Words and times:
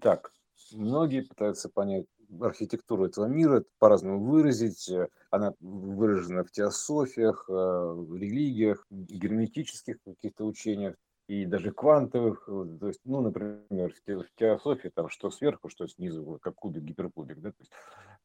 Так, 0.00 0.32
многие 0.72 1.22
пытаются 1.22 1.68
понять 1.68 2.06
архитектуру 2.40 3.06
этого 3.06 3.26
мира, 3.26 3.64
по-разному 3.78 4.24
выразить. 4.24 4.90
Она 5.30 5.54
выражена 5.60 6.44
в 6.44 6.50
теософиях, 6.50 7.44
э, 7.48 7.52
в 7.52 8.16
религиях, 8.16 8.86
герметических 8.90 9.96
каких-то 10.02 10.46
учениях 10.46 10.94
и 11.28 11.44
даже 11.44 11.72
квантовых. 11.72 12.46
То 12.46 12.88
есть, 12.88 13.00
ну, 13.04 13.20
например, 13.20 13.92
в 13.92 14.34
теософии 14.36 14.88
там 14.88 15.08
что 15.08 15.30
сверху, 15.30 15.68
что 15.68 15.86
снизу, 15.86 16.38
как 16.40 16.54
кубик, 16.54 16.82
гиперкубик, 16.82 17.40
да, 17.40 17.50
то 17.50 17.56
есть 17.60 17.72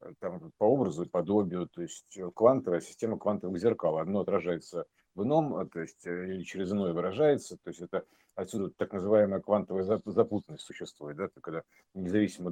э, 0.00 0.12
там 0.20 0.52
по 0.58 0.64
образу 0.64 1.04
и 1.04 1.08
подобию, 1.08 1.68
то 1.68 1.82
есть 1.82 2.18
квантовая 2.34 2.80
система 2.80 3.18
квантовых 3.18 3.58
зеркал. 3.60 3.98
Одно 3.98 4.20
отражается 4.20 4.86
в 5.14 5.22
ином, 5.22 5.68
то 5.68 5.80
есть 5.80 6.06
э, 6.06 6.34
или 6.34 6.42
через 6.42 6.72
иное 6.72 6.92
выражается, 6.92 7.56
то 7.56 7.68
есть 7.68 7.80
это 7.80 8.04
отсюда 8.38 8.70
так 8.70 8.92
называемая 8.92 9.40
квантовая 9.40 10.00
запутанность 10.04 10.64
существует, 10.64 11.16
да, 11.16 11.28
когда 11.40 11.62
независимо 11.94 12.50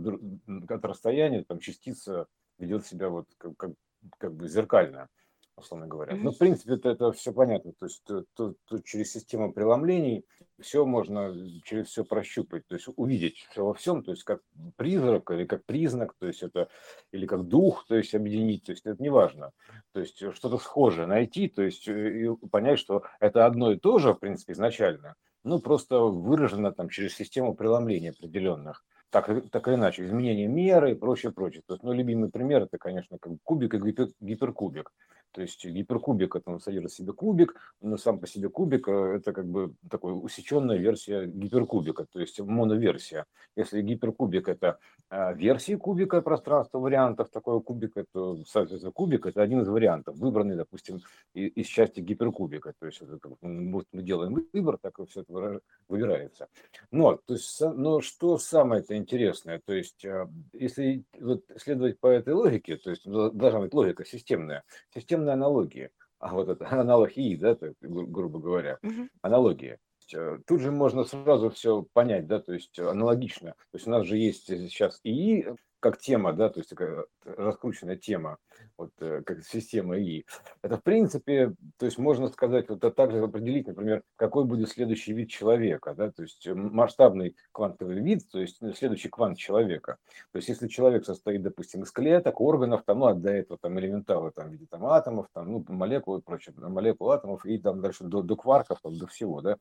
от 0.68 0.84
расстояния 0.84 1.44
там 1.44 1.60
частица 1.60 2.26
ведет 2.58 2.84
себя 2.86 3.08
вот 3.08 3.26
как, 3.38 3.56
как, 3.56 3.70
как 4.18 4.34
бы 4.34 4.48
зеркально, 4.48 5.08
условно 5.56 5.86
говоря. 5.86 6.16
Ну, 6.16 6.32
в 6.32 6.38
принципе, 6.38 6.74
это, 6.74 6.90
это 6.90 7.12
все 7.12 7.32
понятно. 7.32 7.72
То 7.78 7.86
есть 7.86 8.02
тут, 8.04 8.26
тут, 8.34 8.58
тут 8.64 8.84
через 8.84 9.12
систему 9.12 9.52
преломлений 9.52 10.24
все 10.60 10.84
можно 10.84 11.34
через 11.64 11.88
все 11.88 12.04
прощупать, 12.04 12.66
то 12.66 12.74
есть 12.74 12.88
увидеть 12.96 13.46
все 13.50 13.64
во 13.64 13.74
всем, 13.74 14.02
то 14.02 14.10
есть 14.10 14.24
как 14.24 14.40
призрак 14.76 15.30
или 15.30 15.44
как 15.44 15.64
признак, 15.66 16.14
то 16.18 16.26
есть 16.26 16.42
это 16.42 16.68
или 17.12 17.26
как 17.26 17.46
дух, 17.46 17.84
то 17.86 17.94
есть 17.94 18.14
объединить, 18.14 18.64
то 18.64 18.72
есть 18.72 18.84
это 18.86 19.00
не 19.00 19.10
важно. 19.10 19.52
То 19.92 20.00
есть 20.00 20.18
что-то 20.34 20.58
схожее 20.58 21.06
найти, 21.06 21.48
то 21.48 21.62
есть 21.62 21.86
э, 21.86 22.24
и 22.24 22.46
понять, 22.48 22.80
что 22.80 23.04
это 23.20 23.46
одно 23.46 23.70
и 23.70 23.78
то 23.78 23.98
же, 23.98 24.14
в 24.14 24.18
принципе, 24.18 24.52
изначально, 24.52 25.14
ну, 25.46 25.60
просто 25.60 26.00
выражено 26.00 26.72
там 26.72 26.88
через 26.88 27.14
систему 27.14 27.54
преломления 27.54 28.10
определенных 28.10 28.84
так, 29.10 29.50
так 29.50 29.68
или 29.68 29.76
иначе, 29.76 30.04
изменение 30.04 30.48
меры 30.48 30.92
и 30.92 30.94
прочее, 30.94 31.32
прочее. 31.32 31.62
То 31.66 31.74
есть, 31.74 31.84
ну, 31.84 31.92
любимый 31.92 32.30
пример 32.30 32.62
это, 32.62 32.78
конечно, 32.78 33.18
как 33.18 33.32
кубик 33.42 33.74
и 33.74 33.78
гипер, 33.78 34.08
гиперкубик. 34.20 34.92
То 35.36 35.42
есть 35.42 35.66
гиперкубик 35.66 36.34
это 36.34 36.58
содержит 36.58 36.92
в 36.92 36.96
себе 36.96 37.12
кубик, 37.12 37.54
но 37.82 37.98
сам 37.98 38.18
по 38.18 38.26
себе 38.26 38.48
кубик 38.48 38.88
э, 38.88 39.16
это 39.16 39.34
как 39.34 39.46
бы 39.46 39.74
такой 39.90 40.12
усеченная 40.14 40.78
версия 40.78 41.26
гиперкубика, 41.26 42.06
то 42.10 42.20
есть 42.20 42.40
моноверсия. 42.40 43.26
Если 43.54 43.82
гиперкубик 43.82 44.48
это 44.48 44.78
а, 45.10 45.34
версии 45.34 45.74
кубика 45.74 46.22
пространства 46.22 46.78
вариантов 46.78 47.28
такого 47.28 47.60
кубика, 47.60 48.06
то, 48.12 48.42
соответственно, 48.46 48.92
кубик 48.92 49.26
это 49.26 49.42
один 49.42 49.60
из 49.60 49.68
вариантов, 49.68 50.16
выбранный, 50.16 50.56
допустим, 50.56 51.00
из 51.34 51.66
части 51.66 52.00
гиперкубика. 52.00 52.72
То 52.80 52.86
есть 52.86 53.02
это 53.02 53.28
вот 53.28 53.38
мы 53.42 53.84
делаем 53.92 54.42
выбор, 54.54 54.78
так 54.78 54.98
и 55.00 55.04
все 55.04 55.20
это 55.20 55.60
выбирается. 55.86 56.48
Но, 56.90 57.16
то 57.16 57.34
есть, 57.34 57.60
но 57.60 58.00
что 58.00 58.38
самое 58.38 58.80
это 58.80 58.96
интересное, 58.96 59.60
то 59.66 59.74
есть 59.74 60.02
а, 60.06 60.30
если 60.54 61.04
вот 61.20 61.44
следовать 61.56 62.00
по 62.00 62.06
этой 62.06 62.32
логике, 62.32 62.78
то 62.78 62.88
есть 62.88 63.06
должна 63.06 63.60
быть 63.60 63.74
логика 63.74 64.06
системная, 64.06 64.64
системная 64.94 65.25
определенные 65.26 65.34
аналогии. 65.34 65.90
А 66.18 66.34
вот 66.34 66.48
это 66.48 66.68
аналог 66.80 67.16
И, 67.16 67.36
да, 67.36 67.54
так, 67.54 67.74
гру- 67.80 68.06
грубо 68.06 68.38
говоря, 68.38 68.78
угу. 68.82 69.08
аналогия. 69.22 69.78
Э, 70.14 70.38
тут 70.46 70.60
же 70.60 70.70
можно 70.70 71.04
сразу 71.04 71.50
все 71.50 71.84
понять, 71.92 72.26
да, 72.26 72.40
то 72.40 72.52
есть 72.52 72.78
аналогично. 72.78 73.50
То 73.50 73.76
есть 73.76 73.86
у 73.86 73.90
нас 73.90 74.06
же 74.06 74.16
есть 74.16 74.46
сейчас 74.46 75.00
ИИ, 75.02 75.54
как 75.80 75.98
тема, 75.98 76.32
да, 76.32 76.48
то 76.48 76.60
есть 76.60 76.70
такая 76.70 77.04
раскрученная 77.24 77.96
тема, 77.96 78.38
вот 78.76 78.90
э, 79.00 79.22
как 79.24 79.44
система 79.44 79.98
И. 79.98 80.24
Это 80.62 80.78
в 80.78 80.82
принципе, 80.82 81.54
то 81.78 81.86
есть 81.86 81.98
можно 81.98 82.28
сказать, 82.28 82.68
вот 82.68 82.78
это 82.78 82.90
также 82.90 83.22
определить, 83.22 83.66
например, 83.66 84.02
какой 84.16 84.44
будет 84.44 84.70
следующий 84.70 85.12
вид 85.12 85.30
человека, 85.30 85.94
да, 85.94 86.10
то 86.10 86.22
есть 86.22 86.46
масштабный 86.48 87.36
квантовый 87.52 88.00
вид, 88.00 88.28
то 88.30 88.40
есть 88.40 88.58
ну, 88.60 88.72
следующий 88.72 89.08
квант 89.08 89.38
человека. 89.38 89.98
То 90.32 90.38
есть 90.38 90.48
если 90.48 90.68
человек 90.68 91.04
состоит, 91.04 91.42
допустим, 91.42 91.82
из 91.82 91.90
клеток, 91.90 92.40
органов, 92.40 92.82
там, 92.84 93.00
ну, 93.00 93.06
а 93.06 93.14
до 93.14 93.30
этого 93.30 93.58
там 93.58 93.78
элементалы 93.78 94.32
там, 94.32 94.48
в 94.48 94.52
виде 94.52 94.66
там, 94.70 94.86
атомов, 94.86 95.28
там, 95.32 95.52
ну, 95.52 95.64
молекул 95.68 96.16
и 96.16 96.22
прочее, 96.22 96.54
молекул 96.56 97.10
атомов 97.10 97.44
и 97.44 97.58
там 97.58 97.80
дальше 97.80 98.04
до, 98.04 98.22
до 98.22 98.36
кварков, 98.36 98.80
там, 98.82 98.96
до 98.96 99.06
всего, 99.06 99.40
да, 99.40 99.58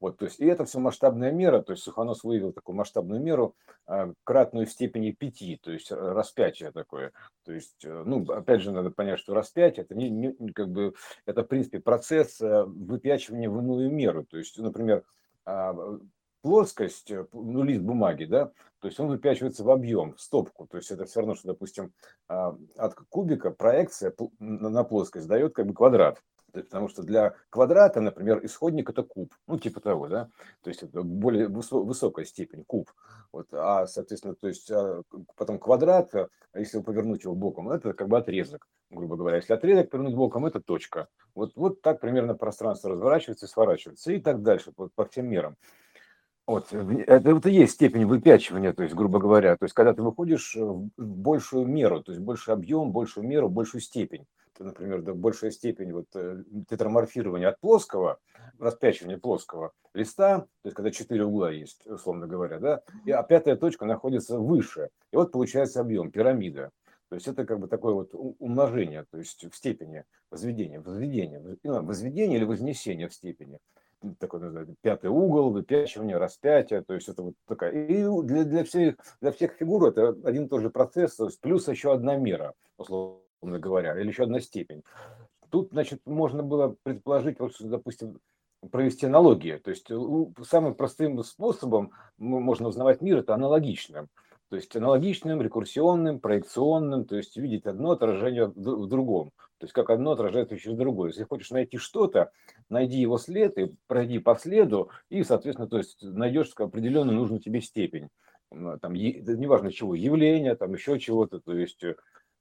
вот, 0.00 0.18
то 0.18 0.26
есть, 0.26 0.40
и 0.40 0.46
это 0.46 0.64
все 0.64 0.78
масштабная 0.78 1.32
мера, 1.32 1.62
то 1.62 1.72
есть 1.72 1.82
Суханов 1.82 2.22
выявил 2.22 2.52
такую 2.52 2.76
масштабную 2.76 3.20
меру, 3.20 3.54
а, 3.86 4.12
кратную 4.24 4.66
в 4.66 4.70
степени 4.70 5.10
пяти, 5.10 5.58
то 5.62 5.72
есть 5.72 5.90
распятие 5.90 6.70
такое. 6.70 7.12
То 7.44 7.52
есть, 7.52 7.84
э, 7.84 8.02
ну, 8.04 8.24
опять 8.30 8.60
же, 8.60 8.72
надо 8.72 8.90
понять, 8.90 9.18
что 9.18 9.34
распятие 9.34 9.84
это 9.84 9.94
не, 9.94 10.10
не 10.10 10.52
как 10.52 10.68
бы, 10.68 10.94
это 11.24 11.44
в 11.44 11.46
принципе 11.48 11.80
процесс 11.80 12.40
э, 12.40 12.64
выпячивания 12.64 13.48
в 13.48 13.58
иную 13.58 13.90
меру. 13.90 14.24
То 14.24 14.36
есть, 14.36 14.58
например, 14.58 15.04
а, 15.44 15.74
плоскость, 16.42 17.10
э, 17.10 17.26
ну, 17.32 17.62
лист 17.64 17.82
бумаги, 17.82 18.24
да, 18.24 18.52
то 18.80 18.88
есть 18.88 19.00
он 19.00 19.08
выпячивается 19.08 19.64
в 19.64 19.70
объем, 19.70 20.14
в 20.14 20.20
стопку. 20.20 20.66
То 20.66 20.76
есть 20.76 20.90
это 20.90 21.06
все 21.06 21.20
равно, 21.20 21.34
что, 21.34 21.48
допустим, 21.48 21.92
а, 22.28 22.56
от 22.76 22.94
кубика 23.08 23.50
проекция 23.50 24.14
на 24.38 24.84
плоскость 24.84 25.26
дает 25.26 25.54
как 25.54 25.66
бы 25.66 25.74
квадрат 25.74 26.22
потому 26.64 26.88
что 26.88 27.02
для 27.02 27.34
квадрата, 27.50 28.00
например, 28.00 28.44
исходник 28.44 28.90
это 28.90 29.02
куб, 29.02 29.34
ну 29.46 29.58
типа 29.58 29.80
того, 29.80 30.08
да, 30.08 30.28
то 30.62 30.70
есть 30.70 30.82
это 30.82 31.02
более 31.02 31.48
высокая 31.48 32.24
степень 32.24 32.64
куб, 32.64 32.90
вот, 33.32 33.48
а 33.52 33.86
соответственно, 33.86 34.34
то 34.34 34.48
есть 34.48 34.70
а, 34.70 35.02
потом 35.36 35.58
квадрат, 35.58 36.14
а 36.14 36.28
если 36.54 36.80
повернуть 36.80 37.24
его 37.24 37.34
боком, 37.34 37.70
это 37.70 37.92
как 37.92 38.08
бы 38.08 38.18
отрезок, 38.18 38.66
грубо 38.90 39.16
говоря, 39.16 39.36
если 39.36 39.52
отрезок 39.52 39.90
повернуть 39.90 40.14
боком, 40.14 40.46
это 40.46 40.60
точка, 40.60 41.08
вот 41.34 41.52
вот 41.56 41.82
так 41.82 42.00
примерно 42.00 42.34
пространство 42.34 42.90
разворачивается 42.90 43.46
и 43.46 43.48
сворачивается 43.48 44.12
и 44.12 44.20
так 44.20 44.42
дальше 44.42 44.72
по, 44.72 44.88
по 44.94 45.06
всем 45.06 45.28
мерам. 45.28 45.56
Вот, 46.46 46.72
это, 46.72 47.30
это 47.30 47.48
и 47.48 47.54
есть 47.54 47.72
степень 47.72 48.06
выпячивания, 48.06 48.72
то 48.72 48.84
есть, 48.84 48.94
грубо 48.94 49.18
говоря, 49.18 49.56
то 49.56 49.64
есть, 49.64 49.74
когда 49.74 49.92
ты 49.92 50.02
выходишь 50.02 50.54
в 50.54 50.88
большую 50.96 51.66
меру, 51.66 52.04
то 52.04 52.12
есть, 52.12 52.22
больший 52.22 52.54
объем, 52.54 52.92
большую 52.92 53.26
меру, 53.26 53.48
большую 53.48 53.80
степень 53.80 54.26
например, 54.58 55.02
до 55.02 55.14
большая 55.14 55.50
степень 55.50 55.92
вот 55.92 56.06
э, 56.14 56.42
тетраморфирования 56.68 57.48
от 57.48 57.60
плоского, 57.60 58.18
распячивания 58.58 59.18
плоского 59.18 59.72
листа, 59.94 60.40
то 60.40 60.46
есть 60.64 60.76
когда 60.76 60.90
четыре 60.90 61.24
угла 61.24 61.50
есть, 61.50 61.86
условно 61.86 62.26
говоря, 62.26 62.58
да, 62.58 62.82
и, 63.04 63.10
а 63.10 63.22
пятая 63.22 63.56
точка 63.56 63.86
находится 63.86 64.38
выше. 64.38 64.90
И 65.12 65.16
вот 65.16 65.32
получается 65.32 65.80
объем, 65.80 66.10
пирамида. 66.10 66.70
То 67.08 67.14
есть 67.14 67.28
это 67.28 67.44
как 67.44 67.60
бы 67.60 67.68
такое 67.68 67.94
вот 67.94 68.10
умножение, 68.12 69.04
то 69.10 69.18
есть 69.18 69.44
в 69.44 69.56
степени 69.56 70.04
возведения, 70.30 70.80
возведения, 70.80 71.40
ну, 71.62 71.82
возведение 71.84 72.38
или 72.38 72.44
вознесение 72.44 73.08
в 73.08 73.14
степени 73.14 73.58
такой 74.18 74.40
называется, 74.40 74.74
пятый 74.82 75.10
угол, 75.10 75.50
выпячивание, 75.50 76.16
распятие, 76.16 76.82
то 76.82 76.94
есть 76.94 77.08
это 77.08 77.22
вот 77.22 77.34
такая. 77.46 77.72
И 77.72 78.04
для, 78.24 78.44
для, 78.44 78.64
всех, 78.64 78.96
для 79.20 79.32
всех 79.32 79.52
фигур 79.52 79.86
это 79.86 80.16
один 80.24 80.44
и 80.44 80.48
тот 80.48 80.62
же 80.62 80.70
процесс, 80.70 81.16
то 81.16 81.26
есть 81.26 81.40
плюс 81.40 81.68
еще 81.68 81.92
одна 81.92 82.16
мера, 82.16 82.54
условно 82.76 83.20
условно 83.46 83.58
говоря, 83.58 83.98
или 83.98 84.08
еще 84.08 84.24
одна 84.24 84.40
степень. 84.40 84.82
Тут, 85.50 85.70
значит, 85.70 86.00
можно 86.04 86.42
было 86.42 86.74
предположить, 86.82 87.38
вот, 87.38 87.52
допустим, 87.60 88.18
провести 88.70 89.06
аналогию. 89.06 89.60
То 89.60 89.70
есть 89.70 89.88
самым 90.48 90.74
простым 90.74 91.22
способом 91.22 91.92
можно 92.18 92.68
узнавать 92.68 93.00
мир– 93.00 93.18
это 93.18 93.34
аналогичным. 93.34 94.08
То 94.48 94.56
есть 94.56 94.76
аналогичным, 94.76 95.42
рекурсионным, 95.42 96.20
проекционным, 96.20 97.04
то 97.04 97.16
есть 97.16 97.36
видеть 97.36 97.66
одно 97.66 97.92
отражение 97.92 98.46
в 98.46 98.86
другом. 98.86 99.30
То 99.58 99.64
есть 99.64 99.72
как 99.72 99.90
одно 99.90 100.12
отражается 100.12 100.56
через 100.56 100.76
другое. 100.76 101.10
Если 101.10 101.24
хочешь 101.24 101.50
найти 101.50 101.78
что-то, 101.78 102.30
найди 102.68 102.98
его 102.98 103.18
след 103.18 103.58
и 103.58 103.72
пройди 103.86 104.18
по 104.18 104.34
следу, 104.36 104.90
и, 105.10 105.24
соответственно, 105.24 105.68
то 105.68 105.78
есть 105.78 106.02
найдешь 106.02 106.52
определенную 106.56 107.16
нужную 107.16 107.40
тебе 107.40 107.60
степень. 107.60 108.08
Там, 108.50 108.94
неважно 108.94 109.72
чего, 109.72 109.94
явления, 109.94 110.54
там 110.54 110.74
еще 110.74 110.98
чего-то, 111.00 111.40
то 111.40 111.52
есть 111.52 111.84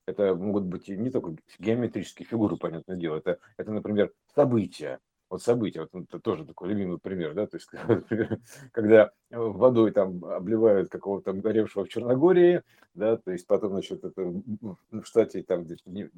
это 0.08 0.36
могут 0.36 0.64
быть 0.64 0.88
не 0.88 1.10
только 1.10 1.36
геометрические 1.60 2.26
фигуры, 2.26 2.58
понятное 2.58 2.96
дело. 2.96 3.18
Это, 3.18 3.40
это 3.58 3.72
например, 3.72 4.12
события. 4.36 5.00
Вот 5.28 5.42
события, 5.42 5.82
вот 5.82 6.04
это 6.04 6.20
тоже 6.20 6.46
такой 6.46 6.70
любимый 6.70 7.00
пример, 7.00 7.34
да, 7.34 7.48
то 7.48 7.58
есть, 7.58 7.68
когда 8.72 9.12
водой 9.32 9.92
там 9.92 10.24
обливают 10.24 10.90
какого-то 10.90 11.34
горевшего 11.34 11.86
в 11.86 11.90
Черногории, 11.90 12.62
да, 12.94 13.18
то 13.18 13.32
есть 13.32 13.48
потом, 13.48 13.72
значит, 13.72 14.04
это 14.04 14.22
в 14.22 15.04
штате 15.04 15.42
там 15.42 15.66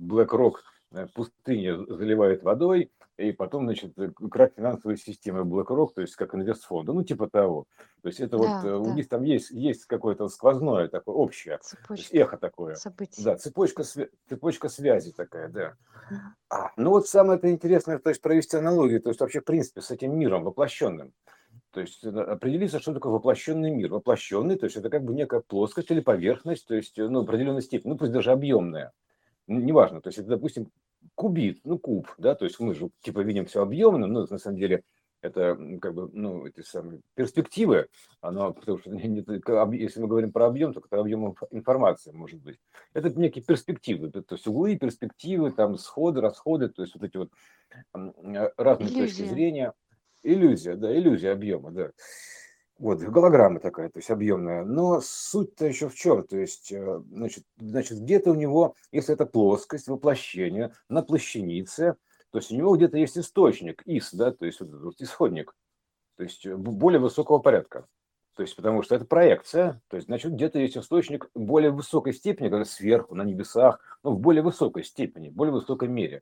Рок 0.09 0.65
Э, 0.86 0.86
пустыня 1.13 1.77
заливает 1.87 2.43
водой, 2.43 2.91
и 3.17 3.31
потом, 3.31 3.65
значит, 3.65 3.97
э, 3.97 4.11
крах 4.29 4.51
финансовой 4.55 4.97
системы 4.97 5.41
BlackRock, 5.41 5.89
то 5.95 6.01
есть 6.01 6.15
как 6.15 6.35
инвестфонда, 6.35 6.93
ну, 6.93 7.03
типа 7.03 7.27
того. 7.27 7.65
То 8.03 8.09
есть 8.09 8.19
это 8.19 8.37
да, 8.37 8.43
вот, 8.43 8.65
э, 8.65 8.69
да. 8.69 8.77
у 8.77 8.93
них 8.93 9.09
там 9.09 9.23
есть, 9.23 9.49
есть 9.49 9.85
какое-то 9.85 10.27
сквозное 10.27 10.87
такое 10.87 11.15
общее, 11.15 11.57
цепочка. 11.61 12.15
эхо 12.15 12.37
такое. 12.37 12.75
Событий. 12.75 13.23
Да, 13.23 13.35
цепочка, 13.35 13.83
цепочка 14.29 14.69
связи 14.69 15.11
такая, 15.11 15.49
да. 15.49 15.73
А, 16.49 16.71
ну, 16.77 16.91
вот 16.91 17.07
самое 17.07 17.39
это 17.39 17.49
интересное, 17.49 17.97
то 17.97 18.09
есть 18.09 18.21
провести 18.21 18.55
аналогию, 18.55 19.01
то 19.01 19.09
есть 19.09 19.19
вообще, 19.19 19.41
в 19.41 19.45
принципе, 19.45 19.81
с 19.81 19.89
этим 19.89 20.17
миром 20.17 20.43
воплощенным. 20.43 21.11
То 21.71 21.81
есть 21.81 22.03
определиться, 22.03 22.79
что 22.79 22.93
такое 22.93 23.11
воплощенный 23.11 23.71
мир. 23.71 23.91
Воплощенный, 23.91 24.57
то 24.57 24.65
есть 24.65 24.77
это 24.77 24.89
как 24.89 25.03
бы 25.03 25.13
некая 25.13 25.41
плоскость 25.41 25.91
или 25.91 25.99
поверхность, 25.99 26.67
то 26.67 26.75
есть, 26.75 26.97
ну, 26.97 27.21
определенной 27.21 27.61
степени, 27.61 27.91
ну, 27.91 27.97
пусть 27.97 28.11
даже 28.11 28.31
объемная 28.31 28.93
неважно, 29.47 30.01
то 30.01 30.09
есть 30.09 30.19
это, 30.19 30.29
допустим, 30.29 30.71
кубит, 31.15 31.61
ну 31.63 31.79
куб, 31.79 32.07
да, 32.17 32.35
то 32.35 32.45
есть 32.45 32.59
мы 32.59 32.73
же 32.73 32.89
типа 33.01 33.19
видим 33.19 33.45
все 33.45 33.61
объемно, 33.61 34.07
но 34.07 34.25
на 34.25 34.37
самом 34.37 34.57
деле 34.57 34.83
это 35.21 35.57
как 35.81 35.93
бы, 35.93 36.09
ну, 36.13 36.45
эти 36.45 36.61
самые 36.61 37.01
перспективы, 37.15 37.87
оно, 38.21 38.53
потому 38.53 38.77
что 38.77 38.91
если 38.93 39.99
мы 39.99 40.07
говорим 40.07 40.31
про 40.31 40.47
объем, 40.47 40.73
то 40.73 40.81
это 40.85 40.99
объем 40.99 41.35
информации 41.51 42.11
может 42.11 42.41
быть. 42.41 42.59
Это 42.93 43.09
некие 43.09 43.43
перспективы, 43.43 44.11
то 44.11 44.23
есть 44.29 44.47
углы, 44.47 44.77
перспективы, 44.77 45.51
там 45.51 45.77
сходы, 45.77 46.21
расходы, 46.21 46.69
то 46.69 46.83
есть 46.83 46.93
вот 46.95 47.03
эти 47.03 47.17
вот 47.17 47.31
разные 47.93 48.89
иллюзия. 48.89 49.01
точки 49.01 49.21
зрения. 49.23 49.73
Иллюзия, 50.23 50.75
да, 50.75 50.95
иллюзия 50.95 51.31
объема, 51.31 51.71
да. 51.71 51.91
Вот, 52.79 52.99
голограмма 52.99 53.59
такая, 53.59 53.89
то 53.89 53.97
есть 53.97 54.11
объемная. 54.11 54.63
Но 54.63 55.01
суть-то 55.01 55.65
еще 55.65 55.89
в 55.89 55.95
чем? 55.95 56.27
То 56.27 56.37
есть, 56.37 56.71
э, 56.71 57.01
значит, 57.09 57.43
значит 57.57 57.99
где-то 57.99 58.31
у 58.31 58.35
него, 58.35 58.75
если 58.91 59.15
это 59.15 59.25
плоскость, 59.25 59.87
воплощение 59.87 60.73
на 60.87 61.01
плащанице, 61.01 61.95
то 62.31 62.37
есть 62.37 62.51
у 62.51 62.55
него 62.55 62.75
где-то 62.75 62.97
есть 62.97 63.17
источник, 63.17 63.81
ис, 63.85 64.13
да, 64.13 64.31
то 64.31 64.45
есть 64.45 64.59
вот, 64.59 64.69
вот 64.69 65.01
исходник, 65.01 65.55
то 66.17 66.23
есть 66.23 66.45
э, 66.45 66.55
более 66.55 66.99
высокого 66.99 67.39
порядка. 67.39 67.87
То 68.35 68.43
есть, 68.43 68.55
потому 68.55 68.83
что 68.83 68.93
это 68.93 69.05
проекция, 69.05 69.81
то 69.87 69.95
есть, 69.95 70.05
значит, 70.05 70.33
где-то 70.33 70.59
есть 70.59 70.77
источник 70.77 71.27
более 71.33 71.71
высокой 71.71 72.13
степени, 72.13 72.49
когда 72.49 72.65
сверху, 72.65 73.15
на 73.15 73.23
небесах, 73.23 73.79
ну, 74.03 74.11
в 74.11 74.19
более 74.19 74.43
высокой 74.43 74.83
степени, 74.83 75.29
в 75.29 75.33
более 75.33 75.53
высокой 75.53 75.87
мере. 75.87 76.21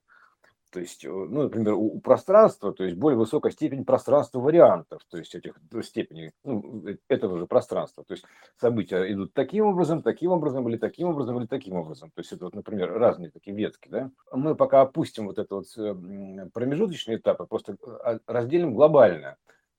То 0.70 0.80
есть, 0.80 1.04
э, 1.04 1.08
ну, 1.08 1.44
например, 1.44 1.74
у, 1.74 2.00
пространства, 2.00 2.72
то 2.72 2.84
есть 2.84 2.96
более 2.96 3.18
высокая 3.18 3.52
степень 3.52 3.84
пространства 3.84 4.40
вариантов, 4.40 5.02
то 5.08 5.18
есть 5.18 5.34
этих 5.34 5.54
ну, 5.70 5.82
степеней 5.82 6.32
ну, 6.44 6.86
э, 6.86 6.96
этого 7.08 7.38
же 7.38 7.46
пространства. 7.46 8.04
То 8.04 8.14
есть 8.14 8.24
события 8.60 9.10
идут 9.12 9.32
таким 9.32 9.66
образом, 9.66 10.02
таким 10.02 10.32
образом, 10.32 10.68
или 10.68 10.76
таким 10.76 11.08
образом, 11.08 11.38
или 11.38 11.46
таким 11.46 11.76
образом. 11.76 12.10
То 12.14 12.20
есть 12.20 12.32
это, 12.32 12.46
вот, 12.46 12.54
например, 12.54 12.92
разные 12.92 13.30
такие 13.30 13.56
ветки. 13.56 13.88
Да? 13.88 14.10
Мы 14.32 14.54
пока 14.54 14.82
опустим 14.82 15.26
вот 15.26 15.38
это 15.38 15.56
вот 15.56 15.66
э, 15.76 16.48
промежуточные 16.52 17.18
этапы, 17.18 17.46
просто 17.46 17.76
а, 18.04 18.18
разделим 18.26 18.74
глобально 18.74 19.36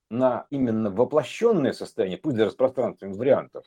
на 0.10 0.48
именно 0.50 0.90
воплощенное 0.90 1.74
состояние, 1.74 2.18
пусть 2.18 2.38
даже 2.38 2.52
с 2.52 2.56
пространством 2.56 3.14
вариантов, 3.14 3.66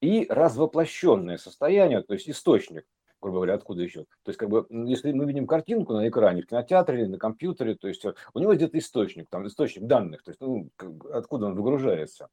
и 0.00 0.26
развоплощенное 0.28 1.36
состояние, 1.36 2.02
то 2.02 2.14
есть 2.14 2.28
источник, 2.28 2.84
грубо 3.20 3.38
говоря, 3.38 3.54
откуда 3.54 3.82
еще. 3.82 4.04
То 4.22 4.28
есть, 4.28 4.38
как 4.38 4.48
бы, 4.48 4.66
если 4.70 5.12
мы 5.12 5.26
видим 5.26 5.46
картинку 5.46 5.92
на 5.92 6.08
экране, 6.08 6.42
в 6.42 6.46
кинотеатре 6.46 7.02
или 7.02 7.08
на 7.08 7.18
компьютере, 7.18 7.74
то 7.74 7.88
есть 7.88 8.04
э, 8.04 8.14
у 8.34 8.38
него 8.38 8.54
где-то 8.54 8.78
источник, 8.78 9.28
там 9.28 9.46
источник 9.46 9.84
данных, 9.84 10.22
то 10.22 10.30
есть, 10.30 10.40
ну, 10.40 10.68
откуда 11.12 11.46
он 11.46 11.54
выгружается. 11.54 12.28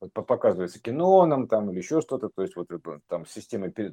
Вот 0.00 0.12
показывается 0.12 0.80
кино 0.80 1.26
нам 1.26 1.46
там 1.46 1.70
или 1.70 1.78
еще 1.78 2.00
что-то, 2.00 2.28
то 2.28 2.42
есть 2.42 2.56
вот 2.56 2.68
там 3.08 3.26
система 3.26 3.68
э, 3.68 3.92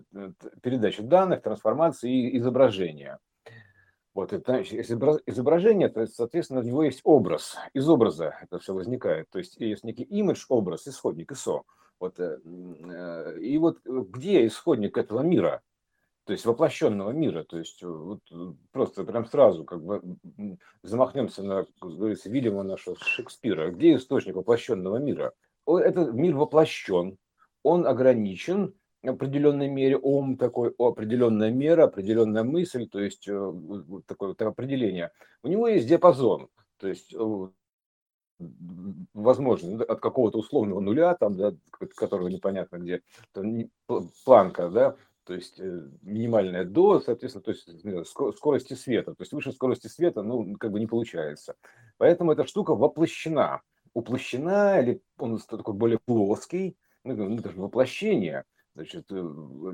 передачи 0.61 1.01
данных, 1.01 1.41
трансформации 1.41 2.11
и 2.11 2.37
изображения. 2.37 3.19
Вот 4.13 4.33
это 4.33 4.63
изображение, 4.63 5.89
то 5.89 6.01
есть, 6.01 6.15
соответственно, 6.15 6.61
у 6.61 6.63
него 6.63 6.83
есть 6.83 7.01
образ. 7.03 7.55
Из 7.73 7.87
образа 7.87 8.35
это 8.41 8.57
все 8.57 8.73
возникает. 8.73 9.29
То 9.29 9.37
есть 9.37 9.57
есть 9.57 9.83
некий 9.83 10.03
имидж, 10.03 10.45
образ, 10.49 10.87
исходник, 10.87 11.31
ИСО. 11.31 11.63
Вот, 11.99 12.19
э, 12.19 13.39
и 13.39 13.57
вот 13.57 13.79
где 13.85 14.45
исходник 14.47 14.97
этого 14.97 15.21
мира? 15.21 15.61
То 16.27 16.33
есть 16.33 16.45
воплощенного 16.45 17.11
мира, 17.11 17.45
то 17.45 17.57
есть 17.57 17.81
э, 17.81 17.87
вот 17.87 18.19
э, 18.31 18.53
просто 18.73 19.05
прям 19.05 19.25
сразу 19.25 19.63
как 19.63 19.81
бы 19.81 20.01
замахнемся 20.83 21.41
на, 21.41 21.65
как 21.79 21.95
говорится, 21.95 22.29
Вильяма 22.29 22.63
нашего 22.63 22.97
Шекспира. 22.99 23.71
Где 23.71 23.95
источник 23.95 24.35
воплощенного 24.35 24.97
мира? 24.97 25.31
Этот 25.65 26.13
мир 26.13 26.35
воплощен, 26.35 27.17
он 27.63 27.87
ограничен 27.87 28.73
в 29.03 29.09
определенной 29.09 29.69
мере, 29.69 29.97
ум 29.97 30.35
такой, 30.35 30.73
определенная 30.77 31.49
мера, 31.49 31.85
определенная 31.85 32.43
мысль, 32.43 32.89
то 32.89 32.99
есть 32.99 33.25
э, 33.29 33.53
такое 34.05 34.29
вот 34.29 34.41
определение. 34.41 35.11
У 35.43 35.47
него 35.47 35.69
есть 35.69 35.87
диапазон, 35.87 36.49
то 36.77 36.89
есть 36.89 37.15
возможно, 39.13 39.83
от 39.83 39.99
какого-то 39.99 40.37
условного 40.37 40.79
нуля, 40.79 41.15
там, 41.15 41.35
да, 41.35 41.53
которого 41.95 42.27
непонятно 42.27 42.77
где, 42.77 43.01
планка, 44.23 44.69
да, 44.69 44.95
то 45.27 45.33
есть 45.33 45.59
э, 45.59 45.89
минимальная 46.03 46.63
до, 46.63 47.01
соответственно, 47.01 47.43
то 47.43 47.51
есть 47.51 48.37
скорости 48.37 48.75
света. 48.75 49.11
То 49.11 49.21
есть 49.23 49.33
выше 49.33 49.51
скорости 49.51 49.87
света, 49.87 50.23
ну, 50.23 50.55
как 50.55 50.71
бы 50.71 50.79
не 50.79 50.87
получается. 50.87 51.55
Поэтому 51.97 52.31
эта 52.31 52.47
штука 52.47 52.73
воплощена. 52.75 53.61
Уплощена, 53.93 54.79
или 54.79 55.01
он 55.17 55.37
такой 55.39 55.73
более 55.73 55.99
плоский, 55.99 56.77
ну, 57.03 57.15
ну 57.15 57.37
это 57.37 57.51
же 57.51 57.59
воплощение, 57.59 58.45
значит, 58.73 59.11
э, 59.11 59.15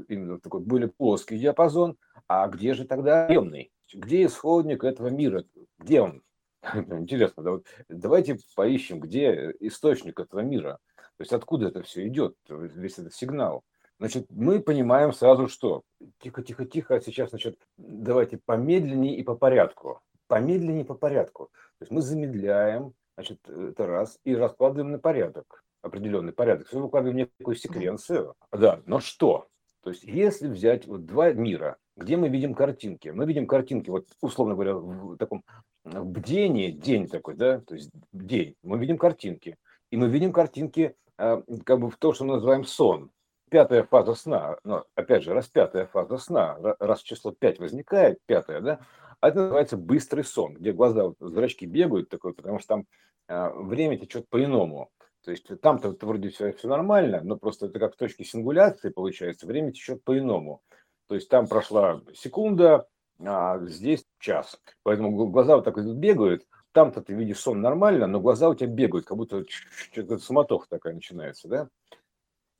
именно 0.07 0.39
такой 0.39 0.61
более 0.61 0.89
плоский 0.89 1.38
диапазон. 1.38 1.97
А 2.27 2.47
где 2.47 2.73
же 2.73 2.85
тогда 2.85 3.25
объемный? 3.25 3.71
Где 3.94 4.25
исходник 4.25 4.83
этого 4.83 5.09
мира? 5.09 5.44
Где 5.77 6.01
он? 6.01 6.23
Интересно, 6.73 7.44
да, 7.44 7.51
вот 7.51 7.67
давайте 7.89 8.39
поищем, 8.55 9.00
где 9.00 9.53
источник 9.59 10.19
этого 10.19 10.39
мира. 10.39 10.79
То 10.95 11.21
есть 11.21 11.33
откуда 11.33 11.67
это 11.67 11.83
все 11.83 12.07
идет, 12.07 12.35
весь 12.50 12.97
этот 12.97 13.13
сигнал. 13.13 13.63
Значит, 14.03 14.25
мы 14.31 14.59
понимаем 14.59 15.13
сразу, 15.13 15.47
что 15.47 15.83
тихо, 16.19 16.44
тихо, 16.44 16.65
тихо, 16.65 16.95
а 16.95 17.00
сейчас, 17.00 17.29
значит, 17.29 17.57
давайте 17.77 18.38
помедленнее 18.38 19.15
и 19.15 19.23
по 19.23 19.33
порядку. 19.33 20.01
Помедленнее 20.27 20.83
и 20.83 20.85
по 20.85 20.94
порядку. 20.94 21.45
То 21.79 21.83
есть 21.83 21.91
мы 21.94 22.01
замедляем, 22.01 22.91
значит, 23.15 23.39
это 23.47 23.88
раз, 23.88 24.19
и 24.25 24.35
раскладываем 24.35 24.91
на 24.91 25.00
порядок, 25.00 25.63
определенный 25.81 26.33
порядок. 26.33 26.67
Все 26.67 26.81
выкладываем 26.81 27.15
некую 27.15 27.55
секвенцию. 27.55 28.33
Да, 28.51 28.81
но 28.85 29.00
что? 29.00 29.47
То 29.83 29.91
есть 29.91 30.03
если 30.03 30.50
взять 30.50 30.85
вот 30.85 31.05
два 31.05 31.31
мира, 31.31 31.77
где 31.95 32.17
мы 32.17 32.27
видим 32.27 32.55
картинки, 32.55 33.07
мы 33.07 33.25
видим 33.25 33.47
картинки, 33.47 33.89
вот 33.89 34.07
условно 34.19 34.55
говоря, 34.55 34.75
в 34.75 35.15
таком 35.15 35.45
бдении, 35.85 36.71
день 36.71 37.07
такой, 37.07 37.35
да, 37.35 37.61
то 37.61 37.75
есть 37.75 37.89
день, 38.11 38.55
мы 38.63 38.77
видим 38.79 38.97
картинки, 38.97 39.55
и 39.91 39.95
мы 39.95 40.09
видим 40.09 40.33
картинки 40.33 40.94
а, 41.17 41.41
как 41.63 41.79
бы 41.79 41.89
в 41.89 41.95
то, 41.95 42.11
что 42.11 42.25
мы 42.25 42.33
называем 42.33 42.65
сон 42.65 43.09
пятая 43.53 43.83
фаза 43.83 44.15
сна, 44.15 44.57
но 44.63 44.83
опять 44.95 45.21
же, 45.21 45.31
раз 45.31 45.47
пятая 45.47 45.85
фаза 45.85 46.17
сна, 46.17 46.57
раз 46.79 47.03
число 47.03 47.31
5 47.33 47.59
возникает, 47.59 48.17
пятая, 48.25 48.61
да, 48.61 48.79
а 49.21 49.27
это 49.27 49.41
называется 49.41 49.77
быстрый 49.77 50.23
сон, 50.23 50.55
где 50.55 50.71
глаза, 50.71 51.03
вот, 51.03 51.17
зрачки 51.19 51.67
бегают 51.67 52.09
такой, 52.09 52.33
потому 52.33 52.57
что 52.57 52.69
там 52.69 52.85
а, 53.27 53.51
время 53.51 54.00
течет 54.00 54.27
по-иному. 54.27 54.89
То 55.23 55.29
есть 55.29 55.45
там-то 55.61 55.95
вроде 56.01 56.29
все, 56.29 56.51
все 56.53 56.67
нормально, 56.67 57.21
но 57.23 57.38
просто 57.38 57.67
это 57.67 57.77
как 57.77 57.94
в 57.94 57.97
точке 57.97 58.23
сингуляции 58.23 58.89
получается, 58.89 59.45
время 59.45 59.71
течет 59.71 60.03
по-иному. 60.03 60.63
То 61.07 61.13
есть 61.13 61.29
там 61.29 61.45
прошла 61.45 62.01
секунда, 62.15 62.88
а 63.23 63.59
здесь 63.67 64.03
час. 64.17 64.59
Поэтому 64.81 65.27
глаза 65.27 65.57
вот 65.57 65.65
так 65.65 65.77
вот 65.77 65.95
бегают, 65.95 66.44
там-то 66.71 67.03
ты 67.03 67.13
видишь 67.13 67.38
сон 67.38 67.61
нормально, 67.61 68.07
но 68.07 68.19
глаза 68.19 68.50
у 68.50 68.55
тебя 68.55 68.69
бегают, 68.69 69.05
как 69.05 69.15
будто 69.15 69.45
что-то 69.47 70.17
суматоха 70.17 70.67
такая 70.67 70.95
начинается, 70.95 71.47
да? 71.47 71.69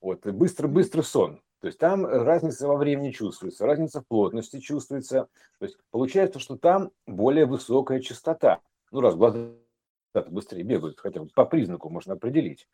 Вот, 0.04 0.26
быстро-быстрый 0.26 1.02
сон. 1.02 1.42
То 1.62 1.68
есть 1.68 1.80
там 1.80 2.06
разница 2.06 2.68
во 2.68 2.76
времени 2.76 3.12
чувствуется, 3.12 3.66
разница 3.66 4.02
в 4.02 4.08
плотности 4.08 4.60
чувствуется. 4.60 5.30
То 5.60 5.66
есть 5.66 5.78
получается, 5.92 6.40
что 6.40 6.58
там 6.58 6.92
более 7.08 7.46
высокая 7.46 8.02
частота. 8.02 8.60
Ну, 8.92 9.00
раз 9.00 9.16
глаза 9.16 9.52
быстрее 10.28 10.64
бегают, 10.64 11.00
хотя 11.00 11.22
бы 11.22 11.30
по 11.34 11.46
признаку 11.46 11.90
можно 11.90 12.16
определить. 12.16 12.68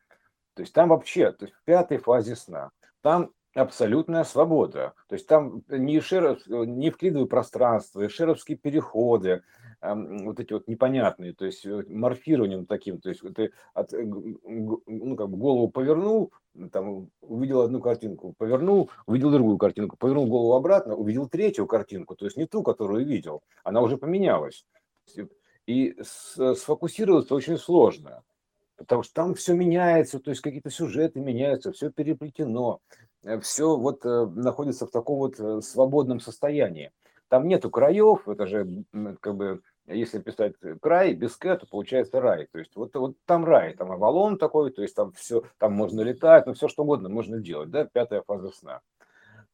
То 0.55 0.63
есть 0.63 0.74
там 0.74 0.89
вообще, 0.89 1.31
то 1.31 1.45
есть 1.45 1.55
в 1.55 1.63
пятой 1.65 2.00
фазе 2.00 2.36
сна, 2.36 2.71
там 3.01 3.31
абсолютная 3.53 4.24
свобода. 4.24 4.93
То 5.07 5.13
есть 5.13 5.27
там 5.27 5.62
не, 5.67 6.00
шеров, 6.00 6.39
не 6.48 6.89
вклидываю 6.89 7.27
пространство, 7.27 8.09
шеровские 8.09 8.57
переходы, 8.57 9.43
вот 9.81 10.39
эти 10.39 10.53
вот 10.53 10.67
непонятные, 10.67 11.33
то 11.33 11.45
есть 11.45 11.65
э, 11.65 11.83
морфированием 11.88 12.65
таким, 12.65 13.00
то 13.00 13.09
есть 13.09 13.21
ты 13.33 13.53
от, 13.74 13.93
э, 13.93 14.03
ну, 14.03 15.15
как 15.15 15.29
бы 15.29 15.38
голову 15.38 15.69
повернул, 15.69 16.33
там 16.67 17.09
увидел 17.21 17.61
одну 17.61 17.79
картинку, 17.79 18.33
повернул, 18.37 18.89
увидел 19.05 19.31
другую 19.31 19.57
картинку, 19.57 19.95
повернул 19.97 20.27
голову 20.27 20.55
обратно, 20.55 20.95
увидел 20.95 21.27
третью 21.27 21.65
картинку, 21.67 22.15
то 22.15 22.25
есть 22.25 22.37
не 22.37 22.45
ту, 22.45 22.63
которую 22.63 23.05
видел, 23.05 23.41
она 23.63 23.81
уже 23.81 23.97
поменялась. 23.97 24.65
И 25.65 25.95
сфокусироваться 26.01 27.35
очень 27.35 27.57
сложно, 27.57 28.23
потому 28.75 29.03
что 29.03 29.13
там 29.13 29.35
все 29.35 29.53
меняется, 29.53 30.19
то 30.19 30.31
есть 30.31 30.41
какие-то 30.41 30.71
сюжеты 30.71 31.19
меняются, 31.19 31.71
все 31.71 31.91
переплетено, 31.91 32.79
э, 33.23 33.39
все 33.39 33.77
вот 33.77 34.03
находится 34.03 34.87
в 34.87 34.91
таком 34.91 35.17
вот 35.19 35.63
свободном 35.63 36.19
состоянии. 36.19 36.91
Там 37.27 37.47
нету 37.47 37.69
краев, 37.69 38.27
это 38.27 38.47
же 38.47 38.83
как 39.21 39.35
бы 39.35 39.61
если 39.93 40.19
писать 40.19 40.53
край 40.81 41.13
без 41.13 41.36
к, 41.36 41.55
то 41.55 41.65
получается 41.67 42.22
рай. 42.22 42.48
То 42.51 42.60
есть 42.60 42.75
вот, 42.75 42.93
вот 42.96 43.15
там 43.25 43.46
рай, 43.46 43.74
там 43.75 43.91
Авалон 43.91 44.38
такой, 44.38 44.72
то 44.72 44.81
есть 44.81 44.96
там 44.96 45.12
все, 45.13 45.43
там 45.58 45.74
можно 45.74 46.01
летать, 46.01 46.46
ну 46.46 46.53
все 46.53 46.67
что 46.67 46.84
угодно 46.84 47.10
можно 47.10 47.39
делать, 47.39 47.69
да, 47.69 47.86
пятая 47.86 48.22
фаза 48.22 48.51
сна. 48.51 48.81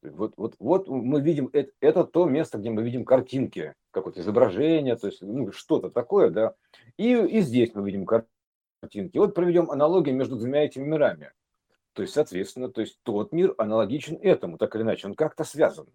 Вот, 0.02 0.34
вот, 0.36 0.54
вот 0.58 0.88
мы 0.88 1.20
видим, 1.20 1.48
это, 1.52 1.72
это 1.80 2.04
то 2.04 2.26
место, 2.26 2.58
где 2.58 2.70
мы 2.70 2.82
видим 2.82 3.04
картинки, 3.04 3.74
какое-то 3.90 4.20
изображение, 4.20 4.96
то 4.96 5.06
есть 5.08 5.22
ну, 5.22 5.50
что-то 5.52 5.90
такое, 5.90 6.30
да. 6.30 6.54
И, 6.96 7.14
и 7.14 7.40
здесь 7.40 7.74
мы 7.74 7.84
видим 7.84 8.06
картинки. 8.06 9.18
Вот 9.18 9.34
проведем 9.34 9.70
аналогию 9.70 10.14
между 10.14 10.36
двумя 10.36 10.64
этими 10.64 10.84
мирами. 10.84 11.32
То 11.94 12.02
есть, 12.02 12.14
соответственно, 12.14 12.70
то 12.70 12.82
есть 12.82 13.00
тот 13.02 13.32
мир 13.32 13.54
аналогичен 13.56 14.18
этому, 14.20 14.58
так 14.58 14.76
или 14.76 14.82
иначе, 14.82 15.08
он 15.08 15.14
как-то 15.14 15.44
связан. 15.44 15.88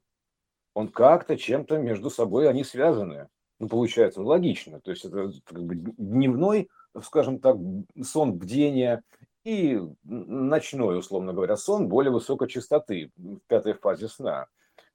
Он 0.74 0.88
как-то 0.88 1.38
чем-то 1.38 1.78
между 1.78 2.10
собой 2.10 2.50
они 2.50 2.64
связаны 2.64 3.28
ну, 3.62 3.70
получается, 3.70 4.22
логично. 4.22 4.82
То 4.82 4.92
есть 4.92 5.06
это 5.06 5.32
как 5.46 5.64
бы 5.64 5.76
дневной 5.76 6.70
скажем 7.02 7.40
так, 7.40 7.58
сон 8.04 8.34
бдения, 8.34 9.04
и 9.44 9.80
ночной, 10.04 11.00
условно 11.00 11.34
говоря, 11.34 11.58
сон 11.58 11.88
более 11.88 12.12
высокой 12.12 12.48
частоты 12.48 13.12
в 13.18 13.40
пятой 13.48 13.74
фазе 13.74 14.08
сна. 14.08 14.48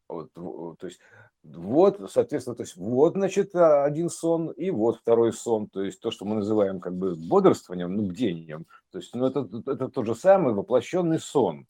Вот, 0.08 0.32
то 0.34 0.86
есть 0.86 1.00
вот, 1.42 2.10
соответственно, 2.12 2.54
то 2.54 2.62
есть 2.62 2.76
вот, 2.76 3.14
значит, 3.14 3.56
один 3.56 4.08
сон 4.08 4.50
и 4.50 4.70
вот 4.70 4.98
второй 4.98 5.32
сон, 5.32 5.68
то 5.68 5.82
есть 5.82 5.98
то, 6.00 6.12
что 6.12 6.24
мы 6.24 6.36
называем 6.36 6.78
как 6.78 6.94
бы 6.94 7.16
бодрствованием, 7.16 7.92
ну, 7.94 8.06
бдением, 8.06 8.66
то 8.92 8.98
есть, 8.98 9.14
ну, 9.14 9.26
это, 9.26 9.48
это 9.66 9.88
тот 9.88 10.06
же 10.06 10.14
самый 10.14 10.54
воплощенный 10.54 11.18
сон, 11.18 11.66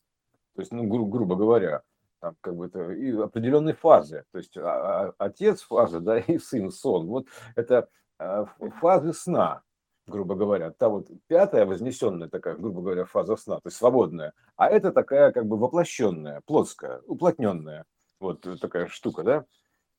то 0.55 0.61
есть, 0.61 0.71
ну, 0.71 0.83
гру, 0.83 1.07
грубо 1.07 1.35
говоря, 1.35 1.81
там, 2.19 2.35
как 2.41 2.55
бы 2.55 2.65
это 2.65 2.91
и 2.91 3.11
определенной 3.11 3.73
фазы, 3.73 4.25
то 4.31 4.37
есть 4.37 4.57
а, 4.57 5.09
а, 5.09 5.13
отец 5.17 5.61
фаза, 5.61 5.99
да, 5.99 6.17
и 6.19 6.37
сын 6.37 6.71
сон, 6.71 7.07
вот 7.07 7.27
это 7.55 7.89
а, 8.17 8.45
фазы 8.79 9.13
сна, 9.13 9.61
грубо 10.07 10.35
говоря, 10.35 10.71
та 10.71 10.89
вот 10.89 11.09
пятая 11.27 11.65
вознесенная 11.65 12.29
такая, 12.29 12.55
грубо 12.55 12.81
говоря, 12.81 13.05
фаза 13.05 13.35
сна, 13.35 13.55
то 13.55 13.67
есть 13.67 13.77
свободная, 13.77 14.33
а 14.55 14.69
это 14.69 14.91
такая 14.91 15.31
как 15.31 15.45
бы 15.45 15.57
воплощенная, 15.57 16.41
плотская, 16.45 17.01
уплотненная, 17.05 17.85
вот 18.19 18.47
такая 18.59 18.87
штука, 18.87 19.23
да, 19.23 19.45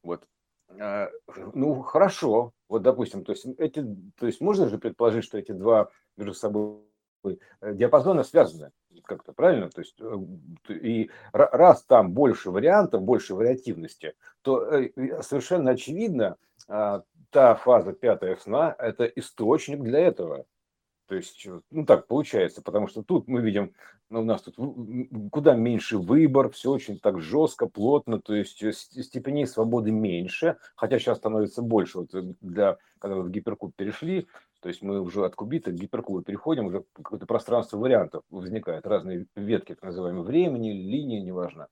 вот. 0.02 0.24
Ну, 1.54 1.80
хорошо, 1.80 2.52
вот, 2.68 2.82
допустим, 2.82 3.24
то 3.24 3.32
есть, 3.32 3.46
эти, 3.56 3.82
то 4.18 4.26
есть 4.26 4.42
можно 4.42 4.68
же 4.68 4.76
предположить, 4.76 5.24
что 5.24 5.38
эти 5.38 5.52
два 5.52 5.88
между 6.18 6.34
собой 6.34 6.82
э, 7.24 7.72
диапазона 7.72 8.22
связаны 8.22 8.70
как-то, 9.04 9.32
правильно? 9.32 9.70
То 9.70 9.80
есть, 9.80 9.96
э, 10.00 10.74
и 10.74 11.10
раз 11.32 11.82
там 11.84 12.12
больше 12.12 12.50
вариантов, 12.50 13.02
больше 13.02 13.34
вариативности, 13.34 14.14
то 14.42 14.62
э, 14.64 15.22
совершенно 15.22 15.72
очевидно, 15.72 16.36
а, 16.68 17.02
та 17.30 17.54
фаза 17.54 17.92
пятая 17.92 18.36
сна– 18.36 18.74
это 18.78 19.04
источник 19.04 19.82
для 19.82 20.00
этого. 20.00 20.46
То 21.06 21.14
есть, 21.14 21.46
э, 21.46 21.60
ну 21.70 21.86
так 21.86 22.06
получается, 22.06 22.62
потому 22.62 22.86
что 22.86 23.02
тут 23.02 23.28
мы 23.28 23.40
видим, 23.40 23.72
ну, 24.10 24.20
у 24.20 24.24
нас 24.24 24.42
тут 24.42 24.56
куда 25.32 25.54
меньше 25.54 25.98
выбор, 25.98 26.50
все 26.50 26.70
очень 26.70 26.98
так 26.98 27.20
жестко, 27.20 27.66
плотно, 27.66 28.20
то 28.20 28.34
есть 28.34 28.62
степеней 28.74 29.46
свободы 29.46 29.90
меньше, 29.90 30.58
хотя 30.76 30.98
сейчас 30.98 31.18
становится 31.18 31.62
больше. 31.62 32.00
Вот 32.00 32.10
для, 32.40 32.76
когда 32.98 33.16
мы 33.16 33.22
в 33.22 33.30
гиперкуб 33.30 33.74
перешли, 33.74 34.28
то 34.60 34.68
есть 34.68 34.82
мы 34.82 35.00
уже 35.00 35.24
от 35.24 35.34
кубита 35.34 35.70
к 35.70 35.74
гиперкубу 35.74 36.22
переходим, 36.22 36.66
уже 36.66 36.84
какое-то 36.92 37.26
пространство 37.26 37.78
вариантов 37.78 38.24
возникает, 38.30 38.86
разные 38.86 39.26
ветки, 39.36 39.74
так 39.74 39.84
называемые, 39.84 40.24
времени, 40.24 40.70
линии, 40.72 41.20
неважно. 41.20 41.68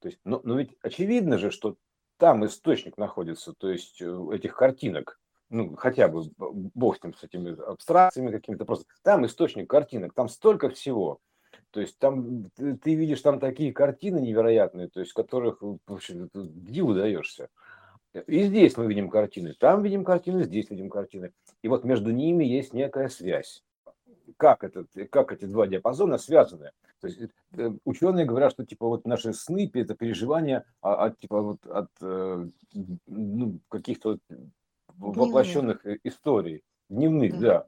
То 0.00 0.08
есть, 0.08 0.20
но, 0.24 0.40
но 0.44 0.58
ведь 0.58 0.76
очевидно 0.82 1.38
же, 1.38 1.50
что 1.50 1.76
там 2.18 2.44
источник 2.46 2.96
находится, 2.98 3.52
то 3.52 3.68
есть 3.68 4.00
этих 4.00 4.54
картинок, 4.54 5.18
ну, 5.50 5.76
хотя 5.76 6.08
бы, 6.08 6.22
бог 6.38 6.96
с 6.96 7.02
ним, 7.02 7.14
с 7.14 7.24
этими 7.24 7.60
абстракциями 7.60 8.30
какими-то, 8.30 8.64
просто 8.64 8.86
там 9.02 9.26
источник 9.26 9.68
картинок, 9.68 10.14
там 10.14 10.28
столько 10.28 10.70
всего. 10.70 11.20
То 11.70 11.80
есть 11.80 11.98
там 11.98 12.50
ты, 12.50 12.76
ты 12.76 12.94
видишь 12.94 13.22
там 13.22 13.40
такие 13.40 13.72
картины 13.72 14.20
невероятные, 14.20 14.88
то 14.88 15.00
есть 15.00 15.12
которых 15.12 15.62
вообще 15.86 16.28
диву 16.34 16.94
даешься. 16.94 17.48
И 18.26 18.42
здесь 18.44 18.76
мы 18.76 18.86
видим 18.86 19.08
картины, 19.08 19.54
там 19.58 19.82
видим 19.82 20.04
картины, 20.04 20.44
здесь 20.44 20.68
видим 20.70 20.90
картины. 20.90 21.32
И 21.62 21.68
вот 21.68 21.84
между 21.84 22.10
ними 22.10 22.44
есть 22.44 22.74
некая 22.74 23.08
связь. 23.08 23.62
Как, 24.36 24.64
этот, 24.64 24.88
как 25.10 25.32
эти 25.32 25.46
два 25.46 25.66
диапазона 25.66 26.18
связаны? 26.18 26.72
То 27.00 27.08
есть 27.08 27.20
э, 27.56 27.72
ученые 27.84 28.26
говорят, 28.26 28.52
что 28.52 28.64
типа 28.64 28.86
вот 28.86 29.06
наши 29.06 29.32
сны 29.32 29.70
это 29.74 29.94
переживания 29.94 30.64
от, 30.80 31.18
типа 31.18 31.42
вот 31.42 31.66
от 31.66 31.90
э, 32.00 32.48
ну, 33.06 33.58
каких-то 33.68 34.18
воплощенных 34.88 35.84
историй, 36.04 36.62
дневных, 36.88 37.38
да. 37.40 37.48
да. 37.48 37.66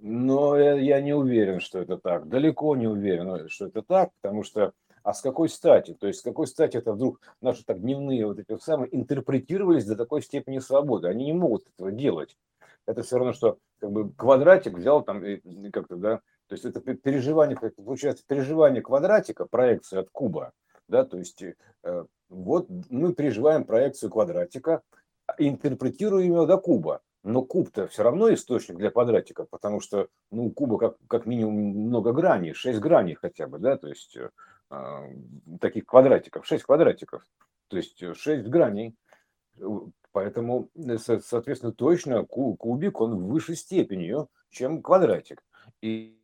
Но 0.00 0.56
я, 0.56 0.74
я 0.74 1.00
не 1.00 1.12
уверен, 1.12 1.60
что 1.60 1.80
это 1.80 1.98
так. 1.98 2.28
Далеко 2.28 2.76
не 2.76 2.86
уверен, 2.86 3.48
что 3.48 3.66
это 3.66 3.82
так, 3.82 4.10
потому 4.20 4.44
что 4.44 4.72
а 5.02 5.14
с 5.14 5.20
какой 5.20 5.48
стати? 5.48 5.94
То 5.94 6.06
есть 6.06 6.20
с 6.20 6.22
какой 6.22 6.46
стати 6.46 6.76
это 6.76 6.92
вдруг 6.92 7.20
наши 7.40 7.64
так 7.64 7.80
дневные 7.80 8.26
вот 8.26 8.38
эти 8.38 8.58
самые 8.58 8.94
интерпретировались 8.94 9.84
до 9.84 9.96
такой 9.96 10.22
степени 10.22 10.58
свободы? 10.58 11.08
Они 11.08 11.26
не 11.26 11.32
могут 11.32 11.66
этого 11.68 11.90
делать. 11.90 12.36
Это 12.86 13.02
все 13.02 13.18
равно, 13.18 13.32
что 13.32 13.58
как 13.80 13.92
бы 13.92 14.12
квадратик 14.12 14.78
взял 14.78 15.02
там 15.02 15.22
как-то, 15.72 15.96
да, 15.96 16.20
то 16.48 16.54
есть 16.54 16.64
это 16.64 16.80
переживание, 16.80 17.58
получается, 17.76 18.24
переживание 18.26 18.80
квадратика, 18.80 19.44
проекция 19.44 20.00
от 20.00 20.08
куба, 20.10 20.52
да, 20.88 21.04
то 21.04 21.18
есть 21.18 21.42
э, 21.42 22.04
вот 22.30 22.68
мы 22.88 23.12
переживаем 23.12 23.64
проекцию 23.64 24.10
квадратика, 24.10 24.82
интерпретируем 25.36 26.32
его 26.32 26.46
до 26.46 26.56
куба. 26.56 27.00
Но 27.24 27.42
куб-то 27.42 27.88
все 27.88 28.04
равно 28.04 28.32
источник 28.32 28.78
для 28.78 28.90
квадратика, 28.90 29.44
потому 29.50 29.80
что 29.80 30.08
ну, 30.30 30.50
куба 30.50 30.78
как, 30.78 30.96
как 31.08 31.26
минимум 31.26 31.56
много 31.88 32.12
граней, 32.12 32.54
6 32.54 32.78
граней 32.78 33.14
хотя 33.14 33.46
бы, 33.48 33.58
да, 33.58 33.76
то 33.76 33.88
есть 33.88 34.16
э, 34.16 34.30
таких 35.60 35.86
квадратиков, 35.86 36.46
6 36.46 36.64
квадратиков, 36.64 37.26
то 37.68 37.76
есть 37.76 37.98
6 37.98 38.48
граней. 38.48 38.94
Поэтому, 40.12 40.70
соответственно, 40.98 41.72
точно 41.72 42.24
кубик, 42.24 43.00
он 43.00 43.16
в 43.16 43.28
высшей 43.28 43.56
степени, 43.56 44.14
чем 44.50 44.82
квадратик. 44.82 45.42
И, 45.82 46.18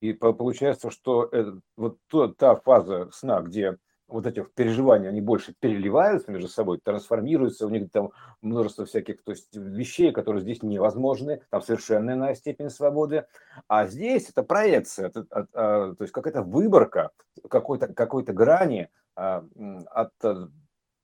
и 0.00 0.12
получается, 0.12 0.90
что 0.90 1.24
это, 1.24 1.60
вот 1.76 1.98
та 2.36 2.56
фаза 2.56 3.10
сна, 3.12 3.40
где 3.40 3.78
вот 4.12 4.26
этих 4.26 4.52
переживаний, 4.52 5.08
они 5.08 5.20
больше 5.20 5.54
переливаются 5.58 6.30
между 6.30 6.48
собой, 6.48 6.80
трансформируются, 6.82 7.66
у 7.66 7.70
них 7.70 7.90
там 7.90 8.12
множество 8.42 8.84
всяких 8.84 9.22
то 9.22 9.32
есть, 9.32 9.54
вещей, 9.54 10.12
которые 10.12 10.42
здесь 10.42 10.62
невозможны, 10.62 11.42
там 11.50 11.62
совершенная 11.62 12.14
иная 12.14 12.34
степень 12.34 12.70
свободы. 12.70 13.26
А 13.68 13.86
здесь 13.86 14.28
это 14.28 14.42
проекция, 14.42 15.08
это, 15.08 15.20
это, 15.20 15.46
а, 15.52 15.94
то 15.94 16.02
есть 16.02 16.12
какая-то 16.12 16.42
выборка 16.42 17.10
какой-то 17.48 17.92
какой 17.92 18.22
грани 18.24 18.88
а, 19.16 19.44
от 19.90 20.12
э, 20.22 20.46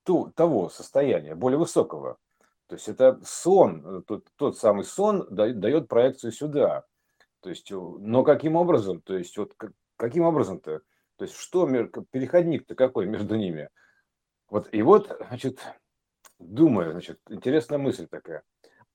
ту, 0.04 0.30
того 0.34 0.68
состояния, 0.68 1.34
более 1.34 1.58
высокого. 1.58 2.18
То 2.68 2.74
есть 2.74 2.88
это 2.88 3.20
сон, 3.24 4.02
тот, 4.06 4.26
тот 4.36 4.58
самый 4.58 4.84
сон 4.84 5.26
дает 5.30 5.88
проекцию 5.88 6.32
сюда. 6.32 6.84
То 7.40 7.50
есть, 7.50 7.70
но 7.70 8.24
каким 8.24 8.56
образом? 8.56 9.00
То 9.00 9.16
есть 9.16 9.36
вот 9.38 9.54
каким 9.96 10.24
образом-то? 10.24 10.80
То 11.16 11.24
есть 11.24 11.36
что, 11.36 11.66
переходник-то 11.66 12.74
какой 12.74 13.06
между 13.06 13.36
ними? 13.36 13.68
Вот, 14.48 14.68
и 14.72 14.82
вот, 14.82 15.16
значит, 15.28 15.60
думаю, 16.38 16.92
значит, 16.92 17.20
интересная 17.28 17.78
мысль 17.78 18.06
такая. 18.06 18.42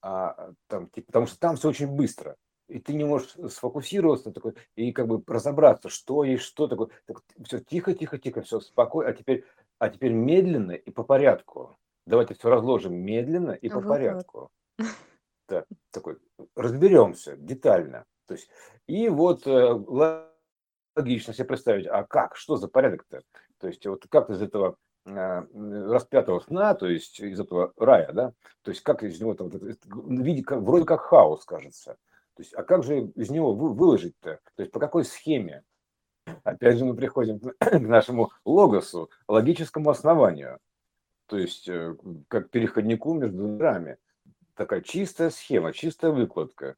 А, 0.01 0.51
там, 0.67 0.89
типа, 0.89 1.07
потому 1.07 1.27
что 1.27 1.39
там 1.39 1.55
все 1.55 1.69
очень 1.69 1.87
быстро. 1.87 2.35
И 2.67 2.79
ты 2.79 2.93
не 2.93 3.03
можешь 3.03 3.35
сфокусироваться 3.49 4.31
такой, 4.31 4.53
и 4.75 4.93
как 4.93 5.07
бы 5.07 5.21
разобраться, 5.27 5.89
что 5.89 6.23
есть 6.23 6.43
что 6.43 6.67
такое. 6.67 6.87
Так, 7.05 7.21
все 7.43 7.59
тихо, 7.59 7.93
тихо, 7.93 8.17
тихо, 8.17 8.41
все 8.41 8.61
спокойно. 8.61 9.11
А 9.11 9.13
теперь, 9.13 9.45
а 9.77 9.89
теперь 9.89 10.13
медленно 10.13 10.71
и 10.71 10.89
по 10.89 11.03
порядку. 11.03 11.77
Давайте 12.07 12.33
все 12.33 12.49
разложим 12.49 12.95
медленно 12.95 13.51
и 13.51 13.67
по 13.67 13.81
вот 13.81 13.87
порядку. 13.87 14.49
Так, 15.47 15.65
такой, 15.91 16.17
разберемся 16.55 17.35
детально. 17.35 18.05
То 18.25 18.35
есть, 18.35 18.49
и 18.87 19.09
вот 19.09 19.45
э, 19.45 20.30
логично 20.95 21.33
себе 21.33 21.45
представить, 21.45 21.87
а 21.87 22.03
как, 22.03 22.35
что 22.35 22.57
за 22.57 22.67
порядок-то? 22.67 23.21
То 23.59 23.67
есть 23.67 23.85
вот 23.85 24.05
как 24.09 24.29
из 24.29 24.41
этого 24.41 24.75
а, 25.05 25.45
распятого 25.53 26.39
сна, 26.39 26.73
то 26.75 26.87
есть 26.87 27.19
из 27.19 27.39
этого 27.39 27.73
рая, 27.77 28.11
да, 28.11 28.33
то 28.61 28.71
есть 28.71 28.81
как 28.81 29.03
из 29.03 29.19
него 29.19 29.33
там, 29.33 29.49
виде, 29.49 30.43
как, 30.43 30.61
вроде 30.61 30.85
как 30.85 31.01
хаос, 31.01 31.45
кажется. 31.45 31.97
То 32.35 32.43
есть, 32.43 32.53
а 32.53 32.63
как 32.63 32.83
же 32.83 33.07
из 33.15 33.29
него 33.29 33.53
вы, 33.53 33.73
выложить-то? 33.73 34.39
То 34.55 34.61
есть 34.61 34.71
по 34.71 34.79
какой 34.79 35.03
схеме? 35.05 35.63
Опять 36.43 36.77
же 36.77 36.85
мы 36.85 36.95
приходим 36.95 37.39
к 37.39 37.55
нашему 37.79 38.31
логосу, 38.45 39.09
логическому 39.27 39.89
основанию, 39.89 40.59
то 41.25 41.37
есть 41.37 41.67
э, 41.67 41.95
как 42.27 42.49
переходнику 42.49 43.13
между 43.13 43.47
мирами. 43.47 43.97
Такая 44.55 44.81
чистая 44.81 45.29
схема, 45.29 45.73
чистая 45.73 46.11
выкладка. 46.11 46.75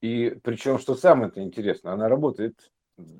И 0.00 0.38
причем, 0.42 0.78
что 0.78 0.94
самое 0.94 1.30
-то 1.30 1.42
интересно, 1.42 1.92
она 1.92 2.08
работает 2.08 2.70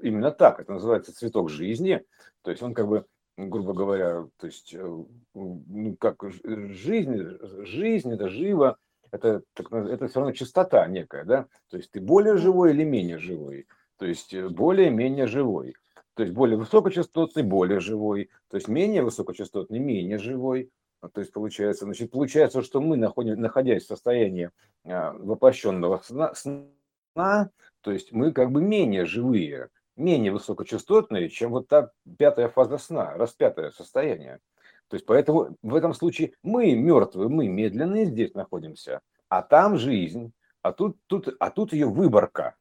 именно 0.02 0.30
так. 0.30 0.60
Это 0.60 0.72
называется 0.72 1.14
цветок 1.14 1.50
жизни. 1.50 2.04
То 2.42 2.50
есть 2.50 2.62
он 2.62 2.74
как 2.74 2.88
бы, 2.88 3.06
грубо 3.36 3.72
говоря, 3.72 4.26
то 4.38 4.46
есть, 4.46 4.74
э, 4.74 5.04
ну, 5.34 5.96
как 5.98 6.22
жизнь, 6.32 7.38
жизнь, 7.64 8.12
это 8.12 8.28
живо, 8.28 8.78
это, 9.10 9.42
это 9.54 10.08
все 10.08 10.20
равно 10.20 10.32
чистота 10.32 10.86
некая, 10.86 11.24
да? 11.24 11.46
То 11.70 11.76
есть 11.76 11.90
ты 11.90 12.00
более 12.00 12.36
живой 12.36 12.72
или 12.72 12.84
менее 12.84 13.18
живой? 13.18 13.66
То 13.98 14.06
есть 14.06 14.34
э, 14.34 14.48
более-менее 14.48 15.26
живой. 15.26 15.74
То 16.14 16.22
есть 16.22 16.34
более 16.34 16.56
высокочастотный, 16.56 17.42
более 17.42 17.80
живой. 17.80 18.30
То 18.48 18.56
есть 18.56 18.68
менее 18.68 19.02
высокочастотный, 19.02 19.78
менее 19.78 20.18
живой. 20.18 20.70
То 21.12 21.20
есть 21.20 21.32
получается, 21.32 21.84
значит, 21.84 22.10
получается, 22.10 22.62
что 22.62 22.80
мы, 22.80 22.96
находим, 22.96 23.38
находясь 23.40 23.84
в 23.84 23.88
состоянии 23.88 24.50
а, 24.84 25.12
воплощенного 25.12 26.00
сна, 26.02 26.34
сна 26.34 27.50
то 27.86 27.92
есть 27.92 28.10
мы 28.10 28.32
как 28.32 28.50
бы 28.50 28.60
менее 28.60 29.04
живые, 29.04 29.68
менее 29.94 30.32
высокочастотные, 30.32 31.28
чем 31.28 31.52
вот 31.52 31.68
та 31.68 31.92
пятая 32.18 32.48
фаза 32.48 32.78
сна, 32.78 33.14
распятое 33.14 33.70
состояние. 33.70 34.40
То 34.88 34.96
есть 34.96 35.06
поэтому 35.06 35.56
в 35.62 35.72
этом 35.72 35.94
случае 35.94 36.32
мы 36.42 36.74
мертвые, 36.74 37.28
мы 37.28 37.46
медленные 37.46 38.06
здесь 38.06 38.34
находимся, 38.34 39.02
а 39.28 39.40
там 39.40 39.78
жизнь, 39.78 40.32
А 40.62 40.72
тут, 40.72 40.96
тут, 41.06 41.28
а 41.38 41.48
тут 41.52 41.72
ее 41.72 41.86
выборка. 41.86 42.56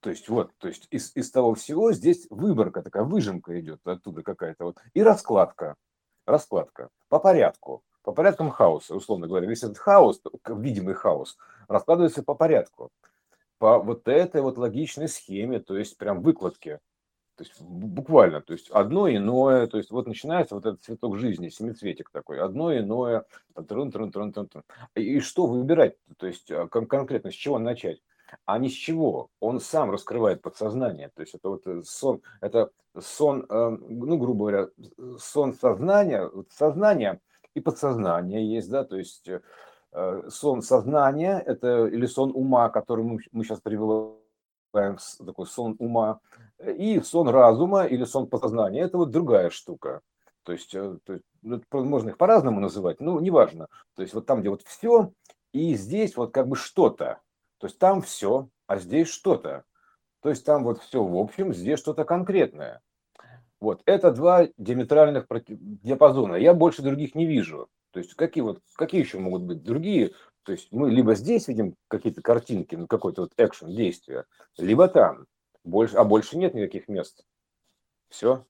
То 0.00 0.10
есть 0.10 0.28
вот, 0.28 0.50
то 0.58 0.66
есть 0.66 0.88
из, 0.90 1.14
из 1.14 1.30
того 1.30 1.54
всего 1.54 1.92
здесь 1.92 2.26
выборка, 2.28 2.82
такая 2.82 3.04
выжимка 3.04 3.60
идет 3.60 3.86
оттуда 3.86 4.24
какая-то 4.24 4.64
вот. 4.64 4.78
И 4.94 5.00
раскладка, 5.00 5.76
раскладка 6.26 6.88
по 7.08 7.20
порядку, 7.20 7.84
по 8.02 8.10
порядкам 8.10 8.50
хаоса, 8.50 8.96
условно 8.96 9.28
говоря. 9.28 9.46
Весь 9.46 9.62
этот 9.62 9.78
хаос, 9.78 10.20
видимый 10.48 10.94
хаос, 10.94 11.38
раскладывается 11.68 12.24
по 12.24 12.34
порядку. 12.34 12.90
По 13.58 13.78
вот 13.78 14.08
этой 14.08 14.42
вот 14.42 14.58
логичной 14.58 15.08
схеме, 15.08 15.60
то 15.60 15.76
есть 15.76 15.96
прям 15.96 16.22
выкладке. 16.22 16.80
То 17.36 17.42
есть 17.42 17.60
буквально, 17.60 18.40
то 18.42 18.52
есть 18.52 18.70
одно 18.70 19.10
иное, 19.10 19.66
то 19.66 19.76
есть 19.76 19.90
вот 19.90 20.06
начинается 20.06 20.54
вот 20.54 20.66
этот 20.66 20.84
цветок 20.84 21.18
жизни, 21.18 21.48
семицветик 21.48 22.10
такой, 22.10 22.40
одно 22.40 22.76
иное, 22.76 23.24
трун, 23.68 23.90
трун, 23.90 24.12
трун, 24.12 24.32
трун, 24.32 24.46
трун. 24.46 24.64
И 24.94 25.18
что 25.18 25.46
выбирать, 25.46 25.96
то 26.16 26.28
есть 26.28 26.48
а, 26.52 26.68
конкретно 26.68 27.32
с 27.32 27.34
чего 27.34 27.58
начать? 27.58 28.00
А 28.46 28.58
ни 28.58 28.68
с 28.68 28.72
чего, 28.72 29.30
он 29.40 29.60
сам 29.60 29.90
раскрывает 29.90 30.42
подсознание, 30.42 31.10
то 31.14 31.22
есть 31.22 31.34
это 31.34 31.48
вот 31.48 31.66
э, 31.66 31.82
сон, 31.84 32.22
это 32.40 32.70
сон, 32.98 33.46
э, 33.48 33.76
ну, 33.88 34.16
грубо 34.16 34.46
говоря, 34.46 34.68
сон 35.18 35.54
сознания, 35.54 36.30
сознание 36.50 37.20
и 37.54 37.60
подсознание 37.60 38.48
есть, 38.48 38.70
да, 38.70 38.84
то 38.84 38.96
есть 38.96 39.28
э, 39.28 39.40
сон 40.28 40.62
сознания, 40.62 41.38
это 41.38 41.86
или 41.86 42.06
сон 42.06 42.32
ума, 42.34 42.68
который 42.68 43.04
мы, 43.04 43.18
мы 43.32 43.44
сейчас 43.44 43.60
приводим 43.60 44.16
такой 44.72 45.46
сон 45.46 45.76
ума, 45.78 46.20
и 46.58 47.00
сон 47.00 47.28
разума 47.28 47.84
или 47.84 48.04
сон 48.04 48.26
подсознания– 48.26 48.82
это 48.84 48.98
вот 48.98 49.10
другая 49.10 49.50
штука. 49.50 50.00
То 50.44 50.52
есть, 50.52 50.74
э, 50.74 50.98
то 51.04 51.14
есть 51.14 51.24
ну, 51.42 51.60
можно 51.72 52.10
их 52.10 52.18
по-разному 52.18 52.60
называть, 52.60 53.00
но 53.00 53.18
неважно. 53.20 53.68
То 53.94 54.02
есть 54.02 54.14
вот 54.14 54.26
там, 54.26 54.40
где 54.40 54.50
вот 54.50 54.62
все, 54.62 55.12
и 55.52 55.74
здесь 55.74 56.16
вот 56.16 56.32
как 56.32 56.48
бы 56.48 56.56
что-то. 56.56 57.20
То 57.58 57.66
есть 57.66 57.78
там 57.78 58.02
все, 58.02 58.48
а 58.66 58.78
здесь 58.78 59.08
что-то. 59.08 59.64
То 60.20 60.28
есть 60.28 60.44
там 60.44 60.64
вот 60.64 60.80
все 60.80 61.02
в 61.02 61.16
общем, 61.16 61.54
здесь 61.54 61.78
что-то 61.78 62.04
конкретное. 62.04 62.80
Вот 63.60 63.80
это 63.86 64.12
два 64.12 64.48
диаметральных 64.58 65.26
диапазона. 65.48 66.34
Я 66.34 66.52
больше 66.52 66.82
других 66.82 67.14
не 67.14 67.24
вижу. 67.24 67.68
То 67.94 68.00
есть 68.00 68.14
какие 68.14 68.42
вот 68.42 68.60
какие 68.74 69.00
еще 69.00 69.20
могут 69.20 69.42
быть 69.42 69.62
другие? 69.62 70.14
То 70.42 70.50
есть 70.50 70.72
мы 70.72 70.90
либо 70.90 71.14
здесь 71.14 71.46
видим 71.46 71.76
какие-то 71.86 72.22
картинки, 72.22 72.74
ну 72.74 72.88
какой-то 72.88 73.22
вот 73.22 73.32
экшен, 73.36 73.72
действия, 73.74 74.24
либо 74.58 74.88
там. 74.88 75.26
Больше, 75.62 75.96
а 75.96 76.04
больше 76.04 76.36
нет 76.36 76.54
никаких 76.54 76.88
мест. 76.88 77.24
Все. 78.08 78.44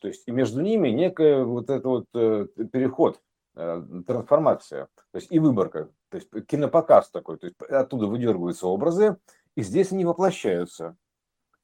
То 0.00 0.06
есть 0.06 0.28
и 0.28 0.30
между 0.30 0.60
ними 0.60 0.90
некая 0.90 1.42
вот 1.42 1.70
это 1.70 1.88
вот 1.88 2.06
э, 2.14 2.46
переход, 2.72 3.20
э, 3.56 3.82
трансформация, 4.06 4.86
то 5.10 5.18
есть 5.18 5.32
и 5.32 5.40
выборка, 5.40 5.90
то 6.08 6.18
есть 6.18 6.30
кинопоказ 6.46 7.10
такой, 7.10 7.36
то 7.36 7.46
есть 7.46 7.60
оттуда 7.62 8.06
выдергиваются 8.06 8.68
образы, 8.68 9.16
и 9.56 9.62
здесь 9.62 9.90
они 9.90 10.04
воплощаются. 10.04 10.96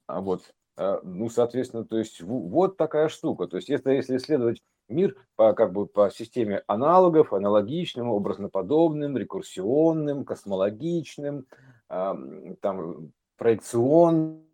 А 0.05 0.19
вот, 0.19 0.53
э, 0.75 0.99
ну, 1.03 1.29
соответственно, 1.29 1.85
то 1.85 1.97
есть 1.97 2.21
вот 2.21 2.75
такая 2.75 3.07
штука. 3.07 3.47
То 3.47 3.55
есть 3.55 3.69
если, 3.69 3.93
если 3.93 4.17
исследовать 4.17 4.61
мир 4.87 5.15
по, 5.35 5.53
как 5.53 5.73
бы, 5.73 5.85
по 5.87 6.09
системе 6.09 6.63
аналогов, 6.67 7.33
аналогичным, 7.33 8.11
образноподобным, 8.11 9.17
рекурсионным, 9.17 10.25
космологичным, 10.25 11.45
там, 11.87 13.11
проекционным, 13.37 14.45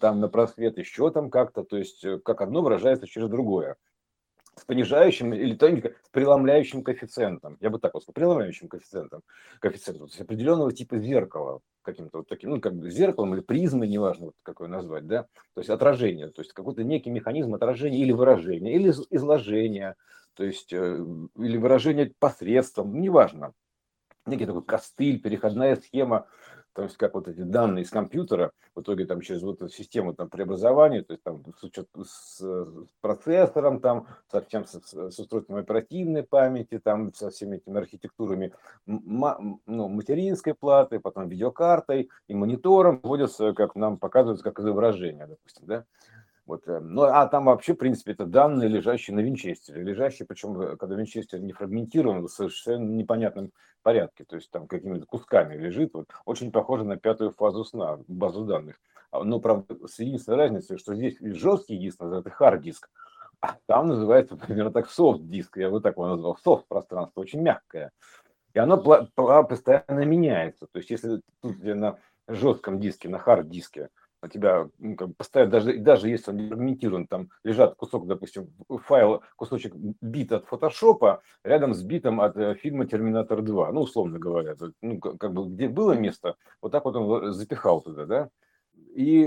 там 0.00 0.20
на 0.20 0.28
просвет, 0.28 0.78
еще 0.78 1.10
там 1.10 1.30
как-то, 1.30 1.62
то 1.62 1.76
есть 1.76 2.04
э, 2.04 2.18
как 2.18 2.40
одно 2.40 2.62
выражается 2.62 3.06
через 3.06 3.28
другое. 3.28 3.76
С 4.56 4.64
понижающим 4.64 5.32
или 5.32 5.54
тоненько, 5.54 5.94
с 6.02 6.08
преломляющим 6.10 6.82
коэффициентом. 6.82 7.56
Я 7.60 7.70
бы 7.70 7.78
так 7.78 7.94
вот 7.94 8.02
сказал, 8.02 8.14
преломляющим 8.14 8.68
коэффициентом. 8.68 9.22
Коэффициентом, 9.60 10.06
то 10.06 10.12
есть 10.12 10.20
определенного 10.20 10.72
типа 10.72 10.98
зеркала, 10.98 11.60
каким-то 11.82 12.18
вот 12.18 12.28
таким, 12.28 12.50
ну, 12.50 12.60
как 12.60 12.74
бы 12.74 12.90
зеркалом 12.90 13.34
или 13.34 13.40
призмой, 13.40 13.88
неважно, 13.88 14.26
вот 14.26 14.34
какое 14.42 14.68
назвать, 14.68 15.06
да, 15.06 15.24
то 15.54 15.58
есть 15.60 15.70
отражение, 15.70 16.28
то 16.28 16.42
есть 16.42 16.52
какой-то 16.52 16.84
некий 16.84 17.10
механизм 17.10 17.54
отражения 17.54 17.98
или 17.98 18.12
выражения, 18.12 18.74
или 18.74 18.90
изложения, 19.10 19.96
то 20.34 20.44
есть, 20.44 20.72
э, 20.72 21.04
или 21.36 21.56
выражение 21.56 22.12
посредством, 22.18 23.00
неважно, 23.00 23.52
некий 24.26 24.46
такой 24.46 24.64
костыль, 24.64 25.20
переходная 25.20 25.76
схема, 25.76 26.26
то 26.74 26.82
есть 26.82 26.96
как 26.96 27.14
вот 27.14 27.28
эти 27.28 27.40
данные 27.40 27.84
из 27.84 27.90
компьютера, 27.90 28.52
в 28.74 28.80
итоге 28.80 29.04
там 29.04 29.20
через 29.20 29.42
вот 29.42 29.56
эту 29.56 29.68
систему 29.68 30.14
там 30.14 30.28
преобразования, 30.28 31.02
то 31.02 31.12
есть 31.12 31.22
там 31.22 31.42
с, 31.58 31.62
учет, 31.62 31.88
с, 32.04 32.42
процессором, 33.00 33.80
там, 33.80 34.06
со 34.30 34.40
всем, 34.40 34.64
с, 34.64 34.80
с 34.92 35.18
устройством 35.18 35.56
оперативной 35.56 36.22
памяти, 36.22 36.78
там, 36.78 37.12
со 37.12 37.30
всеми 37.30 37.56
этими 37.56 37.78
архитектурами 37.78 38.52
ну, 38.86 39.88
материнской 39.88 40.54
платы, 40.54 41.00
потом 41.00 41.28
видеокартой 41.28 42.08
и 42.28 42.34
монитором 42.34 43.00
вводятся, 43.02 43.52
как 43.52 43.74
нам 43.74 43.98
показывается, 43.98 44.44
как 44.44 44.58
изображение, 44.58 45.26
допустим, 45.26 45.66
да. 45.66 45.84
Вот, 46.44 46.66
э, 46.66 46.80
ну, 46.80 47.02
а 47.02 47.26
там 47.28 47.44
вообще, 47.44 47.74
в 47.74 47.78
принципе, 47.78 48.12
это 48.12 48.26
данные, 48.26 48.68
лежащие 48.68 49.14
на 49.14 49.20
винчестере. 49.20 49.82
Лежащие, 49.82 50.26
причем, 50.26 50.60
э, 50.60 50.76
когда 50.76 50.96
винчестер 50.96 51.40
не 51.40 51.52
фрагментирован, 51.52 52.26
в 52.26 52.28
совершенно 52.28 52.88
непонятном 52.88 53.52
порядке. 53.82 54.24
То 54.24 54.36
есть 54.36 54.50
там 54.50 54.66
какими-то 54.66 55.06
кусками 55.06 55.56
лежит. 55.56 55.94
Вот, 55.94 56.06
очень 56.24 56.50
похоже 56.50 56.84
на 56.84 56.96
пятую 56.96 57.30
фазу 57.30 57.64
сна, 57.64 58.00
базу 58.08 58.44
данных. 58.44 58.80
А, 59.12 59.22
но, 59.22 59.38
правда, 59.38 59.76
с 59.86 59.98
единственной 60.00 60.38
разницей, 60.38 60.78
что 60.78 60.94
здесь 60.94 61.16
жесткий 61.20 61.78
диск 61.78 62.00
называется 62.00 62.30
хард-диск, 62.30 62.88
а 63.40 63.56
там 63.66 63.88
называется 63.88 64.36
примерно 64.46 64.72
так 64.72 64.90
софт-диск. 64.90 65.56
Я 65.58 65.70
вот 65.70 65.84
так 65.84 65.94
его 65.94 66.08
назвал. 66.08 66.36
Софт-пространство, 66.42 67.20
очень 67.20 67.40
мягкое. 67.40 67.92
И 68.52 68.58
оно 68.58 68.78
постоянно 69.14 70.04
меняется. 70.04 70.66
То 70.66 70.78
есть 70.78 70.90
если 70.90 71.20
тут 71.40 71.62
на 71.62 71.98
жестком 72.26 72.80
диске, 72.80 73.08
на 73.08 73.18
hard-диске– 73.18 73.88
у 74.22 74.28
тебя 74.28 74.68
ну, 74.78 74.96
как 74.96 75.08
бы 75.08 75.14
поставят, 75.14 75.50
даже, 75.50 75.78
даже 75.78 76.08
если 76.08 76.30
он 76.30 76.36
не 76.36 76.48
фрагментирован, 76.48 77.06
там 77.06 77.28
лежат 77.42 77.74
кусок, 77.74 78.06
допустим, 78.06 78.48
файл, 78.86 79.22
кусочек 79.36 79.74
бит 79.74 80.32
от 80.32 80.46
фотошопа 80.46 81.22
рядом 81.42 81.74
с 81.74 81.82
битом 81.82 82.20
от 82.20 82.36
э, 82.36 82.54
фильма 82.54 82.86
«Терминатор 82.86 83.40
2», 83.40 83.72
ну, 83.72 83.80
условно 83.80 84.18
говоря, 84.18 84.54
ну, 84.80 84.98
как 84.98 85.32
бы 85.32 85.48
где 85.48 85.68
было 85.68 85.92
место, 85.92 86.36
вот 86.60 86.72
так 86.72 86.84
вот 86.84 86.96
он 86.96 87.32
запихал 87.32 87.80
туда, 87.80 88.06
да, 88.06 88.28
и, 88.94 89.22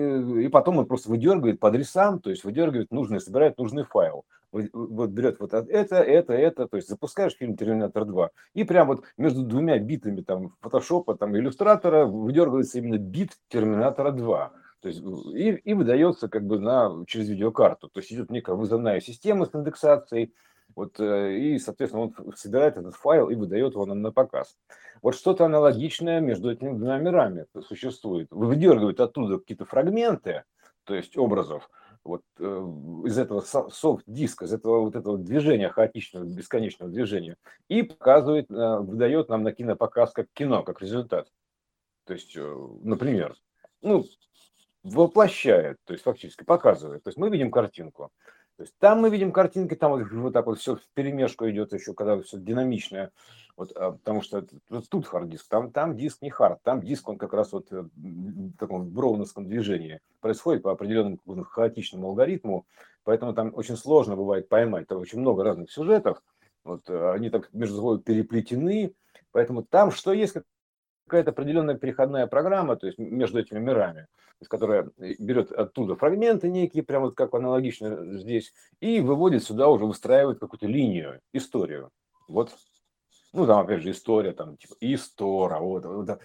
и 0.45 0.47
потом 0.47 0.77
он 0.77 0.85
просто 0.85 1.09
выдергивает 1.09 1.59
по 1.59 1.67
адресам, 1.69 2.19
то 2.19 2.29
есть 2.29 2.43
выдергивает 2.43 2.91
нужный, 2.91 3.19
собирает 3.19 3.57
нужный 3.57 3.83
файл. 3.83 4.25
Вот 4.51 5.09
берет 5.09 5.41
вот 5.41 5.53
это, 5.53 5.97
это, 5.97 6.33
это, 6.33 6.67
то 6.67 6.77
есть 6.77 6.87
запускаешь 6.87 7.35
фильм 7.35 7.57
«Терминатор 7.57 8.03
2», 8.03 8.29
и 8.53 8.63
прям 8.63 8.87
вот 8.87 9.03
между 9.17 9.43
двумя 9.43 9.77
битами 9.79 10.21
там 10.21 10.55
фотошопа, 10.61 11.15
там 11.15 11.35
иллюстратора 11.35 12.05
выдергивается 12.05 12.77
именно 12.77 12.97
бит 12.97 13.31
«Терминатора 13.49 14.13
2». 14.13 14.51
То 14.85 14.89
есть, 14.89 15.01
и, 15.33 15.49
и 15.49 15.73
выдается 15.73 16.29
как 16.29 16.45
бы 16.45 16.59
на, 16.59 17.05
через 17.07 17.27
видеокарту. 17.27 17.89
То 17.89 18.01
есть 18.01 18.13
идет 18.13 18.29
некая 18.29 18.55
вызывная 18.55 18.99
система 18.99 19.47
с 19.47 19.55
индексацией, 19.55 20.35
вот, 20.75 20.99
э, 20.99 21.37
и, 21.39 21.57
соответственно, 21.57 22.03
он 22.03 22.35
собирает 22.35 22.77
этот 22.77 22.93
файл 22.93 23.31
и 23.31 23.35
выдает 23.35 23.73
его 23.73 23.87
нам 23.87 24.03
на 24.03 24.11
показ. 24.11 24.55
Вот 25.01 25.15
что-то 25.15 25.45
аналогичное 25.45 26.19
между 26.19 26.51
этими 26.51 26.77
двумя 26.77 26.99
мирами 26.99 27.47
существует. 27.67 28.27
Выдергивает 28.29 28.99
оттуда 28.99 29.39
какие-то 29.39 29.65
фрагменты, 29.65 30.43
то 30.83 30.93
есть 30.93 31.17
образов, 31.17 31.67
вот 32.03 32.21
э, 32.37 32.43
из 33.05 33.17
этого 33.17 33.41
soft-диска, 33.41 34.45
из 34.45 34.53
этого 34.53 34.81
вот 34.81 34.95
этого 34.95 35.17
движения 35.17 35.69
хаотичного, 35.69 36.25
бесконечного 36.25 36.91
движения, 36.91 37.37
и 37.69 37.81
показывает, 37.81 38.51
э, 38.51 38.77
выдает 38.81 39.29
нам 39.29 39.41
на 39.41 39.51
кинопоказ 39.51 40.11
как 40.11 40.27
кино, 40.35 40.61
как 40.61 40.83
результат. 40.83 41.27
То 42.05 42.13
есть, 42.13 42.37
например, 42.37 43.35
ну, 43.81 44.05
воплощает, 44.85 45.77
то 45.83 45.93
есть 45.93 46.03
фактически 46.03 46.43
показывает. 46.43 47.03
То 47.03 47.09
есть 47.09 47.17
мы 47.17 47.29
видим 47.29 47.49
картинку. 47.49 48.11
То 48.57 48.63
есть 48.63 48.73
там 48.79 49.01
мы 49.01 49.09
видим 49.09 49.31
картинки, 49.31 49.75
там 49.75 49.91
вот, 49.91 50.09
вот 50.11 50.33
так 50.33 50.45
вот 50.45 50.59
все 50.59 50.75
в 50.75 50.81
перемешку 50.93 51.49
идет 51.49 51.73
еще, 51.73 51.93
когда 51.93 52.21
все 52.21 52.37
динамичное. 52.37 53.11
Вот, 53.57 53.71
а, 53.75 53.93
потому 53.93 54.21
что 54.21 54.45
тут 54.89 55.07
hard 55.07 55.29
диск, 55.29 55.47
там, 55.49 55.71
там 55.71 55.97
диск 55.97 56.21
не 56.21 56.29
hard, 56.29 56.61
там 56.61 56.81
диск 56.81 57.07
он 57.09 57.17
как 57.17 57.33
раз 57.33 57.51
вот 57.53 57.71
э, 57.71 57.83
в 57.95 58.57
таком 58.57 58.89
броуновском 58.89 59.47
движении 59.47 60.01
происходит 60.19 60.63
по 60.63 60.71
определенному 60.71 61.19
хаотичному 61.43 62.07
алгоритму, 62.07 62.65
поэтому 63.03 63.33
там 63.33 63.53
очень 63.55 63.77
сложно 63.77 64.17
бывает 64.17 64.49
поймать, 64.49 64.87
там 64.87 64.99
очень 64.99 65.19
много 65.19 65.45
разных 65.45 65.71
сюжетов, 65.71 66.21
вот, 66.65 66.89
э, 66.89 67.11
они 67.13 67.29
так 67.29 67.49
между 67.53 67.77
собой 67.77 68.01
переплетены, 68.01 68.93
поэтому 69.31 69.63
там 69.63 69.89
что 69.89 70.11
есть, 70.11 70.35
какая-то 71.05 71.31
определенная 71.31 71.75
переходная 71.75 72.27
программа, 72.27 72.75
то 72.75 72.87
есть 72.87 72.97
между 72.97 73.39
этими 73.39 73.59
мирами, 73.59 74.07
которая 74.47 74.89
берет 74.97 75.51
оттуда 75.51 75.95
фрагменты 75.95 76.49
некие, 76.49 76.83
прямо 76.83 77.05
вот 77.05 77.15
как 77.15 77.33
аналогично 77.33 78.17
здесь, 78.17 78.53
и 78.79 78.99
выводит 78.99 79.43
сюда 79.43 79.67
уже, 79.69 79.85
выстраивает 79.85 80.39
какую-то 80.39 80.67
линию, 80.67 81.21
историю. 81.33 81.91
Вот, 82.27 82.55
ну 83.33 83.45
там 83.45 83.65
опять 83.65 83.83
же 83.83 83.91
история, 83.91 84.33
там 84.33 84.57
типа 84.57 84.75
истора, 84.81 85.59
вот, 85.59 85.85
вот 85.85 86.19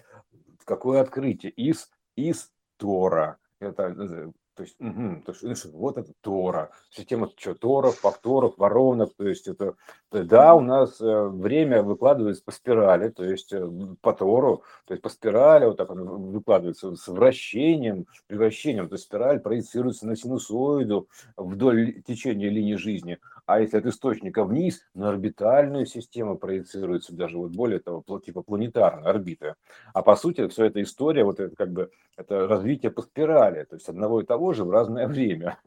какое 0.65 1.01
открытие, 1.01 1.51
из, 1.51 1.89
из 2.15 2.51
Тора. 2.77 3.37
Это, 3.59 3.83
э, 3.83 4.31
то 4.61 4.65
есть, 4.65 4.75
угу, 4.79 5.21
то 5.25 5.31
есть 5.31 5.65
ну, 5.65 5.79
вот 5.79 5.97
это 5.97 6.13
Тора, 6.21 6.69
система 6.91 7.31
что, 7.35 7.55
Торов, 7.55 7.99
повторов, 7.99 8.53
воронок, 8.57 9.11
то 9.17 9.27
есть 9.27 9.47
это, 9.47 9.75
да, 10.11 10.53
у 10.53 10.61
нас 10.61 11.01
э, 11.01 11.23
время 11.27 11.81
выкладывается 11.81 12.43
по 12.43 12.51
спирали, 12.51 13.09
то 13.09 13.23
есть 13.23 13.51
э, 13.53 13.67
по 14.01 14.13
Тору, 14.13 14.63
то 14.85 14.93
есть 14.93 15.01
по 15.01 15.09
спирали 15.09 15.65
вот 15.65 15.77
так 15.77 15.89
оно 15.89 16.03
выкладывается 16.03 16.95
с 16.95 17.07
вращением, 17.07 18.05
превращением, 18.27 18.87
то 18.87 18.95
есть 18.95 19.05
спираль 19.05 19.39
проецируется 19.39 20.05
на 20.05 20.15
синусоиду 20.15 21.07
вдоль 21.37 22.03
течения 22.03 22.49
линии 22.49 22.75
жизни, 22.75 23.17
а 23.51 23.59
если 23.59 23.79
от 23.79 23.85
источника 23.85 24.45
вниз, 24.45 24.87
на 24.93 25.09
орбитальную 25.09 25.85
систему 25.85 26.37
проецируется 26.37 27.13
даже 27.13 27.37
вот 27.37 27.51
более 27.51 27.79
того, 27.79 28.01
типа 28.19 28.43
планетарная 28.43 29.09
орбита. 29.09 29.55
А 29.93 30.01
по 30.01 30.15
сути, 30.15 30.47
вся 30.47 30.67
эта 30.67 30.81
история, 30.81 31.25
вот 31.25 31.41
это 31.41 31.53
как 31.53 31.73
бы, 31.73 31.91
это 32.15 32.47
развитие 32.47 32.91
по 32.91 33.01
спирали, 33.01 33.65
то 33.65 33.75
есть 33.75 33.89
одного 33.89 34.21
и 34.21 34.25
того 34.25 34.53
же 34.53 34.63
в 34.63 34.71
разное 34.71 35.05
время. 35.09 35.59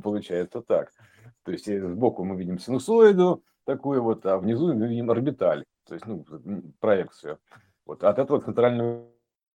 Получается 0.00 0.62
так. 0.62 0.92
То 1.42 1.50
есть 1.50 1.66
э, 1.66 1.80
сбоку 1.80 2.22
мы 2.22 2.36
видим 2.36 2.60
синусоиду 2.60 3.42
такую 3.64 4.00
вот, 4.00 4.24
а 4.26 4.38
внизу 4.38 4.72
мы 4.72 4.86
видим 4.86 5.10
орбиталь, 5.10 5.64
то 5.88 5.94
есть 5.94 6.06
ну, 6.06 6.24
проекцию. 6.78 7.40
Вот 7.84 8.04
от 8.04 8.20
этого 8.20 8.40
центрального 8.42 9.08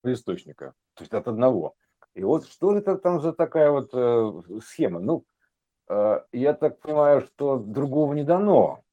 источника, 0.03 0.73
то 0.95 1.03
есть 1.03 1.13
от 1.13 1.29
одного. 1.29 1.75
И 2.13 2.23
вот 2.23 2.45
что 2.45 2.75
это 2.75 2.97
там 2.97 3.21
за 3.21 3.31
такая 3.31 3.71
вот 3.71 3.91
э, 3.93 4.59
схема? 4.65 4.99
Ну, 4.99 5.23
я 5.89 6.53
так 6.53 6.79
понимаю, 6.79 7.21
что 7.21 7.57
другого 7.57 8.13
не 8.13 8.23
дано. 8.23 8.83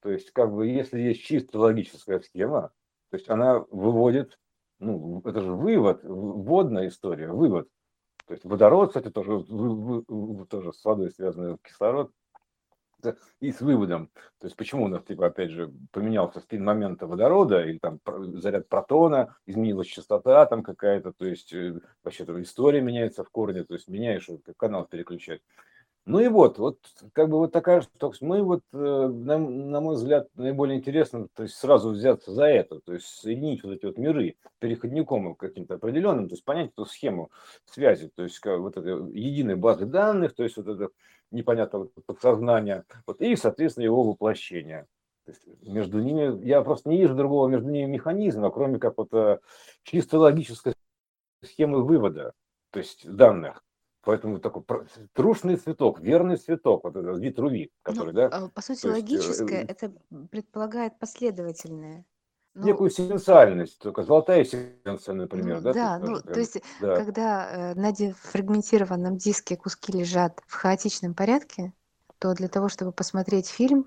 То 0.00 0.10
есть, 0.10 0.30
как 0.30 0.52
бы, 0.52 0.66
если 0.66 1.00
есть 1.00 1.22
чисто 1.22 1.58
логическая 1.58 2.20
схема, 2.20 2.72
то 3.10 3.16
есть 3.16 3.28
она 3.28 3.58
выводит, 3.70 4.38
ну, 4.78 5.20
это 5.24 5.42
же 5.42 5.52
вывод, 5.52 6.00
вводная 6.02 6.88
история, 6.88 7.28
вывод. 7.28 7.68
То 8.26 8.34
есть 8.34 8.44
водород, 8.44 8.88
кстати, 8.88 9.10
тоже, 9.10 9.44
тоже 10.48 10.72
с 10.72 10.84
водой 10.84 11.10
связанный 11.10 11.58
кислород, 11.62 12.12
и 13.40 13.52
с 13.52 13.60
выводом. 13.60 14.10
То 14.38 14.46
есть 14.46 14.56
почему 14.56 14.84
у 14.84 14.88
нас, 14.88 15.02
типа, 15.04 15.26
опять 15.26 15.50
же, 15.50 15.72
поменялся 15.90 16.40
спин 16.40 16.64
момента 16.64 17.06
водорода, 17.06 17.64
или 17.64 17.78
там 17.78 18.00
заряд 18.06 18.68
протона, 18.68 19.36
изменилась 19.46 19.86
частота 19.86 20.46
там 20.46 20.62
какая-то, 20.62 21.12
то 21.12 21.26
есть 21.26 21.52
э, 21.52 21.80
вообще 22.04 22.24
там 22.24 22.40
история 22.42 22.80
меняется 22.80 23.24
в 23.24 23.30
корне, 23.30 23.64
то 23.64 23.74
есть 23.74 23.88
меняешь, 23.88 24.28
канал 24.56 24.86
переключать. 24.86 25.40
Ну 26.10 26.18
и 26.18 26.26
вот, 26.26 26.58
вот 26.58 26.78
как 27.12 27.28
бы 27.28 27.38
вот 27.38 27.52
такая, 27.52 27.82
что 27.82 28.12
мы 28.20 28.42
вот, 28.42 28.62
э, 28.72 28.76
на, 28.76 29.38
на 29.38 29.80
мой 29.80 29.94
взгляд, 29.94 30.28
наиболее 30.34 30.78
интересно, 30.78 31.28
то 31.34 31.44
есть 31.44 31.54
сразу 31.54 31.90
взяться 31.90 32.32
за 32.32 32.46
это, 32.46 32.80
то 32.80 32.94
есть 32.94 33.06
соединить 33.06 33.62
вот 33.62 33.74
эти 33.74 33.86
вот 33.86 33.96
миры 33.96 34.34
переходником 34.58 35.36
каким-то 35.36 35.74
определенным, 35.74 36.28
то 36.28 36.32
есть 36.32 36.44
понять 36.44 36.72
эту 36.72 36.84
схему 36.84 37.30
связи, 37.64 38.10
то 38.12 38.24
есть 38.24 38.40
как, 38.40 38.58
вот 38.58 38.76
это 38.76 38.88
единой 38.88 39.54
базы 39.54 39.86
данных, 39.86 40.34
то 40.34 40.42
есть 40.42 40.56
вот 40.56 40.66
это 40.66 40.88
непонятное 41.30 41.82
вот, 41.82 41.92
подсознание, 42.04 42.82
вот, 43.06 43.20
и, 43.20 43.36
соответственно, 43.36 43.84
его 43.84 44.02
воплощение. 44.02 44.88
То 45.26 45.30
есть 45.30 45.62
между 45.62 46.00
ними, 46.00 46.44
я 46.44 46.62
просто 46.62 46.88
не 46.88 46.96
вижу 46.96 47.14
другого 47.14 47.46
между 47.46 47.70
ними 47.70 47.86
механизма, 47.86 48.50
кроме 48.50 48.80
как 48.80 48.98
вот 48.98 49.14
э, 49.14 49.38
чисто 49.84 50.18
логической 50.18 50.72
схемы 51.44 51.84
вывода, 51.84 52.32
то 52.72 52.80
есть 52.80 53.08
данных. 53.08 53.62
Поэтому 54.02 54.38
такой 54.38 54.64
трушный 55.12 55.56
цветок, 55.56 56.00
верный 56.00 56.36
цветок, 56.36 56.84
вот 56.84 56.96
этот 56.96 57.18
вид 57.18 57.38
руви, 57.38 57.70
ну, 57.70 57.92
который, 57.92 58.12
ну, 58.14 58.30
да? 58.30 58.48
По 58.54 58.62
сути, 58.62 58.86
логическое, 58.86 59.60
есть, 59.60 59.70
это 59.70 59.92
предполагает 60.30 60.98
последовательное. 60.98 62.06
Ну, 62.54 62.66
некую 62.66 62.90
сенсуальность, 62.90 63.78
только 63.78 64.02
золотая 64.02 64.44
секвенция, 64.44 65.14
например, 65.14 65.56
ну, 65.56 65.62
да? 65.62 65.72
Да, 65.72 65.98
ну, 65.98 66.20
прям, 66.20 66.34
то 66.34 66.40
есть, 66.40 66.62
да. 66.80 66.96
когда 66.96 67.50
э, 67.50 67.74
на 67.74 67.92
дефрагментированном 67.92 69.18
диске 69.18 69.56
куски 69.56 69.92
лежат 69.92 70.40
в 70.46 70.54
хаотичном 70.54 71.14
порядке, 71.14 71.72
то 72.18 72.34
для 72.34 72.48
того, 72.48 72.68
чтобы 72.68 72.92
посмотреть 72.92 73.48
фильм, 73.48 73.86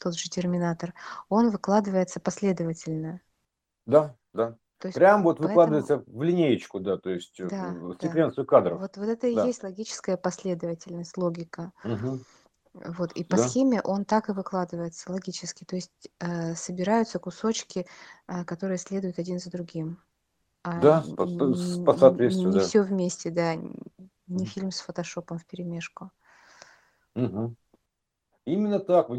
тот 0.00 0.14
же 0.14 0.28
«Терминатор», 0.28 0.92
он 1.28 1.50
выкладывается 1.50 2.20
последовательно. 2.20 3.20
Да, 3.86 4.16
да. 4.32 4.58
То 4.82 4.88
есть, 4.88 4.96
Прям 4.96 5.22
вот 5.22 5.38
поэтому... 5.38 5.48
выкладывается 5.48 6.02
в 6.08 6.22
линеечку, 6.24 6.80
да, 6.80 6.98
то 6.98 7.10
есть 7.10 7.38
э, 7.38 7.46
да, 7.46 7.68
в 7.70 7.96
секвенцию 8.02 8.44
да. 8.44 8.48
кадров. 8.48 8.80
Вот, 8.80 8.96
вот 8.96 9.06
это 9.06 9.28
и 9.28 9.34
да. 9.36 9.46
есть 9.46 9.62
логическая 9.62 10.16
последовательность, 10.16 11.16
логика. 11.16 11.70
Угу. 11.84 12.18
Вот, 12.98 13.12
и 13.12 13.22
по 13.22 13.36
да. 13.36 13.46
схеме 13.46 13.80
он 13.82 14.04
так 14.04 14.28
и 14.28 14.32
выкладывается 14.32 15.12
логически. 15.12 15.62
То 15.62 15.76
есть 15.76 16.10
э, 16.18 16.56
собираются 16.56 17.20
кусочки, 17.20 17.86
э, 18.26 18.44
которые 18.44 18.78
следуют 18.78 19.20
один 19.20 19.38
за 19.38 19.52
другим. 19.52 20.02
А 20.64 20.80
да, 20.80 21.04
по, 21.16 21.26
по 21.26 21.96
соответствию, 21.96 22.48
не, 22.48 22.54
да. 22.54 22.60
все 22.64 22.82
вместе, 22.82 23.30
да. 23.30 23.54
Не 24.26 24.46
фильм 24.46 24.72
с 24.72 24.80
фотошопом 24.80 25.38
в 25.38 25.46
перемешку. 25.46 26.10
Угу. 27.14 27.54
Именно 28.46 28.80
так 28.80 29.10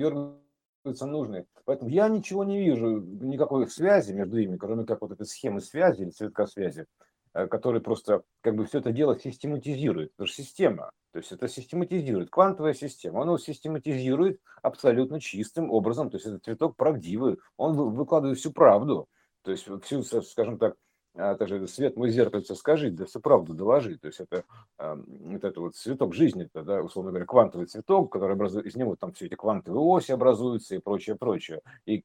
выдергиваются 0.84 1.06
нужные. 1.06 1.46
Поэтому 1.65 1.89
я 1.89 2.08
ничего 2.08 2.43
не 2.43 2.60
вижу, 2.60 3.00
никакой 3.00 3.67
связи 3.67 4.13
между 4.13 4.39
ними, 4.39 4.58
кроме 4.58 4.86
как 4.86 5.02
вот 5.02 5.12
этой 5.12 5.26
схемы 5.26 5.62
связи 5.62 6.02
или 6.02 6.10
цветка 6.10 6.46
связи, 6.46 6.86
э, 7.34 7.48
который 7.48 7.82
просто 7.82 8.24
как 8.41 8.56
бы 8.56 8.65
все 8.65 8.80
это 8.80 8.91
дело 8.91 9.17
систематизирует. 9.17 10.12
Это 10.17 10.28
же 10.28 10.34
система. 10.34 10.91
То 11.12 11.19
есть 11.19 11.32
это 11.32 11.48
систематизирует. 11.48 12.30
Квантовая 12.30 12.74
система, 12.74 13.22
она 13.22 13.38
систематизирует 13.38 14.39
абсолютно 14.62 15.19
чистым 15.19 15.72
образом. 15.72 16.10
То 16.10 16.17
есть 16.17 16.28
это 16.28 16.39
цветок 16.39 16.76
правдивый. 16.76 17.38
Он 17.58 17.76
выкладывает 17.76 18.39
всю 18.39 18.52
правду. 18.52 19.08
То 19.43 19.52
есть 19.52 19.67
всю, 19.84 20.04
скажем 20.04 20.58
так, 20.58 20.76
а 21.15 21.36
также 21.36 21.67
свет 21.67 21.95
мой 21.95 22.10
зеркальце 22.10 22.56
скажи, 22.56 22.89
да 22.89 23.06
всю 23.06 23.19
правду 23.19 23.54
доложи. 23.54 23.97
То 23.97 24.08
есть 24.08 24.19
это 24.19 24.45
э, 24.80 24.95
вот 24.95 25.43
это 25.43 25.60
вот 25.62 25.76
цветок 25.76 26.13
жизни, 26.13 26.45
это, 26.45 26.63
да, 26.63 26.82
условно 26.82 27.12
говоря, 27.12 27.26
квантовый 27.26 27.67
цветок, 27.67 28.12
который 28.12 28.34
образует, 28.34 28.65
из 28.65 28.76
него 28.76 28.95
там 28.95 29.13
все 29.13 29.28
эти 29.28 29.36
квантовые 29.36 29.82
оси 29.82 30.12
образуются 30.12 30.76
и 30.76 30.80
прочее, 30.80 31.15
прочее. 31.15 31.62
И 31.86 32.04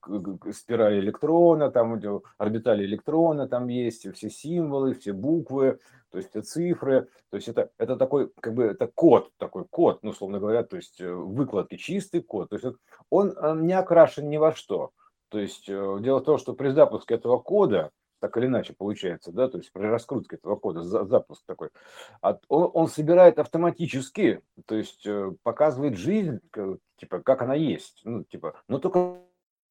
спирали 0.53 1.01
электрона, 1.01 1.71
там 1.71 2.01
орбитали 2.37 2.85
электрона 2.85 3.49
там 3.49 3.69
есть, 3.69 4.13
все 4.15 4.29
символы, 4.29 4.95
все 4.95 5.13
буквы, 5.13 5.79
то 6.11 6.19
есть 6.19 6.31
все 6.31 6.43
цифры. 6.43 7.09
То 7.31 7.37
есть 7.37 7.49
это, 7.49 7.71
это 7.79 7.97
такой, 7.97 8.31
как 8.41 8.55
бы, 8.55 8.65
это 8.65 8.87
код, 8.89 9.31
такой 9.39 9.65
код, 9.65 10.01
ну, 10.03 10.11
условно 10.11 10.39
говоря, 10.39 10.65
то 10.65 10.77
есть 10.77 11.01
э, 11.01 11.11
выкладки, 11.11 11.77
чистый 11.77 12.21
код. 12.21 12.51
То 12.51 12.57
есть 12.57 12.67
он 13.09 13.35
не 13.67 13.73
окрашен 13.73 14.29
ни 14.29 14.37
во 14.37 14.53
что. 14.53 14.91
То 15.31 15.39
есть 15.39 15.69
э, 15.69 15.99
дело 16.01 16.21
в 16.21 16.25
том, 16.25 16.39
что 16.39 16.55
при 16.55 16.71
запуске 16.71 17.15
этого 17.15 17.39
кода, 17.39 17.91
так 18.21 18.37
или 18.37 18.47
иначе 18.47 18.75
получается, 18.77 19.33
да, 19.33 19.49
то 19.49 19.59
есть 19.59 19.73
при 19.73 19.85
раскрутке 19.85 20.37
этого 20.37 20.57
кода, 20.57 20.83
запуск 20.83 21.43
такой, 21.47 21.71
он, 22.23 22.39
он 22.49 22.89
собирает 22.89 23.39
автоматически, 23.39 24.43
то 24.67 24.75
есть 24.75 25.07
э, 25.07 25.33
показывает 25.43 25.97
жизнь, 25.97 26.41
типа, 26.97 27.21
как 27.21 27.43
она 27.43 27.55
есть, 27.55 28.01
ну, 28.05 28.25
типа, 28.25 28.55
но 28.69 28.79
только 28.79 29.21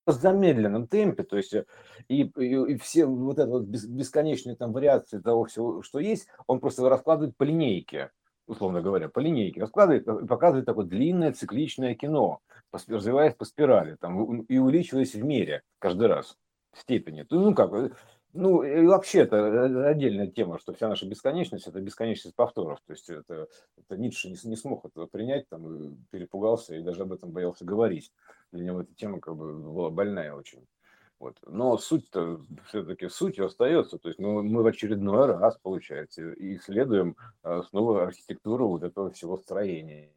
в 0.08 0.12
замедленном 0.12 0.88
темпе, 0.88 1.24
то 1.24 1.38
есть 1.38 1.54
э, 1.54 1.66
и, 2.08 2.24
и, 2.24 2.74
и 2.74 2.78
все 2.78 3.06
вот 3.06 3.40
это 3.40 3.50
вот 3.50 3.64
бесконечные 3.64 4.56
там 4.56 4.72
вариации 4.72 5.20
того 5.20 5.46
всего, 5.46 5.82
что 5.82 6.00
есть, 6.00 6.28
он 6.48 6.60
просто 6.60 6.88
раскладывает 6.88 7.36
по 7.36 7.44
линейке, 7.44 8.12
условно 8.48 8.82
говоря, 8.82 9.10
по 9.10 9.20
линейке, 9.20 9.62
раскладывает 9.62 10.08
и 10.08 10.26
показывает 10.26 10.66
такое 10.66 10.86
длинное 10.86 11.34
цикличное 11.34 11.94
кино, 11.94 12.40
развиваясь 12.72 13.36
по 13.36 13.46
спирали, 13.46 13.96
там, 14.00 14.42
и 14.42 14.58
увеличиваясь 14.58 15.14
в 15.14 15.24
мере 15.24 15.62
каждый 15.80 16.08
раз 16.08 16.38
в 16.74 16.80
степени. 16.80 17.26
Ну, 17.30 17.54
как, 17.54 17.74
э, 17.74 17.92
ну, 18.38 18.64
и 18.64 18.86
вообще 18.86 19.20
это 19.22 19.36
э, 19.38 19.86
отдельная 19.86 20.28
тема, 20.28 20.60
что 20.60 20.74
вся 20.74 20.88
наша 20.88 21.08
бесконечность– 21.08 21.68
это 21.68 21.82
бесконечность 21.82 22.36
повторов. 22.36 22.80
То 22.86 22.94
есть 22.94 23.10
это, 23.10 23.48
это 23.78 23.98
Ницше 23.98 24.30
не, 24.30 24.38
не 24.44 24.56
смог 24.56 24.86
этого 24.86 25.08
принять, 25.08 25.50
там, 25.50 25.98
перепугался 26.12 26.76
и 26.76 26.84
даже 26.84 27.02
об 27.02 27.14
этом 27.14 27.32
боялся 27.32 27.66
говорить. 27.66 28.12
Для 28.52 28.66
него 28.66 28.82
эта 28.82 28.94
тема 28.94 29.20
как 29.20 29.36
бы 29.36 29.58
была 29.58 29.90
больная 29.90 30.34
очень. 30.34 30.66
Вот. 31.20 31.38
Но 31.48 31.78
суть-то 31.78 32.42
все-таки 32.68 33.10
суть 33.10 33.40
остается. 33.40 33.98
То 33.98 34.10
есть 34.10 34.20
мы, 34.20 34.44
мы 34.44 34.62
в 34.62 34.68
очередной 34.68 35.26
раз, 35.26 35.58
получается, 35.58 36.34
исследуем 36.34 37.16
а, 37.42 37.64
снова 37.64 38.04
архитектуру 38.04 38.68
вот 38.68 38.84
этого 38.84 39.12
всего 39.12 39.38
строения. 39.38 40.12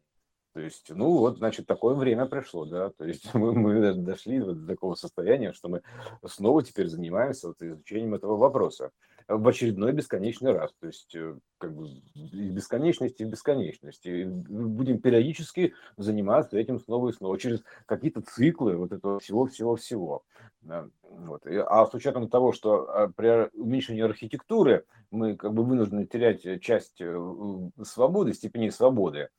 То 0.53 0.59
есть, 0.59 0.89
ну 0.89 1.17
вот, 1.17 1.37
значит, 1.37 1.65
такое 1.65 1.95
время 1.95 2.25
пришло, 2.25 2.65
да, 2.65 2.89
то 2.89 3.05
есть 3.05 3.23
мы, 3.33 3.53
мы 3.53 3.93
дошли 3.93 4.41
вот 4.41 4.61
до 4.61 4.67
такого 4.67 4.95
состояния, 4.95 5.53
что 5.53 5.69
мы 5.69 5.81
снова 6.25 6.63
теперь 6.63 6.87
занимаемся 6.87 7.47
вот 7.47 7.61
изучением 7.61 8.15
этого 8.15 8.35
вопроса 8.35 8.91
в 9.27 9.47
очередной 9.47 9.93
бесконечный 9.93 10.51
раз, 10.51 10.71
то 10.79 10.87
есть 10.87 11.15
э, 11.15 11.35
как 11.57 11.73
бы 11.73 11.87
из 11.87 12.51
бесконечности 12.51 13.23
в 13.23 13.29
бесконечность. 13.29 14.05
И 14.05 14.25
будем 14.25 14.99
периодически 14.99 15.73
заниматься 15.97 16.57
этим 16.57 16.79
снова 16.79 17.09
и 17.09 17.13
снова, 17.13 17.37
через 17.39 17.63
какие-то 17.85 18.21
циклы 18.21 18.75
вот 18.75 18.91
этого 18.91 19.19
всего-всего-всего. 19.19 20.23
Вот. 20.61 21.45
А 21.45 21.85
с 21.85 21.93
учетом 21.93 22.29
того, 22.29 22.51
что 22.51 22.89
а, 22.89 23.07
при 23.07 23.49
уменьшении 23.53 24.01
архитектуры 24.01 24.85
мы 25.09 25.35
как 25.35 25.53
бы 25.53 25.63
вынуждены 25.63 26.05
терять 26.05 26.61
часть 26.61 27.01
э, 27.01 27.69
свободы, 27.83 28.33
степени 28.33 28.69
свободы, 28.69 29.29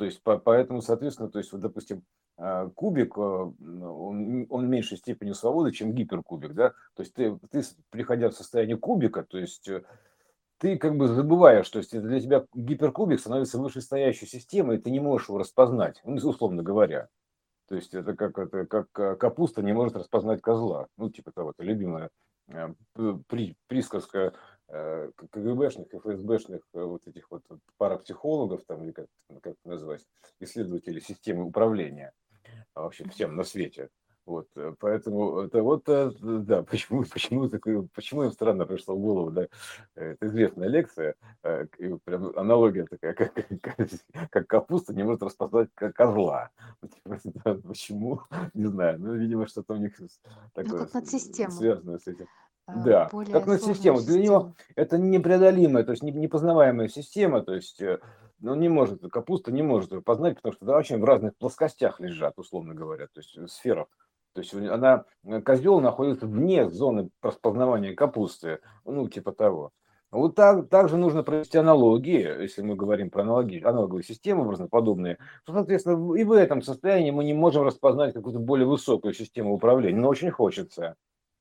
то 0.00 0.06
есть 0.06 0.22
поэтому, 0.22 0.80
соответственно, 0.80 1.28
то 1.28 1.38
есть, 1.38 1.52
вот, 1.52 1.60
допустим, 1.60 2.02
а, 2.38 2.70
кубик, 2.70 3.18
а, 3.18 3.20
он, 3.20 4.46
он 4.48 4.66
меньшей 4.66 4.96
степени 4.96 5.32
свободы, 5.32 5.72
чем 5.72 5.92
гиперкубик, 5.92 6.54
да, 6.54 6.70
то 6.94 7.02
есть 7.02 7.12
ты, 7.12 7.38
ты, 7.50 7.62
приходя 7.90 8.30
в 8.30 8.34
состояние 8.34 8.78
кубика, 8.78 9.22
то 9.24 9.36
есть 9.36 9.68
э, 9.68 9.82
ты 10.56 10.78
как 10.78 10.96
бы 10.96 11.06
забываешь, 11.06 11.68
то 11.68 11.80
есть 11.80 11.90
для 12.00 12.18
тебя 12.18 12.46
гиперкубик 12.54 13.20
становится 13.20 13.58
вышестоящей 13.58 14.26
системой, 14.26 14.78
и 14.78 14.80
ты 14.80 14.90
не 14.90 15.00
можешь 15.00 15.28
его 15.28 15.36
распознать, 15.36 16.00
ну, 16.02 16.14
условно 16.14 16.62
говоря. 16.62 17.10
То 17.68 17.74
есть 17.74 17.92
это 17.92 18.16
как, 18.16 18.38
это 18.38 18.64
как 18.64 18.86
э, 18.98 19.16
капуста 19.16 19.60
не 19.60 19.74
может 19.74 19.96
распознать 19.96 20.40
козла. 20.40 20.86
Ну, 20.96 21.10
типа 21.10 21.30
того, 21.30 21.50
это 21.50 21.62
любимая 21.62 22.08
при, 23.28 23.54
присказка 23.66 24.32
КГБшных, 24.70 25.88
ФСБшных 25.92 26.62
вот 26.72 27.06
этих 27.06 27.30
вот 27.30 27.42
парапсихологов, 27.76 28.64
там, 28.66 28.84
или 28.84 28.92
как, 28.92 29.06
как 29.42 29.54
это 29.54 29.68
называть, 29.68 30.06
исследователей 30.38 31.00
системы 31.00 31.44
управления 31.44 32.12
а 32.74 32.82
вообще 32.82 33.08
всем 33.08 33.36
на 33.36 33.44
свете. 33.44 33.88
Вот, 34.26 34.46
э, 34.54 34.74
поэтому 34.78 35.40
это 35.40 35.62
вот, 35.62 35.88
э, 35.88 36.10
да, 36.20 36.62
почему, 36.70 37.04
почему, 37.04 37.48
такое, 37.48 37.88
почему 37.94 38.22
им 38.24 38.30
странно 38.30 38.66
пришла 38.66 38.94
в 38.94 38.98
голову, 38.98 39.30
да, 39.30 39.48
это 39.96 40.26
известная 40.26 40.68
лекция, 40.68 41.14
э, 41.42 41.66
прям 42.04 42.32
аналогия 42.36 42.86
такая, 42.86 43.14
как, 43.14 43.34
как, 43.34 43.88
как 44.30 44.46
капуста 44.46 44.94
не 44.94 45.02
может 45.02 45.22
распознать 45.22 45.70
как 45.74 45.94
козла. 45.94 46.50
Почему? 47.64 48.20
Не 48.54 48.66
знаю, 48.66 49.00
ну, 49.00 49.14
видимо, 49.14 49.46
что-то 49.46 49.74
у 49.74 49.78
них 49.78 49.98
ну, 49.98 50.06
такое 50.52 50.80
ну, 50.80 50.86
как 50.86 51.06
связано 51.06 51.98
с 51.98 52.06
этим. 52.06 52.28
А, 52.74 52.82
да, 52.84 53.10
как 53.32 53.46
над 53.46 53.62
систему. 53.62 54.00
Для 54.00 54.20
него 54.20 54.54
это 54.76 54.98
непреодолимая, 54.98 55.84
то 55.84 55.92
есть 55.92 56.02
непознаваемая 56.02 56.88
система, 56.88 57.42
то 57.42 57.54
есть 57.54 57.82
ну, 58.40 58.54
не 58.54 58.68
может, 58.68 59.02
капуста 59.10 59.52
не 59.52 59.62
может 59.62 59.92
ее 59.92 60.00
познать, 60.00 60.36
потому 60.36 60.54
что 60.54 60.64
вообще 60.64 60.96
в 60.96 61.04
разных 61.04 61.36
плоскостях 61.36 62.00
лежат, 62.00 62.38
условно 62.38 62.74
говоря, 62.74 63.06
то 63.06 63.20
есть 63.20 63.36
сферах 63.50 63.88
то 64.32 64.40
есть 64.40 64.54
она, 64.54 65.04
э, 65.24 65.40
козел 65.40 65.80
находится 65.80 66.26
вне 66.26 66.68
зоны 66.70 67.10
распознавания 67.22 67.94
капусты, 67.94 68.60
ну, 68.84 69.08
типа 69.08 69.32
того. 69.32 69.72
Вот 70.12 70.34
так, 70.34 70.68
также 70.68 70.96
нужно 70.96 71.22
провести 71.22 71.56
аналогии, 71.58 72.42
если 72.42 72.62
мы 72.62 72.74
говорим 72.74 73.10
про 73.10 73.22
аналоги, 73.22 73.62
аналоговые 73.62 74.02
системы 74.02 74.50
разноподобные, 74.50 75.18
то, 75.44 75.52
соответственно, 75.52 76.14
и 76.16 76.24
в 76.24 76.32
этом 76.32 76.62
состоянии 76.62 77.12
мы 77.12 77.24
не 77.24 77.32
можем 77.32 77.62
распознать 77.62 78.12
какую-то 78.12 78.40
более 78.40 78.66
высокую 78.66 79.14
систему 79.14 79.54
управления, 79.54 80.00
но 80.00 80.08
очень 80.08 80.30
хочется. 80.30 80.96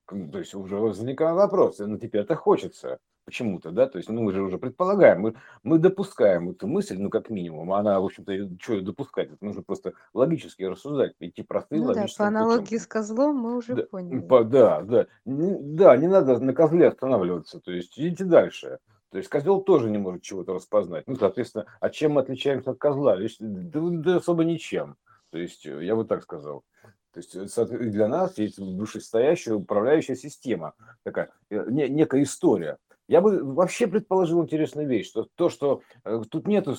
То 0.09 0.39
есть 0.39 0.53
уже 0.55 0.77
возникает 0.77 1.35
вопрос, 1.35 1.79
ну 1.79 1.97
теперь 1.97 2.21
это 2.21 2.35
хочется 2.35 2.99
почему-то, 3.25 3.69
да, 3.69 3.87
то 3.87 3.99
есть 3.99 4.09
ну, 4.09 4.23
мы 4.23 4.33
же 4.33 4.41
уже 4.41 4.57
предполагаем, 4.57 5.21
мы, 5.21 5.35
мы 5.61 5.77
допускаем 5.77 6.49
эту 6.49 6.65
мысль, 6.65 6.97
ну 6.97 7.11
как 7.11 7.29
минимум, 7.29 7.71
она, 7.73 7.99
в 7.99 8.05
общем-то, 8.05 8.33
что 8.59 8.81
допускать, 8.81 9.31
это 9.31 9.45
нужно 9.45 9.61
просто 9.61 9.93
логически 10.15 10.63
рассуждать, 10.63 11.13
идти 11.19 11.43
простым 11.43 11.81
ну, 11.81 11.93
да, 11.93 12.05
по 12.17 12.25
аналогии 12.25 12.63
путем. 12.63 12.79
с 12.79 12.87
козлом 12.87 13.35
мы 13.35 13.57
уже 13.57 13.75
да, 13.75 13.83
поняли. 13.83 14.19
По, 14.21 14.43
да, 14.43 14.81
да, 14.81 15.05
да, 15.25 15.97
не 15.97 16.07
надо 16.07 16.39
на 16.39 16.53
козле 16.53 16.87
останавливаться, 16.87 17.59
то 17.59 17.71
есть 17.71 17.99
идите 17.99 18.25
дальше. 18.25 18.79
То 19.11 19.17
есть 19.17 19.29
козел 19.29 19.61
тоже 19.61 19.89
не 19.89 19.97
может 19.97 20.21
чего-то 20.21 20.53
распознать. 20.53 21.05
Ну, 21.07 21.15
соответственно, 21.15 21.65
а 21.79 21.89
чем 21.89 22.13
мы 22.13 22.21
отличаемся 22.21 22.71
от 22.71 22.77
козла? 22.77 23.17
Да, 23.39 23.79
да 23.81 24.15
особо 24.17 24.43
ничем. 24.43 24.97
То 25.31 25.37
есть 25.37 25.65
я 25.65 25.95
вот 25.95 26.07
так 26.07 26.23
сказал. 26.23 26.63
То 27.11 27.19
есть 27.19 27.55
для 27.55 28.07
нас 28.07 28.37
есть 28.37 28.59
вышестоящая 28.59 29.55
управляющая 29.55 30.15
система, 30.15 30.73
такая 31.03 31.31
э, 31.49 31.65
некая 31.69 32.23
история. 32.23 32.77
Я 33.07 33.21
бы 33.21 33.43
вообще 33.43 33.87
предположил 33.87 34.43
интересную 34.43 34.87
вещь, 34.87 35.07
что 35.07 35.27
то, 35.35 35.49
что 35.49 35.81
э, 36.03 36.21
тут 36.29 36.47
нету 36.47 36.75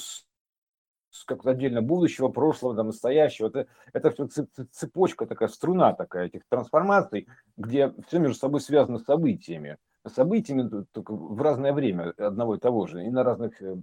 как-то 1.26 1.50
отдельно 1.50 1.82
будущего, 1.82 2.28
прошлого, 2.28 2.76
там, 2.76 2.86
настоящего. 2.86 3.48
Это, 3.48 3.66
это 3.92 4.28
все 4.28 4.46
цепочка 4.70 5.26
такая, 5.26 5.48
струна 5.48 5.92
такая 5.92 6.26
этих 6.26 6.42
трансформаций, 6.48 7.26
где 7.56 7.92
все 8.06 8.20
между 8.20 8.38
собой 8.38 8.60
связано 8.60 8.98
с 8.98 9.04
событиями. 9.04 9.78
Событиями 10.06 10.84
только 10.92 11.12
в 11.12 11.42
разное 11.42 11.72
время 11.72 12.14
одного 12.16 12.54
и 12.54 12.60
того 12.60 12.86
же. 12.86 13.04
И 13.04 13.10
на 13.10 13.24
разных, 13.24 13.60
э, 13.60 13.76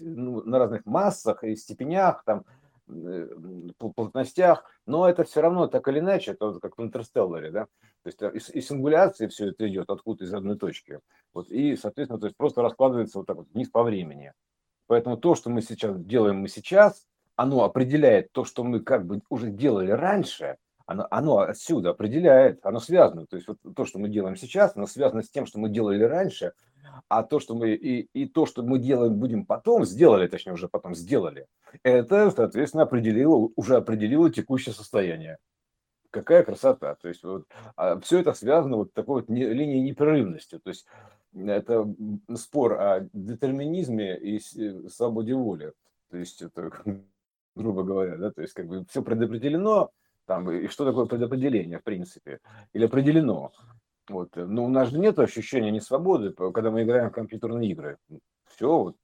ну, 0.00 0.42
на 0.44 0.58
разных 0.60 0.86
массах 0.86 1.42
и 1.42 1.56
степенях, 1.56 2.22
там, 2.24 2.44
Э, 2.44 2.63
плотностях, 3.78 4.64
но 4.86 5.08
это 5.08 5.24
все 5.24 5.40
равно 5.40 5.66
так 5.66 5.88
или 5.88 6.00
иначе, 6.00 6.32
это 6.32 6.58
как 6.60 6.78
в 6.78 6.82
интерстелларе, 6.82 7.50
да, 7.50 7.66
то 8.02 8.06
есть 8.06 8.22
из, 8.22 8.50
из 8.50 8.68
сингуляции 8.68 9.26
все 9.26 9.48
это 9.48 9.68
идет 9.68 9.90
откуда 9.90 10.24
из 10.24 10.34
одной 10.34 10.58
точки, 10.58 11.00
вот, 11.32 11.50
и, 11.50 11.76
соответственно, 11.76 12.20
то 12.20 12.26
есть 12.26 12.36
просто 12.36 12.62
раскладывается 12.62 13.18
вот 13.18 13.26
так 13.26 13.36
вот 13.36 13.48
вниз 13.52 13.68
по 13.70 13.82
времени. 13.82 14.32
Поэтому 14.86 15.16
то, 15.16 15.34
что 15.34 15.50
мы 15.50 15.62
сейчас 15.62 15.98
делаем 15.98 16.38
мы 16.40 16.48
сейчас, 16.48 17.06
оно 17.36 17.64
определяет 17.64 18.32
то, 18.32 18.44
что 18.44 18.64
мы 18.64 18.80
как 18.80 19.06
бы 19.06 19.22
уже 19.30 19.50
делали 19.50 19.90
раньше, 19.90 20.56
оно, 20.86 21.06
оно 21.10 21.38
отсюда 21.38 21.90
определяет, 21.90 22.64
оно 22.66 22.80
связано. 22.80 23.26
То 23.26 23.36
есть 23.36 23.48
вот 23.48 23.58
то, 23.74 23.84
что 23.86 23.98
мы 23.98 24.08
делаем 24.08 24.36
сейчас, 24.36 24.76
оно 24.76 24.86
связано 24.86 25.22
с 25.22 25.30
тем, 25.30 25.46
что 25.46 25.58
мы 25.58 25.70
делали 25.70 26.02
раньше, 26.04 26.52
а 27.08 27.22
то, 27.22 27.40
что 27.40 27.54
мы 27.54 27.74
и, 27.74 28.08
и 28.12 28.26
то, 28.26 28.46
что 28.46 28.62
мы 28.62 28.78
делаем 28.78 29.18
будем 29.18 29.46
потом, 29.46 29.84
сделали, 29.84 30.26
точнее 30.26 30.52
уже 30.52 30.68
потом 30.68 30.94
сделали, 30.94 31.46
это, 31.82 32.30
соответственно, 32.30 32.84
определило, 32.84 33.50
уже 33.56 33.76
определило 33.76 34.30
текущее 34.30 34.74
состояние. 34.74 35.38
Какая 36.10 36.44
красота. 36.44 36.94
То 36.94 37.08
есть 37.08 37.24
вот, 37.24 37.46
а 37.76 37.98
все 38.00 38.20
это 38.20 38.32
связано 38.34 38.76
вот 38.76 38.92
такой 38.92 39.22
вот 39.22 39.28
не, 39.28 39.44
линией 39.44 39.80
непрерывности. 39.80 40.58
То 40.58 40.70
есть 40.70 40.86
это 41.34 41.92
спор 42.36 42.72
о 42.74 43.08
детерминизме 43.12 44.16
и 44.16 44.38
свободе 44.88 45.34
воли. 45.34 45.72
То 46.10 46.18
есть 46.18 46.42
это, 46.42 46.70
грубо 47.56 47.82
говоря, 47.82 48.16
да, 48.16 48.30
то 48.30 48.42
есть 48.42 48.54
как 48.54 48.66
бы 48.66 48.84
все 48.88 49.02
предопределено, 49.02 49.90
там, 50.26 50.50
и 50.50 50.68
что 50.68 50.84
такое 50.84 51.06
предопределение, 51.06 51.78
в 51.78 51.82
принципе, 51.82 52.40
или 52.72 52.84
определено. 52.86 53.52
Вот. 54.08 54.30
Но 54.36 54.64
у 54.64 54.68
нас 54.68 54.90
же 54.90 54.98
нет 54.98 55.18
ощущения 55.18 55.70
несвободы, 55.70 56.32
когда 56.32 56.70
мы 56.70 56.82
играем 56.82 57.10
в 57.10 57.14
компьютерные 57.14 57.70
игры. 57.70 57.98
Все, 58.46 58.68
вот. 58.68 58.96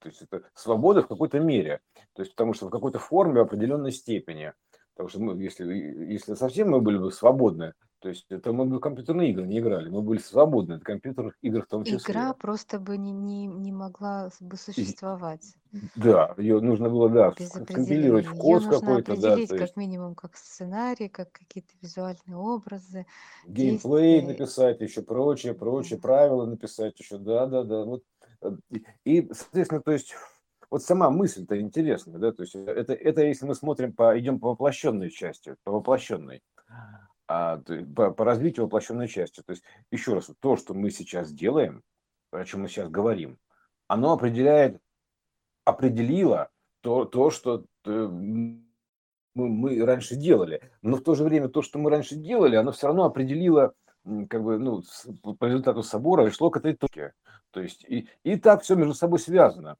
то 0.00 0.08
есть 0.08 0.22
это 0.22 0.48
свобода 0.54 1.02
в 1.02 1.08
какой-то 1.08 1.38
мере, 1.38 1.80
то 2.14 2.22
есть 2.22 2.34
потому 2.34 2.54
что 2.54 2.66
в 2.66 2.70
какой-то 2.70 2.98
форме, 2.98 3.40
в 3.40 3.44
определенной 3.44 3.92
степени. 3.92 4.52
Потому 4.94 5.10
что 5.10 5.20
мы, 5.20 5.42
если, 5.42 5.66
если 6.10 6.34
совсем 6.34 6.70
мы 6.70 6.80
были 6.80 6.96
бы 6.96 7.12
свободны, 7.12 7.74
то 8.06 8.10
есть 8.10 8.26
это 8.28 8.52
мы 8.52 8.66
бы 8.66 8.78
компьютерные 8.78 9.30
игры 9.32 9.48
не 9.48 9.58
играли, 9.58 9.88
мы 9.88 10.00
были 10.00 10.18
свободны 10.18 10.74
от 10.74 10.84
компьютерных 10.84 11.34
игр 11.42 11.62
в 11.62 11.66
том 11.66 11.82
числе. 11.82 11.98
Игра 11.98 12.34
просто 12.34 12.78
бы 12.78 12.96
не, 12.96 13.10
не, 13.10 13.46
не 13.46 13.72
могла 13.72 14.30
бы 14.38 14.56
существовать. 14.56 15.56
Да, 15.96 16.32
ее 16.36 16.60
нужно 16.60 16.88
было, 16.88 17.10
да, 17.10 17.32
компилировать 17.32 18.26
в 18.26 18.38
код 18.38 18.64
какой-то, 18.64 19.20
да. 19.20 19.36
как 19.58 19.74
минимум 19.74 20.14
как 20.14 20.36
сценарий, 20.36 21.08
как 21.08 21.32
какие-то 21.32 21.72
визуальные 21.82 22.36
образы. 22.36 23.06
Геймплей 23.48 24.20
действия. 24.20 24.28
написать, 24.28 24.80
еще 24.80 25.02
прочее, 25.02 25.54
прочее, 25.54 25.98
правила 25.98 26.46
написать 26.46 26.96
еще, 27.00 27.18
да, 27.18 27.46
да, 27.46 27.64
да. 27.64 27.82
Вот. 27.82 28.04
Э, 28.40 28.52
и, 29.04 29.28
соответственно, 29.32 29.80
то 29.80 29.90
есть 29.90 30.14
вот 30.70 30.80
сама 30.84 31.10
мысль-то 31.10 31.60
интересная, 31.60 32.20
да, 32.20 32.30
то 32.30 32.44
есть 32.44 32.54
это, 32.54 32.92
это 32.92 33.22
если 33.22 33.46
мы 33.46 33.56
смотрим 33.56 33.92
по, 33.92 34.16
идем 34.16 34.38
по 34.38 34.50
воплощенной 34.50 35.10
части, 35.10 35.56
по 35.64 35.72
воплощенной 35.72 36.44
а, 37.28 37.58
по, 37.94 38.10
по 38.10 38.24
развитию 38.24 38.66
воплощенной 38.66 39.08
части. 39.08 39.42
То 39.44 39.52
есть, 39.52 39.62
еще 39.90 40.14
раз, 40.14 40.30
то, 40.40 40.56
что 40.56 40.74
мы 40.74 40.90
сейчас 40.90 41.32
делаем, 41.32 41.82
о 42.30 42.44
чем 42.44 42.62
мы 42.62 42.68
сейчас 42.68 42.88
говорим, 42.88 43.38
оно 43.88 44.12
определяет, 44.12 44.80
определило 45.64 46.50
то, 46.80 47.04
то 47.04 47.30
что 47.30 47.64
э, 47.84 47.90
мы, 47.90 48.60
мы 49.34 49.84
раньше 49.84 50.16
делали. 50.16 50.70
Но 50.82 50.96
в 50.96 51.02
то 51.02 51.14
же 51.14 51.24
время 51.24 51.48
то, 51.48 51.62
что 51.62 51.78
мы 51.78 51.90
раньше 51.90 52.14
делали, 52.16 52.56
оно 52.56 52.72
все 52.72 52.86
равно 52.86 53.04
определило, 53.04 53.74
как 54.28 54.42
бы, 54.42 54.58
ну, 54.58 54.82
по 55.38 55.44
результату 55.46 55.82
собора 55.82 56.26
и 56.26 56.30
шло 56.30 56.50
к 56.50 56.58
этой 56.58 56.76
точке. 56.76 57.12
То 57.50 57.60
есть, 57.60 57.84
и, 57.84 58.08
и 58.22 58.36
так 58.36 58.62
все 58.62 58.76
между 58.76 58.94
собой 58.94 59.18
связано. 59.18 59.76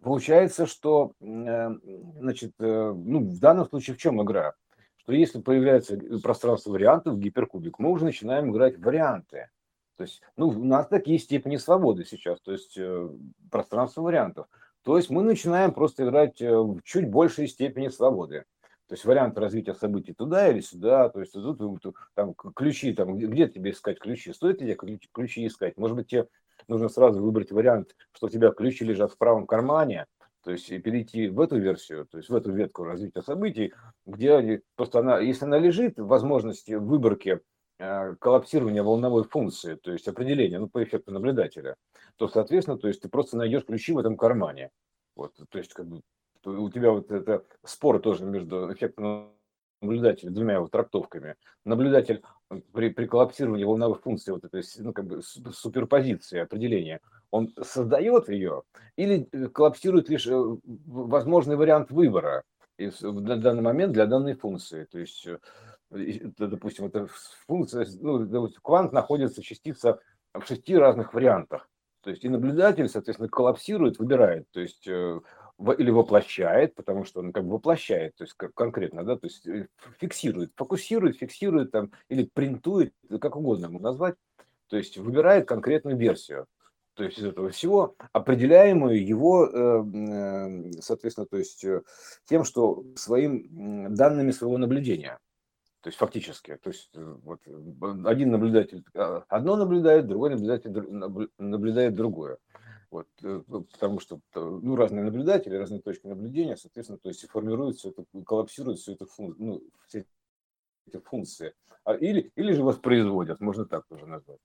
Получается, 0.00 0.66
что, 0.66 1.12
э, 1.20 1.70
значит, 2.18 2.52
э, 2.58 2.92
ну, 2.96 3.20
в 3.20 3.38
данном 3.38 3.68
случае 3.68 3.96
в 3.96 3.98
чем 3.98 4.22
игра? 4.22 4.54
Что 5.04 5.12
если 5.12 5.40
появляется 5.40 5.98
пространство 6.22 6.70
вариантов, 6.72 7.18
гиперкубик, 7.18 7.78
мы 7.78 7.90
уже 7.90 8.04
начинаем 8.04 8.50
играть 8.50 8.78
варианты. 8.78 9.50
То 9.96 10.04
есть, 10.04 10.22
ну, 10.36 10.48
у 10.48 10.64
нас 10.64 10.88
такие 10.88 11.18
степени 11.18 11.56
свободы 11.56 12.04
сейчас, 12.04 12.40
то 12.40 12.52
есть 12.52 12.76
э, 12.76 13.08
пространство 13.50 14.02
вариантов. 14.02 14.46
То 14.82 14.96
есть 14.96 15.10
мы 15.10 15.22
начинаем 15.22 15.72
просто 15.72 16.04
играть 16.04 16.40
э, 16.40 16.50
в 16.56 16.80
чуть 16.82 17.08
большей 17.08 17.46
степени 17.46 17.88
свободы. 17.88 18.44
То 18.88 18.94
есть 18.94 19.04
вариант 19.04 19.38
развития 19.38 19.74
событий 19.74 20.14
туда 20.14 20.48
или 20.50 20.60
сюда, 20.60 21.08
то 21.10 21.20
есть 21.20 21.32
тут, 21.32 21.58
тут 21.80 21.96
там 22.14 22.34
ключи, 22.34 22.92
там, 22.92 23.16
где 23.16 23.48
тебе 23.48 23.70
искать 23.70 23.98
ключи, 23.98 24.32
стоит 24.32 24.60
ли 24.60 24.74
тебе 24.74 24.98
ключи 25.12 25.46
искать, 25.46 25.78
может 25.78 25.96
быть 25.96 26.08
тебе 26.08 26.28
нужно 26.68 26.88
сразу 26.88 27.22
выбрать 27.22 27.50
вариант, 27.50 27.94
что 28.12 28.26
у 28.26 28.30
тебя 28.30 28.50
ключи 28.50 28.84
лежат 28.84 29.12
в 29.12 29.16
правом 29.18 29.46
кармане, 29.46 30.06
то 30.44 30.52
есть 30.52 30.68
перейти 30.82 31.28
в 31.28 31.40
эту 31.40 31.58
версию, 31.58 32.06
то 32.06 32.18
есть 32.18 32.28
в 32.28 32.34
эту 32.34 32.52
ветку 32.52 32.84
развития 32.84 33.22
событий, 33.22 33.72
где 34.06 34.62
просто 34.76 35.00
она, 35.00 35.18
если 35.20 35.46
она 35.46 35.58
лежит 35.58 35.98
в 35.98 36.06
возможности 36.06 36.72
выборки 36.72 37.40
э, 37.78 38.14
коллапсирования 38.16 38.82
волновой 38.82 39.24
функции, 39.24 39.76
то 39.76 39.92
есть 39.92 40.06
определения, 40.06 40.58
ну, 40.58 40.68
по 40.68 40.84
эффекту 40.84 41.12
наблюдателя, 41.12 41.76
то, 42.16 42.28
соответственно, 42.28 42.78
то 42.78 42.88
есть 42.88 43.00
ты 43.00 43.08
просто 43.08 43.36
найдешь 43.36 43.64
ключи 43.64 43.92
в 43.92 43.98
этом 43.98 44.16
кармане. 44.16 44.70
Вот, 45.16 45.32
то 45.48 45.58
есть 45.58 45.72
как 45.72 45.86
бы 45.86 46.02
у 46.44 46.68
тебя 46.70 46.90
вот 46.90 47.10
это 47.10 47.44
спор 47.64 48.00
тоже 48.00 48.26
между 48.26 48.72
эффектом 48.72 49.32
наблюдателя 49.80 50.30
двумя 50.30 50.54
его 50.54 50.68
трактовками. 50.68 51.36
Наблюдатель 51.64 52.22
при, 52.72 52.90
при 52.90 53.06
коллапсировании 53.06 53.64
волновых 53.64 54.02
функций, 54.02 54.32
вот 54.32 54.44
этой 54.44 54.62
ну, 54.78 54.92
как 54.92 55.06
бы 55.06 55.22
суперпозиции 55.22 56.40
определения, 56.40 57.00
Он 57.34 57.52
создает 57.60 58.28
ее 58.28 58.62
или 58.94 59.24
коллапсирует 59.48 60.08
лишь 60.08 60.28
возможный 60.28 61.56
вариант 61.56 61.90
выбора 61.90 62.44
на 62.78 63.36
данный 63.36 63.60
момент 63.60 63.92
для 63.92 64.06
данной 64.06 64.34
функции. 64.34 64.84
То 64.84 65.00
есть, 65.00 65.26
допустим, 65.90 66.86
эта 66.86 67.08
функция, 67.48 67.88
ну, 68.00 68.48
квант 68.62 68.92
находится 68.92 69.42
частица 69.42 69.98
в 70.32 70.46
шести 70.46 70.76
разных 70.76 71.12
вариантах. 71.12 71.68
То 72.02 72.10
есть 72.10 72.24
и 72.24 72.28
наблюдатель, 72.28 72.88
соответственно, 72.88 73.28
коллапсирует, 73.28 73.98
выбирает. 73.98 74.48
То 74.52 74.60
есть 74.60 74.86
или 74.86 75.90
воплощает, 75.90 76.76
потому 76.76 77.02
что 77.02 77.18
он 77.18 77.32
как 77.32 77.42
бы 77.42 77.54
воплощает, 77.54 78.14
то 78.14 78.22
есть 78.22 78.34
конкретно, 78.54 79.02
да, 79.02 79.16
то 79.16 79.26
есть 79.26 79.46
э, 79.46 79.66
фиксирует, 79.98 80.52
фокусирует, 80.56 81.16
фиксирует 81.16 81.72
там 81.72 81.90
или 82.08 82.28
принтует, 82.32 82.92
как 83.20 83.36
угодно 83.36 83.66
ему 83.66 83.78
назвать, 83.78 84.16
то 84.68 84.76
есть 84.76 84.98
выбирает 84.98 85.46
конкретную 85.46 85.96
версию, 85.96 86.46
то 86.94 87.04
есть 87.04 87.18
из 87.18 87.24
этого 87.24 87.50
всего 87.50 87.96
определяемую 88.12 89.04
его, 89.04 89.46
э, 89.46 89.84
э, 89.94 90.72
соответственно, 90.80 91.26
то 91.26 91.36
есть 91.36 91.64
тем, 92.24 92.44
что 92.44 92.84
своим 92.96 93.94
данными 93.94 94.30
своего 94.30 94.58
наблюдения. 94.58 95.18
То 95.80 95.88
есть 95.88 95.98
фактически, 95.98 96.56
то 96.62 96.70
есть 96.70 96.90
вот 96.94 97.40
один 98.06 98.30
наблюдатель 98.30 98.84
одно 99.28 99.56
наблюдает, 99.56 100.06
другой 100.06 100.30
наблюдатель 100.30 100.70
наблюдает 101.38 101.94
другое. 101.94 102.38
Вот, 102.94 103.08
э, 103.24 103.42
ну, 103.48 103.64
потому 103.64 103.98
что 103.98 104.20
ну, 104.36 104.76
разные 104.76 105.02
наблюдатели, 105.04 105.56
разные 105.56 105.82
точки 105.82 106.06
наблюдения, 106.06 106.56
соответственно, 106.56 106.98
то 106.98 107.08
есть 107.08 107.28
формируют 107.28 107.76
все 107.76 107.90
это, 107.90 108.04
коллапсируют 108.24 108.78
все 108.78 108.92
это 108.92 109.06
ну, 109.18 109.60
все 109.88 110.06
эти 110.86 110.98
функции. 111.00 111.54
А, 111.82 111.94
или, 111.94 112.30
или 112.36 112.52
же 112.52 112.62
воспроизводят, 112.62 113.40
можно 113.40 113.64
так 113.66 113.84
тоже 113.88 114.06
назвать. 114.06 114.38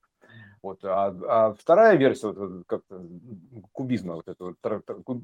Вот, 0.61 0.83
а, 0.83 1.15
а 1.27 1.53
вторая 1.53 1.95
версия 1.95 2.27
вот, 2.27 2.63
как 2.67 2.81
кубизма, 3.71 4.15
вот 4.15 4.27
этого 4.27 4.55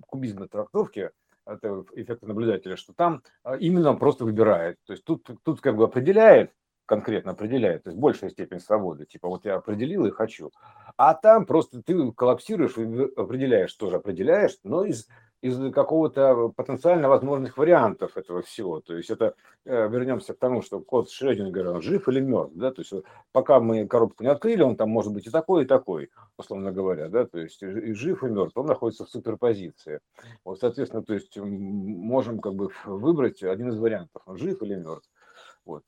кубизма 0.07 0.47
трактовки, 0.47 1.11
это 1.45 1.85
эффекта 1.93 2.27
наблюдателя, 2.27 2.75
что 2.75 2.93
там 2.93 3.21
а, 3.43 3.55
именно 3.55 3.91
он 3.91 3.99
просто 3.99 4.25
выбирает. 4.25 4.77
То 4.85 4.93
есть 4.93 5.03
тут, 5.03 5.29
тут 5.43 5.61
как 5.61 5.75
бы 5.75 5.83
определяет, 5.83 6.51
конкретно 6.85 7.31
определяет, 7.31 7.83
то 7.83 7.89
есть 7.89 7.99
большая 7.99 8.29
степень 8.29 8.59
свободы, 8.59 9.05
типа 9.05 9.27
вот 9.27 9.45
я 9.45 9.55
определил 9.55 10.05
и 10.05 10.11
хочу. 10.11 10.51
А 10.97 11.13
там 11.13 11.45
просто 11.45 11.81
ты 11.81 12.11
коллапсируешь, 12.11 12.77
определяешь, 13.17 13.73
тоже 13.73 13.97
определяешь, 13.97 14.57
но 14.63 14.85
из, 14.85 15.07
из 15.45 15.71
какого-то 15.71 16.49
потенциально 16.55 17.08
возможных 17.08 17.58
вариантов 17.58 18.17
этого 18.17 18.41
всего. 18.41 18.81
То 18.81 18.97
есть 18.97 19.12
это, 19.12 19.36
э, 19.65 19.88
вернемся 19.89 20.34
к 20.34 20.39
тому, 20.39 20.63
что 20.63 20.79
код 20.79 21.12
Шрёдингера, 21.12 21.71
он 21.71 21.81
жив 21.81 22.08
или 22.10 22.19
мертв, 22.19 22.55
да, 22.55 22.71
то 22.71 22.81
есть 22.81 22.93
пока 23.31 23.60
мы 23.60 23.88
коробку 23.88 24.23
не 24.23 24.29
открыли, 24.29 24.63
он 24.63 24.75
там 24.75 24.89
может 24.89 25.13
быть 25.13 25.27
и 25.27 25.29
такой, 25.29 25.63
и 25.63 25.67
такой, 25.67 26.10
условно 26.38 26.71
говоря, 26.71 27.10
да, 27.10 27.25
то 27.25 27.38
есть 27.38 27.62
и 27.62 27.93
жив, 27.93 28.23
и 28.23 28.27
мертв, 28.27 28.58
он 28.58 28.65
находится 28.65 29.05
в 29.05 29.10
суперпозиции. 29.10 29.99
Вот, 30.43 30.60
соответственно, 30.60 31.03
то 31.03 31.13
есть 31.13 31.38
можем 31.38 32.39
как 32.39 32.55
бы 32.55 32.69
выбрать 32.86 33.43
один 33.43 33.69
из 33.69 33.77
вариантов, 33.77 34.23
он 34.25 34.38
жив 34.38 34.62
или 34.63 34.75
мертв. 34.75 35.10
Вот. 35.63 35.84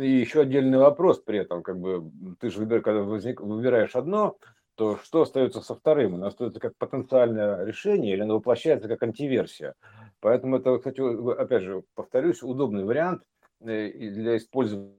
И 0.00 0.10
еще 0.10 0.40
отдельный 0.40 0.78
вопрос 0.78 1.20
при 1.20 1.38
этом, 1.38 1.62
как 1.62 1.78
бы 1.78 2.10
ты 2.40 2.50
же 2.50 2.66
когда 2.80 3.02
возник, 3.02 3.40
выбираешь 3.40 3.94
одно, 3.94 4.36
то 4.80 4.96
что 4.96 5.20
остается 5.20 5.60
со 5.60 5.74
вторым? 5.74 6.14
Оно 6.14 6.28
остается 6.28 6.58
как 6.58 6.74
потенциальное 6.78 7.66
решение 7.66 8.14
или 8.14 8.22
оно 8.22 8.36
воплощается 8.36 8.88
как 8.88 9.02
антиверсия? 9.02 9.74
Поэтому 10.20 10.56
это, 10.56 10.78
кстати, 10.78 11.02
опять 11.38 11.64
же, 11.64 11.82
повторюсь, 11.94 12.42
удобный 12.42 12.86
вариант 12.86 13.22
э, 13.60 13.90
для 13.90 14.38
использования 14.38 14.94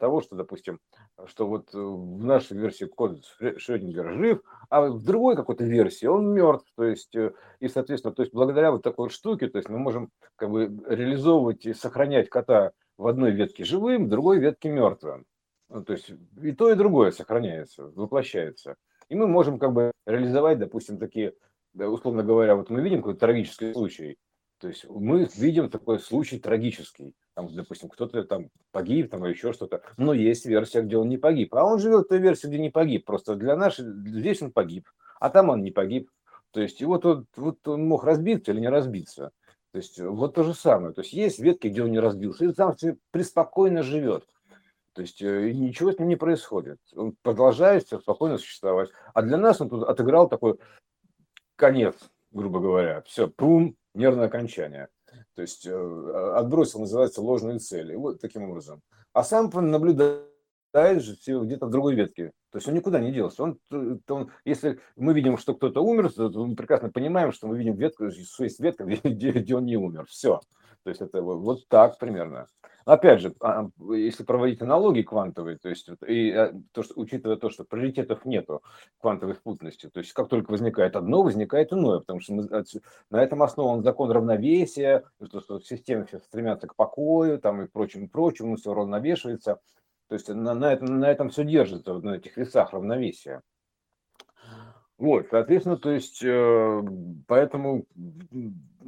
того, 0.00 0.22
что, 0.22 0.34
допустим, 0.34 0.80
что 1.26 1.46
вот 1.46 1.72
в 1.72 2.24
нашей 2.24 2.58
версии 2.58 2.86
код 2.86 3.24
Шрёдингера 3.58 4.12
жив, 4.12 4.42
а 4.68 4.88
в 4.88 5.04
другой 5.04 5.36
какой-то 5.36 5.62
версии 5.62 6.06
он 6.06 6.34
мертв, 6.34 6.66
то 6.74 6.82
есть, 6.82 7.14
э, 7.14 7.32
и, 7.60 7.68
соответственно, 7.68 8.12
то 8.12 8.22
есть 8.22 8.34
благодаря 8.34 8.72
вот 8.72 8.82
такой 8.82 9.08
штуке, 9.08 9.46
то 9.46 9.58
есть 9.58 9.68
мы 9.68 9.78
можем 9.78 10.10
как 10.34 10.50
бы 10.50 10.64
реализовывать 10.88 11.64
и 11.64 11.74
сохранять 11.74 12.28
кота 12.28 12.72
в 12.98 13.06
одной 13.06 13.30
ветке 13.30 13.62
живым, 13.62 14.06
в 14.06 14.08
другой 14.08 14.40
ветке 14.40 14.68
мертвым. 14.68 15.26
Ну, 15.68 15.84
то 15.84 15.92
есть 15.92 16.10
и 16.42 16.50
то, 16.50 16.72
и 16.72 16.74
другое 16.74 17.12
сохраняется, 17.12 17.84
воплощается. 17.84 18.74
И 19.12 19.14
мы 19.14 19.26
можем 19.26 19.58
как 19.58 19.74
бы 19.74 19.92
реализовать, 20.06 20.58
допустим, 20.58 20.96
такие, 20.96 21.34
условно 21.74 22.22
говоря, 22.22 22.56
вот 22.56 22.70
мы 22.70 22.80
видим 22.80 23.00
какой-то 23.00 23.20
трагический 23.20 23.74
случай, 23.74 24.16
то 24.58 24.68
есть 24.68 24.88
мы 24.88 25.28
видим 25.36 25.68
такой 25.68 25.98
случай 25.98 26.38
трагический, 26.38 27.14
там, 27.34 27.54
допустим, 27.54 27.90
кто-то 27.90 28.24
там 28.24 28.48
погиб, 28.70 29.10
там, 29.10 29.26
или 29.26 29.34
еще 29.34 29.52
что-то, 29.52 29.82
но 29.98 30.14
есть 30.14 30.46
версия, 30.46 30.80
где 30.80 30.96
он 30.96 31.10
не 31.10 31.18
погиб, 31.18 31.54
а 31.54 31.62
он 31.62 31.78
живет 31.78 32.06
в 32.06 32.08
той 32.08 32.20
версии, 32.20 32.46
где 32.46 32.58
не 32.58 32.70
погиб, 32.70 33.04
просто 33.04 33.34
для 33.34 33.54
нашей, 33.54 33.84
здесь 33.84 34.40
он 34.40 34.50
погиб, 34.50 34.88
а 35.20 35.28
там 35.28 35.50
он 35.50 35.62
не 35.62 35.72
погиб, 35.72 36.08
то 36.50 36.62
есть 36.62 36.80
и 36.80 36.86
вот, 36.86 37.04
вот, 37.04 37.26
вот 37.36 37.68
он 37.68 37.86
мог 37.86 38.04
разбиться 38.04 38.52
или 38.52 38.60
не 38.60 38.70
разбиться, 38.70 39.32
то 39.72 39.76
есть 39.76 40.00
вот 40.00 40.34
то 40.34 40.42
же 40.42 40.54
самое. 40.54 40.94
То 40.94 41.02
есть 41.02 41.12
есть 41.12 41.38
ветки, 41.38 41.68
где 41.68 41.82
он 41.82 41.90
не 41.90 42.00
разбился, 42.00 42.46
и 42.46 42.52
там 42.52 42.78
себе 42.78 42.96
преспокойно 43.10 43.82
живет. 43.82 44.24
То 44.94 45.02
есть 45.02 45.22
э, 45.22 45.52
ничего 45.52 45.92
с 45.92 45.98
ним 45.98 46.08
не 46.08 46.16
происходит. 46.16 46.78
Он 46.94 47.16
продолжает 47.22 47.86
спокойно 47.86 48.38
существовать. 48.38 48.90
А 49.14 49.22
для 49.22 49.38
нас 49.38 49.60
он 49.60 49.70
тут 49.70 49.84
отыграл 49.84 50.28
такой 50.28 50.58
конец, 51.56 51.94
грубо 52.30 52.60
говоря. 52.60 53.02
Все, 53.02 53.28
пум, 53.28 53.76
нервное 53.94 54.26
окончание. 54.26 54.88
То 55.34 55.42
есть 55.42 55.66
э, 55.66 56.32
отбросил, 56.34 56.80
называется, 56.80 57.22
ложные 57.22 57.58
цели. 57.58 57.94
Вот 57.94 58.20
таким 58.20 58.50
образом. 58.50 58.82
А 59.12 59.24
сам 59.24 59.50
наблюдает 59.52 60.26
же 60.74 61.16
где-то 61.26 61.66
в 61.66 61.70
другой 61.70 61.94
ветке. 61.94 62.32
То 62.50 62.58
есть 62.58 62.68
он 62.68 62.74
никуда 62.74 63.00
не 63.00 63.12
делся. 63.12 63.42
Он, 63.44 63.58
он, 64.08 64.30
если 64.44 64.78
мы 64.96 65.14
видим, 65.14 65.38
что 65.38 65.54
кто-то 65.54 65.80
умер, 65.82 66.12
то 66.12 66.28
мы 66.28 66.54
прекрасно 66.54 66.90
понимаем, 66.90 67.32
что 67.32 67.46
мы 67.46 67.56
видим 67.56 67.76
ветку, 67.76 68.10
что 68.10 68.44
есть 68.44 68.60
ветка, 68.60 68.84
где, 68.84 69.30
где 69.30 69.56
он 69.56 69.64
не 69.64 69.76
умер. 69.76 70.04
Все. 70.06 70.40
То 70.82 70.90
есть 70.90 71.00
это 71.00 71.22
вот 71.22 71.66
так 71.68 71.98
примерно. 71.98 72.46
Опять 72.84 73.20
же, 73.20 73.34
а, 73.40 73.68
если 73.90 74.24
проводить 74.24 74.60
аналогии 74.62 75.02
квантовые, 75.02 75.58
то 75.58 75.68
есть 75.68 75.88
и 76.06 76.30
а, 76.30 76.52
то, 76.72 76.82
что, 76.82 76.94
учитывая 76.98 77.36
то, 77.36 77.50
что 77.50 77.64
приоритетов 77.64 78.24
нету 78.24 78.62
квантовой 79.00 79.34
впутности, 79.34 79.88
то 79.88 80.00
есть 80.00 80.12
как 80.12 80.28
только 80.28 80.50
возникает 80.50 80.96
одно, 80.96 81.22
возникает 81.22 81.72
иное, 81.72 82.00
потому 82.00 82.20
что 82.20 82.34
мы, 82.34 82.48
на 83.10 83.22
этом 83.22 83.42
основан 83.42 83.82
закон 83.82 84.10
равновесия, 84.10 85.04
что, 85.24 85.40
что 85.40 85.60
системы 85.60 86.06
все 86.06 86.18
стремятся 86.18 86.66
к 86.66 86.74
покою 86.74 87.38
там, 87.38 87.62
и 87.62 87.68
прочим, 87.68 88.04
и 88.04 88.08
прочим, 88.08 88.50
ну, 88.50 88.56
все 88.56 88.74
равновешивается. 88.74 89.60
То 90.08 90.14
есть 90.14 90.28
на, 90.28 90.54
на, 90.54 90.72
этом, 90.72 91.00
на 91.00 91.10
этом 91.10 91.30
все 91.30 91.44
держится, 91.44 91.94
на 91.94 92.16
этих 92.16 92.36
весах 92.36 92.72
равновесия. 92.72 93.42
Вот, 94.98 95.26
соответственно, 95.30 95.78
то 95.78 95.90
есть, 95.90 96.22
э, 96.22 96.82
поэтому 97.26 97.86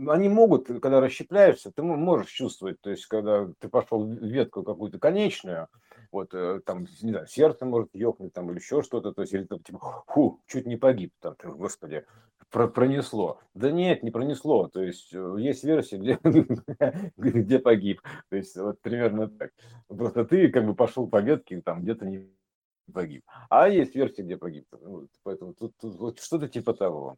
они 0.09 0.29
могут, 0.29 0.67
когда 0.67 1.01
расщепляешься, 1.01 1.73
ты 1.73 1.83
можешь 1.83 2.31
чувствовать, 2.31 2.81
то 2.81 2.91
есть, 2.91 3.07
когда 3.07 3.49
ты 3.59 3.69
пошел 3.69 4.05
в 4.05 4.25
ветку 4.25 4.63
какую-то 4.63 4.99
конечную, 4.99 5.69
вот, 6.13 6.35
э, 6.35 6.61
там, 6.65 6.87
не 7.03 7.11
знаю, 7.11 7.27
сердце 7.27 7.67
может 7.67 7.95
ёкнуть, 7.95 8.33
там, 8.33 8.51
или 8.51 8.59
еще 8.59 8.83
что-то, 8.83 9.13
то 9.13 9.23
есть, 9.23 9.35
или 9.35 9.45
там, 9.45 9.61
типа, 9.63 10.05
фу, 10.09 10.41
чуть 10.47 10.67
не 10.67 10.77
погиб, 10.77 11.13
там, 11.21 11.35
господи, 11.43 12.05
про 12.51 12.69
пронесло. 12.69 13.41
Да 13.55 13.71
нет, 13.71 14.03
не 14.03 14.11
пронесло, 14.11 14.69
то 14.69 14.83
есть, 14.83 15.13
э, 15.15 15.37
есть 15.39 15.65
версия, 15.65 15.99
где, 15.99 16.19
где 17.17 17.59
погиб, 17.59 18.01
то 18.31 18.37
есть, 18.37 18.57
вот 18.57 18.81
примерно 18.81 19.29
так. 19.29 19.51
Просто 19.89 20.25
ты, 20.25 20.49
как 20.49 20.67
бы, 20.67 20.75
пошел 20.75 21.09
по 21.09 21.21
ветке, 21.21 21.61
там, 21.63 21.83
где-то 21.83 22.07
не 22.07 22.31
погиб. 22.93 23.25
А 23.49 23.69
есть 23.69 23.95
версия, 23.95 24.23
где 24.23 24.37
погиб. 24.37 24.67
Поэтому 25.23 25.55
тут, 25.55 25.73
тут 25.81 25.95
вот 25.97 26.21
что-то 26.21 26.49
типа 26.49 26.75
того. 26.75 27.17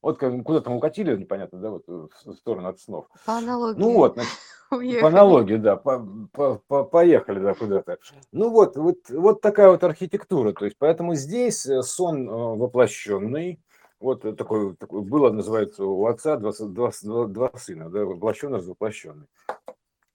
Вот 0.00 0.18
куда 0.18 0.60
там 0.60 0.74
укатили, 0.74 1.16
непонятно, 1.16 1.58
да, 1.58 1.70
вот 1.70 1.86
в 1.86 2.32
сторону 2.34 2.68
от 2.68 2.80
снов. 2.80 3.06
По 3.26 3.38
аналогии. 3.38 3.78
Ну 3.78 3.94
вот, 3.94 4.14
значит, 4.14 4.32
по 5.00 5.08
аналогии, 5.08 5.56
да, 5.56 5.76
по, 5.76 5.98
по, 6.32 6.62
по, 6.68 6.84
поехали, 6.84 7.40
да, 7.40 7.54
куда-то. 7.54 7.98
Ну 8.30 8.50
вот, 8.50 8.76
вот, 8.76 8.98
вот 9.10 9.40
такая 9.40 9.70
вот 9.70 9.82
архитектура. 9.82 10.52
То 10.52 10.66
есть, 10.66 10.76
поэтому 10.78 11.14
здесь 11.14 11.66
э, 11.66 11.82
сон 11.82 12.28
э, 12.28 12.32
воплощенный, 12.32 13.60
вот 13.98 14.22
такой, 14.36 14.76
такой 14.76 15.02
было, 15.02 15.30
называется, 15.30 15.84
у 15.84 16.06
отца 16.06 16.36
два, 16.36 16.52
два, 16.52 16.92
два, 17.02 17.26
два 17.26 17.50
сына, 17.56 17.90
да, 17.90 18.04
воплощенный, 18.04 18.60
воплощенный. 18.60 19.26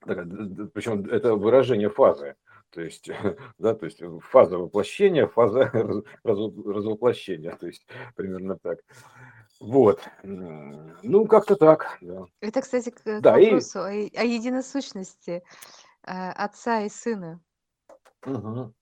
Причем 0.00 1.04
это 1.06 1.34
выражение 1.34 1.90
фазы. 1.90 2.36
То 2.70 2.80
есть, 2.80 3.08
да, 3.58 3.74
то 3.74 3.86
есть 3.86 4.02
фаза 4.22 4.58
воплощения, 4.58 5.26
фаза 5.26 5.70
развоплощения, 6.24 7.56
то 7.56 7.66
есть 7.66 7.86
примерно 8.16 8.58
так. 8.58 8.78
Вот. 9.64 10.00
Ну, 10.22 11.26
как-то 11.26 11.56
так. 11.56 11.98
Да. 12.00 12.26
Это, 12.40 12.60
кстати, 12.60 12.90
к, 12.90 13.02
к 13.02 13.20
да, 13.20 13.32
вопросу 13.32 13.86
и... 13.86 14.14
о, 14.14 14.20
о 14.20 14.24
единосущности 14.24 15.42
э, 16.06 16.30
отца 16.30 16.82
и 16.82 16.88
сына. 16.90 17.40
Угу. 18.26 18.74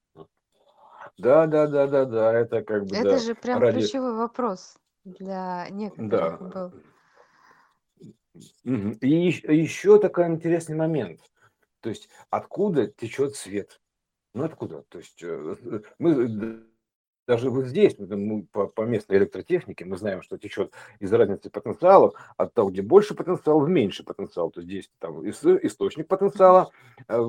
Да, 1.17 1.47
да, 1.47 1.67
да, 1.67 1.87
да, 1.87 2.05
да, 2.05 2.33
это 2.33 2.63
как 2.63 2.85
бы. 2.85 2.95
Это 2.95 3.11
да, 3.11 3.17
же 3.19 3.35
прям 3.35 3.59
ради... 3.59 3.79
ключевой 3.79 4.15
вопрос 4.15 4.77
для 5.05 5.67
некоторых 5.69 6.39
да. 6.39 6.69
был. 6.69 6.73
И 9.01 9.55
еще 9.55 9.99
такой 9.99 10.27
интересный 10.27 10.75
момент. 10.75 11.21
То 11.81 11.89
есть 11.89 12.09
откуда 12.29 12.87
течет 12.87 13.35
свет? 13.35 13.79
Ну 14.33 14.43
откуда? 14.43 14.83
То 14.89 14.97
есть 14.97 15.21
э, 15.21 15.55
мы 15.99 16.65
даже 17.25 17.49
вот 17.49 17.65
здесь, 17.65 17.95
мы 17.97 18.43
по, 18.51 18.67
по 18.67 18.81
местной 18.81 19.17
электротехнике, 19.17 19.85
мы 19.85 19.97
знаем, 19.97 20.21
что 20.21 20.37
течет 20.37 20.73
из 20.99 21.11
разницы 21.13 21.49
потенциалов 21.49 22.13
от 22.35 22.53
того, 22.53 22.69
где 22.69 22.81
больше 22.81 23.15
потенциал, 23.15 23.61
в 23.61 23.69
меньший 23.69 24.05
потенциал. 24.05 24.51
То 24.51 24.59
есть 24.59 24.69
здесь 24.69 24.91
там 24.99 25.27
источник 25.27 26.07
потенциала 26.07 26.69
э, 27.07 27.23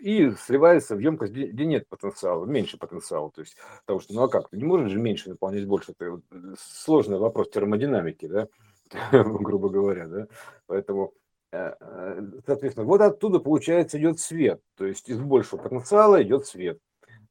и 0.00 0.30
сливается 0.32 0.94
в 0.94 0.98
емкость, 0.98 1.32
где 1.32 1.64
нет 1.64 1.88
потенциала, 1.88 2.44
меньше 2.44 2.78
потенциала. 2.78 3.30
То 3.30 3.40
есть, 3.40 3.56
потому 3.86 4.00
что, 4.00 4.14
ну 4.14 4.22
а 4.22 4.28
как, 4.28 4.50
ты 4.50 4.58
не 4.58 4.64
можешь 4.64 4.92
же 4.92 4.98
меньше 4.98 5.30
наполнять 5.30 5.66
больше. 5.66 5.92
Это 5.92 6.20
сложный 6.58 7.18
вопрос 7.18 7.48
термодинамики, 7.50 8.26
да, 8.26 8.48
грубо 9.12 9.70
говоря, 9.70 10.06
да. 10.06 10.26
Поэтому 10.66 11.14
э, 11.52 11.74
э, 11.80 12.22
Соответственно, 12.44 12.86
вот 12.86 13.00
оттуда, 13.00 13.38
получается, 13.38 13.98
идет 13.98 14.20
свет. 14.20 14.60
То 14.76 14.84
есть 14.84 15.08
из 15.08 15.18
большего 15.18 15.62
потенциала 15.62 16.22
идет 16.22 16.46
свет. 16.46 16.78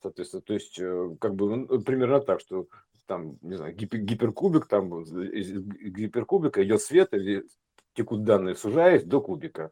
Соответственно, 0.04 0.42
то 0.42 0.54
есть, 0.54 0.78
э, 0.80 1.16
как 1.20 1.34
бы, 1.36 1.56
ну, 1.56 1.82
примерно 1.82 2.20
так, 2.20 2.42
что 2.42 2.68
там, 3.06 3.38
не 3.42 3.56
знаю, 3.56 3.74
гипер, 3.74 4.00
гиперкубик, 4.00 4.68
там 4.68 5.02
из 5.02 5.50
гиперкубика 5.52 6.62
идет 6.64 6.82
свет, 6.82 7.14
или 7.14 7.46
текут 7.94 8.24
данные, 8.24 8.56
сужаясь 8.56 9.04
до 9.04 9.22
кубика. 9.22 9.72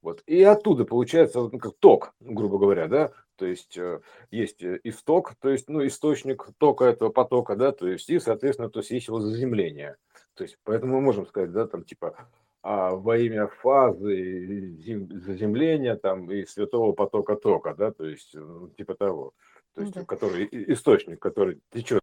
Вот. 0.00 0.22
И 0.26 0.40
оттуда 0.42 0.84
получается 0.84 1.40
ну, 1.40 1.58
как 1.58 1.74
ток, 1.80 2.14
грубо 2.20 2.58
говоря, 2.58 2.86
да, 2.86 3.12
то 3.36 3.46
есть 3.46 3.76
э, 3.76 4.00
есть 4.30 4.62
э, 4.62 4.78
исток, 4.84 5.34
то 5.40 5.48
есть, 5.48 5.68
ну, 5.68 5.84
источник 5.84 6.46
тока 6.58 6.84
этого 6.84 7.10
потока, 7.10 7.56
да, 7.56 7.72
то 7.72 7.88
есть, 7.88 8.08
и, 8.08 8.20
соответственно, 8.20 8.70
то 8.70 8.80
есть 8.80 8.90
есть 8.90 9.08
его 9.08 9.20
заземление. 9.20 9.96
То 10.34 10.44
есть, 10.44 10.58
поэтому 10.62 10.94
мы 10.94 11.00
можем 11.00 11.26
сказать, 11.26 11.50
да, 11.52 11.66
там, 11.66 11.84
типа, 11.84 12.28
а 12.62 12.94
во 12.94 13.18
имя 13.18 13.48
фазы 13.48 14.76
заземления 15.10 15.96
там 15.96 16.30
и 16.30 16.44
святого 16.44 16.92
потока 16.92 17.34
тока, 17.34 17.74
да, 17.74 17.90
то 17.90 18.04
есть, 18.04 18.34
ну, 18.34 18.68
типа 18.68 18.94
того 18.94 19.34
то 19.74 19.82
есть, 19.82 19.94
да. 19.94 20.04
который 20.04 20.48
источник, 20.72 21.20
который 21.20 21.60
течет 21.70 22.00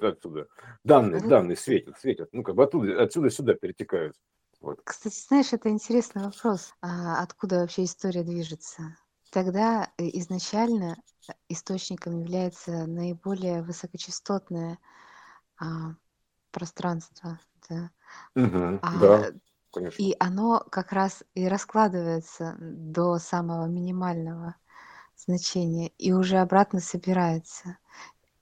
отсюда. 0.00 0.48
Данные, 0.84 1.20
а 1.20 1.28
данные 1.28 1.56
светят, 1.56 1.98
светят. 1.98 2.28
Ну, 2.32 2.42
как 2.42 2.54
бы 2.54 2.64
оттуда, 2.64 3.02
отсюда 3.02 3.30
сюда 3.30 3.54
перетекают. 3.54 4.14
Вот. 4.60 4.80
Кстати, 4.84 5.18
знаешь, 5.26 5.52
это 5.52 5.68
интересный 5.68 6.22
вопрос. 6.24 6.74
А 6.82 7.22
откуда 7.22 7.60
вообще 7.60 7.84
история 7.84 8.22
движется? 8.22 8.96
Тогда 9.30 9.90
э, 9.98 10.08
изначально 10.14 10.96
э, 11.28 11.32
источником 11.48 12.20
является 12.20 12.86
наиболее 12.86 13.62
высокочастотное 13.62 14.78
а, 15.60 15.94
пространство. 16.50 17.38
Да? 17.68 17.90
Угу, 18.34 18.78
а, 18.82 18.98
да, 19.00 19.32
конечно. 19.72 20.02
И 20.02 20.16
оно 20.18 20.64
как 20.70 20.92
раз 20.92 21.22
и 21.34 21.46
раскладывается 21.46 22.56
до 22.58 23.18
самого 23.18 23.66
минимального 23.66 24.56
значение 25.18 25.88
и 25.98 26.12
уже 26.12 26.38
обратно 26.38 26.80
собирается. 26.80 27.78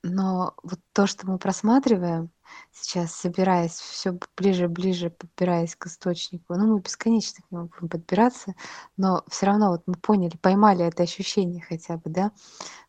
Но 0.03 0.55
вот 0.63 0.79
то, 0.93 1.07
что 1.07 1.27
мы 1.27 1.39
просматриваем 1.39 2.31
сейчас, 2.73 3.13
собираясь 3.13 3.73
все 3.73 4.17
ближе 4.37 4.69
ближе, 4.69 5.11
подбираясь 5.11 5.75
к 5.75 5.87
источнику, 5.87 6.55
ну, 6.55 6.75
мы 6.75 6.81
бесконечно 6.81 7.43
к 7.43 7.51
нему 7.51 7.69
будем 7.69 7.89
подбираться, 7.89 8.55
но 8.97 9.25
все 9.29 9.47
равно 9.47 9.71
вот 9.71 9.83
мы 9.87 9.95
поняли, 9.95 10.37
поймали 10.37 10.85
это 10.85 11.03
ощущение 11.03 11.63
хотя 11.63 11.97
бы, 11.97 12.11
да, 12.11 12.31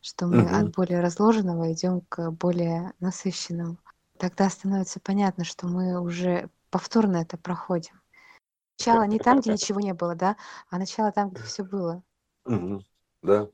что 0.00 0.26
мы 0.26 0.44
угу. 0.44 0.54
от 0.54 0.74
более 0.76 1.00
разложенного 1.00 1.72
идем 1.72 2.02
к 2.08 2.30
более 2.30 2.92
насыщенному. 3.00 3.78
Тогда 4.18 4.50
становится 4.50 5.00
понятно, 5.00 5.44
что 5.44 5.66
мы 5.66 6.00
уже 6.00 6.50
повторно 6.70 7.18
это 7.18 7.36
проходим. 7.36 8.00
Начало 8.78 9.04
не 9.04 9.18
там, 9.18 9.40
где 9.40 9.52
ничего 9.52 9.80
не 9.80 9.94
было, 9.94 10.14
да, 10.14 10.36
а 10.70 10.78
начало 10.78 11.10
там, 11.10 11.30
где 11.30 11.42
все 11.42 11.64
было. 11.64 12.02
Угу. 12.44 12.84
Да. 13.22 13.48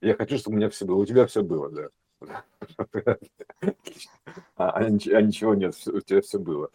Я 0.00 0.14
хочу, 0.14 0.38
чтобы 0.38 0.54
у 0.54 0.58
меня 0.58 0.70
все 0.70 0.84
было. 0.84 0.96
У 0.96 1.06
тебя 1.06 1.26
все 1.26 1.42
было, 1.42 1.70
да. 1.70 1.88
А, 4.56 4.70
а, 4.70 4.90
ничего 4.90 5.54
нет, 5.54 5.74
у 5.86 6.00
тебя 6.00 6.20
все 6.20 6.38
было. 6.38 6.70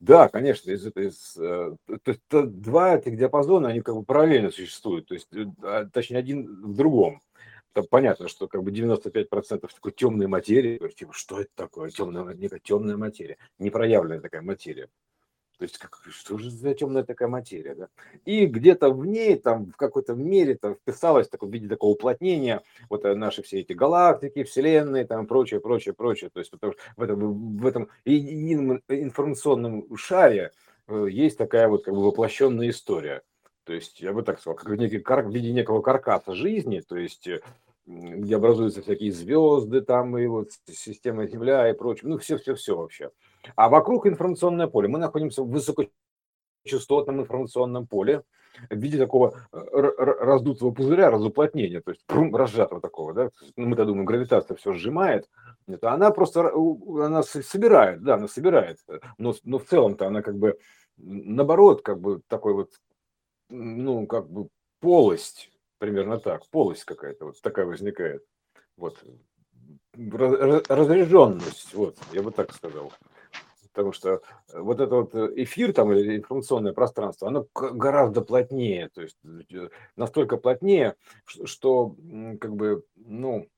Да, 0.00 0.28
конечно, 0.28 0.70
из, 0.70 0.86
из, 0.86 1.36
э, 1.36 1.76
то 1.86 2.10
есть, 2.10 2.22
два 2.30 2.96
этих 2.96 3.18
диапазона, 3.18 3.68
они 3.68 3.82
как 3.82 3.94
бы 3.94 4.02
параллельно 4.02 4.50
существуют, 4.50 5.08
то 5.08 5.14
есть, 5.14 5.28
э, 5.34 5.44
а, 5.62 5.84
точнее, 5.84 6.16
один 6.16 6.46
в 6.62 6.74
другом. 6.74 7.20
Там 7.74 7.84
понятно, 7.88 8.26
что 8.28 8.48
как 8.48 8.62
бы 8.62 8.70
95% 8.70 9.72
такой 9.72 9.92
темной 9.92 10.26
материи, 10.26 10.80
типа, 10.96 11.12
что 11.12 11.40
это 11.40 11.50
такое, 11.54 11.90
темная, 11.90 12.34
некая 12.34 12.60
темная 12.60 12.96
материя, 12.96 13.36
непроявленная 13.58 14.20
такая 14.20 14.42
материя. 14.42 14.88
То 15.60 15.64
есть, 15.64 15.76
как, 15.76 16.00
что 16.08 16.38
же 16.38 16.50
за 16.50 16.72
темная 16.72 17.02
такая 17.02 17.28
материя, 17.28 17.74
да? 17.74 17.88
И 18.24 18.46
где-то 18.46 18.88
в 18.88 19.04
ней, 19.04 19.36
там, 19.36 19.66
в 19.66 19.76
какой-то 19.76 20.14
мере, 20.14 20.54
там, 20.54 20.74
вписалось 20.74 21.28
в 21.28 21.50
виде 21.50 21.68
такого 21.68 21.90
уплотнения, 21.90 22.62
вот 22.88 23.04
э, 23.04 23.14
наши 23.14 23.42
все 23.42 23.60
эти 23.60 23.74
галактики, 23.74 24.42
вселенные, 24.42 25.04
там, 25.04 25.26
прочее, 25.26 25.60
прочее, 25.60 25.92
прочее. 25.92 26.30
То 26.32 26.40
есть, 26.40 26.50
потому 26.50 26.72
что 26.72 26.82
в 26.96 27.02
этом, 27.02 27.58
в 27.58 27.66
этом 27.66 27.90
едином 28.06 28.80
информационном 28.88 29.94
шаре 29.98 30.52
э, 30.88 31.08
есть 31.10 31.36
такая 31.36 31.68
вот 31.68 31.84
как 31.84 31.92
бы 31.92 32.06
воплощенная 32.06 32.70
история. 32.70 33.20
То 33.64 33.74
есть, 33.74 34.00
я 34.00 34.14
бы 34.14 34.22
так 34.22 34.40
сказал, 34.40 34.56
как 34.56 34.70
в, 34.70 34.74
некий, 34.76 34.96
в 34.96 35.30
виде 35.30 35.52
некого 35.52 35.82
каркаса 35.82 36.34
жизни, 36.34 36.80
то 36.80 36.96
есть, 36.96 37.28
э, 37.28 37.42
где 37.84 38.36
образуются 38.36 38.80
всякие 38.80 39.12
звезды, 39.12 39.82
там, 39.82 40.16
и 40.16 40.26
вот 40.26 40.52
система 40.66 41.26
Земля 41.26 41.68
и 41.68 41.74
прочее, 41.74 42.08
ну, 42.08 42.16
все-все-все 42.16 42.78
вообще. 42.78 43.10
А 43.56 43.68
вокруг 43.68 44.06
информационное 44.06 44.66
поле. 44.66 44.88
Мы 44.88 44.98
находимся 44.98 45.42
в 45.42 45.50
высокочастотном 45.50 47.20
информационном 47.20 47.86
поле 47.86 48.22
в 48.68 48.76
виде 48.76 48.98
такого 48.98 49.34
э, 49.52 49.58
раздутого 50.20 50.72
пузыря, 50.72 51.10
разуплотнения, 51.10 51.80
то 51.80 51.92
есть 51.92 52.02
разжатого 52.08 52.80
такого, 52.80 53.14
да, 53.14 53.30
ну, 53.56 53.66
мы-то 53.66 53.84
думаем, 53.84 54.04
гравитация 54.04 54.56
все 54.56 54.72
сжимает, 54.72 55.28
нет, 55.66 55.82
она 55.84 56.10
просто, 56.10 56.50
она 56.50 57.22
собирает, 57.22 58.02
да, 58.02 58.14
она 58.14 58.28
собирает, 58.28 58.78
но, 59.18 59.34
но 59.44 59.58
в 59.58 59.64
целом-то 59.64 60.06
она 60.06 60.22
как 60.22 60.36
бы, 60.36 60.58
наоборот, 60.96 61.82
как 61.82 62.00
бы 62.00 62.20
такой 62.28 62.54
вот, 62.54 62.72
ну, 63.48 64.06
как 64.06 64.28
бы 64.28 64.48
полость, 64.80 65.50
примерно 65.78 66.18
так, 66.18 66.46
полость 66.50 66.84
какая-то 66.84 67.26
вот 67.26 67.40
такая 67.40 67.66
возникает, 67.66 68.24
вот, 68.76 69.02
разряженность, 69.96 71.74
вот, 71.74 71.96
я 72.12 72.22
бы 72.22 72.30
так 72.32 72.52
сказал 72.52 72.92
потому 73.72 73.92
что 73.92 74.20
э, 74.52 74.60
вот 74.60 74.80
этот 74.80 74.90
вот 74.92 75.14
э, 75.14 75.42
эфир 75.42 75.72
там 75.72 75.92
или 75.92 76.16
информационное 76.16 76.72
пространство, 76.72 77.28
оно 77.28 77.46
гораздо 77.54 78.22
плотнее, 78.22 78.88
то 78.90 79.02
есть 79.02 79.16
э, 79.52 79.68
настолько 79.96 80.36
плотнее, 80.36 80.96
что 81.44 81.96
как 82.40 82.54
бы, 82.54 82.84
ну, 82.96 83.48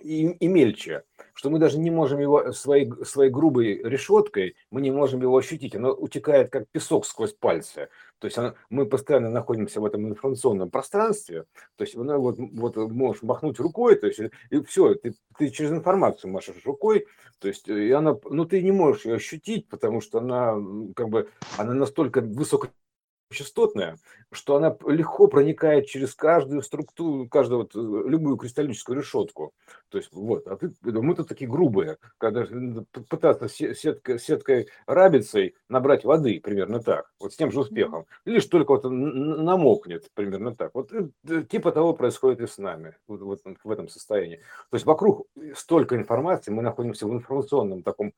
и, 0.00 0.28
и 0.28 0.46
мельче, 0.48 1.04
что 1.34 1.50
мы 1.50 1.58
даже 1.58 1.78
не 1.78 1.90
можем 1.90 2.20
его 2.20 2.52
своей, 2.52 2.90
своей 3.04 3.30
грубой 3.30 3.82
решеткой, 3.82 4.56
мы 4.70 4.80
не 4.80 4.90
можем 4.90 5.20
его 5.22 5.36
ощутить, 5.36 5.74
оно 5.74 5.92
утекает 5.92 6.50
как 6.50 6.68
песок 6.68 7.06
сквозь 7.06 7.32
пальцы. 7.32 7.88
То 8.18 8.26
есть 8.26 8.38
оно, 8.38 8.54
мы 8.70 8.86
постоянно 8.86 9.30
находимся 9.30 9.80
в 9.80 9.84
этом 9.84 10.08
информационном 10.08 10.70
пространстве, 10.70 11.44
то 11.76 11.84
есть 11.84 11.96
оно 11.96 12.20
вот, 12.20 12.36
вот 12.38 12.76
можешь 12.76 13.22
махнуть 13.22 13.58
рукой, 13.58 13.96
то 13.96 14.06
есть 14.06 14.20
и 14.50 14.62
все, 14.62 14.94
ты, 14.94 15.14
ты 15.38 15.50
через 15.50 15.70
информацию 15.70 16.32
машешь 16.32 16.64
рукой, 16.64 17.06
то 17.38 17.48
есть 17.48 17.68
и 17.68 17.90
она, 17.90 18.16
ну 18.24 18.44
ты 18.44 18.62
не 18.62 18.72
можешь 18.72 19.04
ее 19.04 19.16
ощутить, 19.16 19.68
потому 19.68 20.00
что 20.00 20.18
она 20.18 20.54
как 20.94 21.08
бы, 21.08 21.28
она 21.58 21.74
настолько 21.74 22.20
высоко 22.20 22.68
частотная, 23.34 23.98
что 24.32 24.56
она 24.56 24.76
легко 24.86 25.26
проникает 25.26 25.86
через 25.86 26.14
каждую 26.14 26.62
структуру, 26.62 27.28
каждую 27.28 27.62
вот, 27.62 27.74
э, 27.74 28.08
любую 28.08 28.36
кристаллическую 28.36 28.98
решетку. 28.98 29.52
То 29.88 29.98
есть 29.98 30.10
вот, 30.12 30.46
а 30.46 30.56
ты, 30.56 30.72
мы-то 30.82 31.24
такие 31.24 31.50
грубые, 31.50 31.98
когда 32.18 32.46
пытаться 33.08 33.48
сеткой, 33.48 34.18
сеткой 34.18 34.68
рабицей 34.86 35.54
набрать 35.74 36.04
воды, 36.04 36.40
примерно 36.40 36.80
так, 36.80 37.10
вот 37.20 37.32
с 37.32 37.36
тем 37.36 37.50
же 37.50 37.60
успехом, 37.60 38.06
лишь 38.24 38.46
только 38.46 38.70
вот 38.70 38.84
намокнет, 38.84 40.10
примерно 40.14 40.54
так. 40.54 40.70
Вот 40.74 40.92
э, 40.92 41.42
типа 41.42 41.72
того 41.72 41.92
происходит 41.92 42.40
и 42.40 42.46
с 42.46 42.58
нами, 42.58 42.94
вот, 43.08 43.20
вот 43.20 43.40
в 43.64 43.70
этом 43.70 43.88
состоянии. 43.88 44.36
То 44.70 44.76
есть 44.76 44.86
вокруг 44.86 45.26
столько 45.54 45.96
информации, 45.96 46.52
мы 46.52 46.62
находимся 46.62 47.06
в 47.06 47.12
информационном 47.12 47.82
таком, 47.82 48.12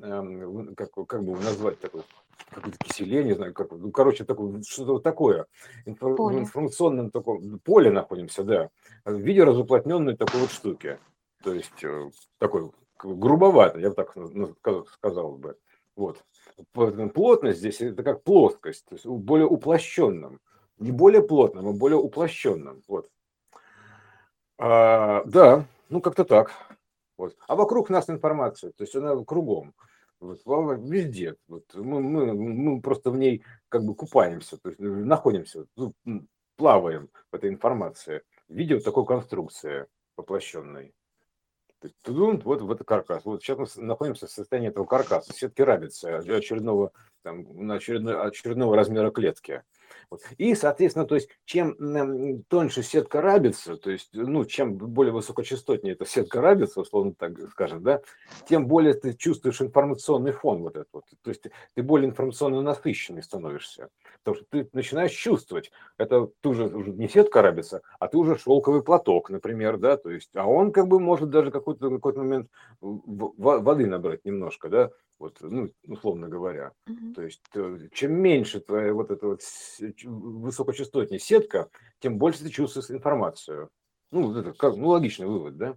эм, 0.00 0.74
как, 0.74 0.90
как 1.06 1.24
бы 1.24 1.32
назвать 1.32 1.80
такой 1.80 2.02
какое-то 2.50 2.78
киселе, 2.78 3.24
не 3.24 3.34
знаю, 3.34 3.54
как, 3.54 3.70
ну, 3.72 3.90
короче, 3.90 4.24
такое, 4.24 4.62
что-то 4.62 5.00
такое, 5.00 5.46
Инфо, 5.86 6.14
поле. 6.14 6.36
в 6.36 6.40
информационном 6.40 7.10
таком 7.10 7.58
поле 7.60 7.90
находимся, 7.90 8.44
да, 8.44 8.70
в 9.04 9.16
виде 9.16 9.44
разуплотненной 9.44 10.16
такой 10.16 10.40
вот 10.40 10.50
штуки. 10.50 10.98
То 11.42 11.52
есть 11.52 11.84
э, 11.84 12.10
такой 12.38 12.70
грубовато, 12.98 13.78
я 13.78 13.90
бы 13.90 13.94
так 13.94 14.14
сказал 14.92 15.36
бы. 15.36 15.56
Вот. 15.98 16.24
Плотность 16.72 17.58
здесь 17.58 17.80
это 17.80 18.04
как 18.04 18.22
плоскость, 18.22 18.84
то 18.86 18.94
есть 18.94 19.04
более 19.04 19.48
уплощенным. 19.48 20.40
Не 20.78 20.92
более 20.92 21.22
плотным, 21.26 21.66
а 21.66 21.72
более 21.72 21.98
уплощенным. 21.98 22.82
Вот. 22.86 23.10
А, 24.58 25.24
да, 25.24 25.66
ну 25.88 26.00
как-то 26.00 26.24
так. 26.24 26.52
Вот. 27.16 27.36
А 27.48 27.56
вокруг 27.56 27.90
нас 27.90 28.08
информация, 28.08 28.70
то 28.70 28.84
есть 28.84 28.94
она 28.94 29.16
кругом. 29.24 29.74
Вот, 30.20 30.40
везде. 30.46 31.34
Вот, 31.48 31.64
мы, 31.74 32.00
мы, 32.00 32.32
мы 32.32 32.80
просто 32.80 33.10
в 33.10 33.16
ней 33.16 33.42
как 33.68 33.82
бы 33.84 33.96
купаемся, 33.96 34.56
то 34.56 34.68
есть 34.68 34.80
находимся, 34.80 35.66
ну, 35.76 35.92
плаваем 36.56 37.08
в 37.32 37.34
этой 37.34 37.50
информации 37.50 38.22
в 38.48 38.54
виде 38.54 38.76
вот 38.76 38.84
такой 38.84 39.04
конструкции 39.04 39.86
воплощенной. 40.16 40.94
Тудун, 42.02 42.40
вот 42.40 42.62
в 42.62 42.70
этот 42.70 42.86
каркас. 42.86 43.24
Вот 43.24 43.42
сейчас 43.42 43.76
мы 43.76 43.84
находимся 43.84 44.26
в 44.26 44.30
состоянии 44.30 44.68
этого 44.68 44.84
каркаса, 44.84 45.32
сетки 45.32 45.62
рабицы, 45.62 46.06
очередного, 46.06 46.92
там, 47.22 47.70
очередного, 47.70 48.24
очередного 48.24 48.76
размера 48.76 49.10
клетки. 49.10 49.62
Вот. 50.10 50.22
И, 50.38 50.54
соответственно, 50.54 51.06
то 51.06 51.14
есть, 51.14 51.28
чем 51.44 52.42
тоньше 52.48 52.82
сетка 52.82 53.20
рабится, 53.20 53.76
то 53.76 53.90
есть, 53.90 54.08
ну, 54.12 54.44
чем 54.44 54.76
более 54.76 55.12
высокочастотнее 55.12 55.94
эта 55.94 56.06
сетка 56.06 56.40
рабится, 56.40 56.80
условно 56.80 57.12
так 57.14 57.38
скажем, 57.50 57.82
да, 57.82 58.00
тем 58.48 58.66
более 58.66 58.94
ты 58.94 59.14
чувствуешь 59.14 59.60
информационный 59.60 60.32
фон 60.32 60.62
вот 60.62 60.76
этот 60.76 60.88
вот. 60.92 61.04
То 61.22 61.30
есть, 61.30 61.44
ты 61.74 61.82
более 61.82 62.08
информационно 62.08 62.62
насыщенный 62.62 63.22
становишься. 63.22 63.88
Потому 64.22 64.36
что 64.36 64.46
ты 64.50 64.68
начинаешь 64.72 65.12
чувствовать, 65.12 65.70
это 65.98 66.30
ты 66.40 66.48
уже, 66.48 66.66
уже 66.68 66.90
не 66.92 67.08
сетка 67.08 67.42
рабится, 67.42 67.82
а 67.98 68.08
ты 68.08 68.16
уже 68.16 68.38
шелковый 68.38 68.82
платок, 68.82 69.28
например, 69.28 69.76
да, 69.76 69.96
то 69.98 70.10
есть, 70.10 70.34
а 70.34 70.46
он 70.46 70.72
как 70.72 70.88
бы 70.88 71.00
может 71.00 71.28
даже 71.28 71.50
какой-то 71.50 71.90
какой-то 71.90 72.20
момент 72.20 72.48
воды 72.80 73.86
набрать 73.86 74.24
немножко, 74.24 74.68
да, 74.68 74.90
вот, 75.18 75.38
ну, 75.40 75.68
условно 75.86 76.28
говоря. 76.28 76.72
Mm-hmm. 76.88 77.14
То 77.14 77.22
есть, 77.22 77.42
э, 77.54 77.88
чем 77.92 78.12
меньше 78.14 78.60
твоя 78.60 78.94
вот 78.94 79.10
эта 79.10 79.26
вот 79.26 79.42
высокочастотная 80.04 81.18
сетка, 81.18 81.68
тем 82.00 82.18
больше 82.18 82.42
ты 82.42 82.50
чувствуешь 82.50 82.90
информацию. 82.90 83.70
Ну, 84.10 84.34
это 84.36 84.52
как, 84.52 84.76
ну, 84.76 84.88
логичный 84.88 85.26
вывод, 85.26 85.56
да? 85.56 85.76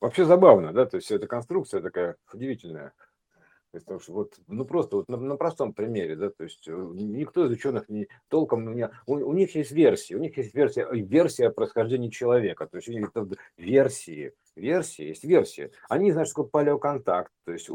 Вообще 0.00 0.24
забавно, 0.24 0.72
да, 0.72 0.86
то 0.86 0.96
есть 0.96 1.10
эта 1.10 1.26
конструкция 1.26 1.80
такая 1.80 2.16
удивительная. 2.32 2.92
То 3.70 3.78
есть, 3.78 3.86
потому 3.86 4.00
что 4.00 4.12
вот, 4.12 4.34
ну 4.46 4.64
просто 4.64 4.96
вот 4.96 5.08
на, 5.08 5.16
на 5.16 5.36
простом 5.36 5.74
примере, 5.74 6.16
да, 6.16 6.30
то 6.30 6.44
есть 6.44 6.66
э, 6.66 6.72
никто 6.72 7.44
из 7.44 7.50
ученых 7.50 7.88
не 7.88 8.08
толком 8.28 8.74
не, 8.74 8.88
у, 9.06 9.14
у 9.14 9.32
них 9.32 9.54
есть 9.54 9.70
версии, 9.70 10.14
у 10.14 10.18
них 10.18 10.36
есть 10.36 10.54
версия, 10.54 10.88
версия 10.92 11.50
происхождения 11.50 12.10
человека, 12.10 12.66
то 12.66 12.76
есть 12.76 12.88
у 12.88 12.92
них 12.92 13.10
версии, 13.58 14.32
версии, 14.56 15.04
есть 15.04 15.24
версии. 15.24 15.70
Они 15.88 16.12
знают, 16.12 16.28
что 16.28 16.42
такое 16.42 16.50
палеоконтакт, 16.50 17.32
то 17.44 17.52
есть, 17.52 17.68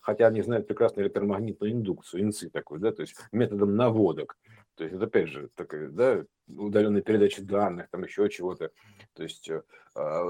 хотя 0.00 0.26
они 0.26 0.42
знают 0.42 0.66
прекрасно 0.66 1.02
электромагнитную 1.02 1.72
индукцию, 1.72 2.22
инцы 2.22 2.50
такой, 2.50 2.78
да, 2.78 2.92
то 2.92 3.02
есть 3.02 3.14
методом 3.32 3.76
наводок. 3.76 4.36
То 4.74 4.84
есть 4.84 4.96
это 4.96 5.04
опять 5.04 5.28
же 5.28 5.50
такая, 5.54 5.88
да, 5.90 6.24
удаленная 6.48 7.02
передача 7.02 7.42
данных, 7.42 7.88
там 7.90 8.04
еще 8.04 8.28
чего-то. 8.30 8.70
То 9.14 9.22
есть, 9.22 9.48
э, 9.50 9.62
а, 9.94 10.24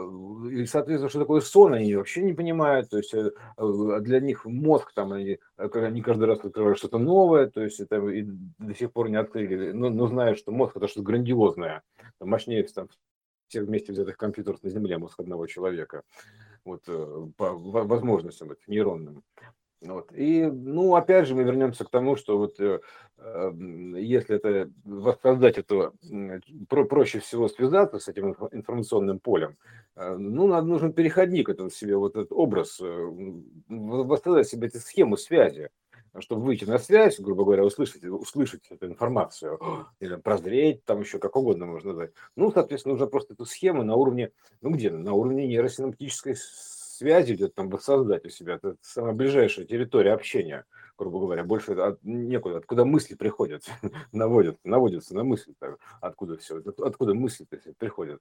и, 0.51 0.67
соответственно, 0.67 1.09
что 1.09 1.21
такое 1.21 1.41
сон, 1.41 1.75
они 1.75 1.95
вообще 1.95 2.23
не 2.23 2.33
понимают. 2.33 2.91
То 2.91 2.99
есть, 2.99 3.15
э, 3.15 3.31
э, 3.57 4.01
для 4.01 4.21
них 4.21 4.45
мозг, 4.45 4.93
там, 4.95 5.13
они, 5.13 5.39
они 5.57 6.03
каждый 6.03 6.25
раз 6.25 6.45
открывают 6.45 6.79
что-то 6.79 6.99
новое, 6.99 7.47
то 7.47 7.63
есть, 7.63 7.79
это 7.81 8.05
и 8.09 8.25
до 8.59 8.75
сих 8.75 8.93
пор 8.93 9.11
не 9.11 9.17
открыли, 9.17 9.71
но, 9.73 9.91
но 9.91 10.09
знают, 10.09 10.39
что 10.39 10.51
мозг 10.51 10.77
это 10.77 10.89
что-то 10.89 11.07
грандиозное, 11.07 11.83
мощнее 12.19 12.65
там, 12.65 12.89
всех 13.53 13.65
вместе 13.65 13.93
взятых 13.93 14.17
компьютеров 14.17 14.63
на 14.63 14.71
Земле, 14.71 14.99
мозг 14.99 15.21
одного 15.21 15.47
человека. 15.47 16.03
Вот, 16.65 16.85
по 17.37 17.53
возможностям 17.53 18.49
вот, 18.49 18.59
нейронным. 18.67 19.25
Вот. 19.83 20.13
И, 20.15 20.45
ну, 20.45 20.95
опять 20.95 21.27
же, 21.27 21.35
мы 21.35 21.43
вернемся 21.43 21.85
к 21.85 21.91
тому, 21.91 22.17
что 22.17 22.39
вот 22.39 22.61
э, 22.61 22.81
э, 23.19 23.53
если 23.99 24.37
это 24.37 24.71
воссоздать 24.85 25.59
это, 25.59 25.93
про, 26.69 26.85
проще 26.85 27.19
всего 27.19 27.49
связаться 27.49 27.99
с 27.99 28.07
этим 28.07 28.37
информационным 28.53 29.19
полем, 29.19 29.57
э, 29.97 30.15
ну, 30.17 30.47
надо, 30.47 30.67
нужен 30.69 30.93
переходник, 30.93 31.49
это 31.49 31.69
себе 31.69 31.97
вот 31.97 32.15
этот 32.15 32.31
образ, 32.31 32.81
э, 32.81 33.11
воссоздать 33.69 34.49
себе 34.49 34.69
эту 34.69 34.79
схему 34.79 35.17
связи, 35.17 35.71
чтобы 36.21 36.43
выйти 36.43 36.65
на 36.65 36.79
связь, 36.79 37.19
грубо 37.19 37.45
говоря, 37.45 37.65
услышать, 37.65 38.05
услышать 38.05 38.67
эту 38.71 38.87
информацию, 38.87 39.59
или 40.01 40.17
прозреть, 40.17 40.85
там 40.85 41.01
еще 41.01 41.19
как 41.19 41.37
угодно 41.37 41.67
можно 41.67 41.91
назвать. 41.91 42.13
Ну, 42.37 42.53
соответственно, 42.53 42.95
нужно 42.95 43.07
просто 43.07 43.35
эту 43.35 43.45
схему 43.45 43.83
на 43.83 43.95
уровне, 43.95 44.33
ну, 44.61 44.71
где? 44.71 44.91
На 44.91 45.13
уровне 45.13 45.47
нейросинаптической 45.47 46.37
связи 46.37 47.33
где-то 47.33 47.55
там 47.55 47.69
воссоздать 47.69 48.25
у 48.25 48.29
себя. 48.29 48.55
Это 48.55 48.77
самая 48.81 49.13
ближайшая 49.13 49.67
территория 49.67 50.13
общения, 50.13 50.65
грубо 50.97 51.19
говоря. 51.19 51.45
Больше 51.45 51.73
от, 51.73 51.99
некуда, 52.03 52.59
откуда 52.59 52.85
мысли 52.85 53.15
приходят, 53.15 53.65
наводят, 54.13 54.59
наводятся 54.65 55.15
на 55.15 55.25
мысли, 55.25 55.55
откуда 56.01 56.37
все, 56.37 56.63
откуда 56.79 57.15
мысли 57.15 57.47
приходят. 57.79 58.21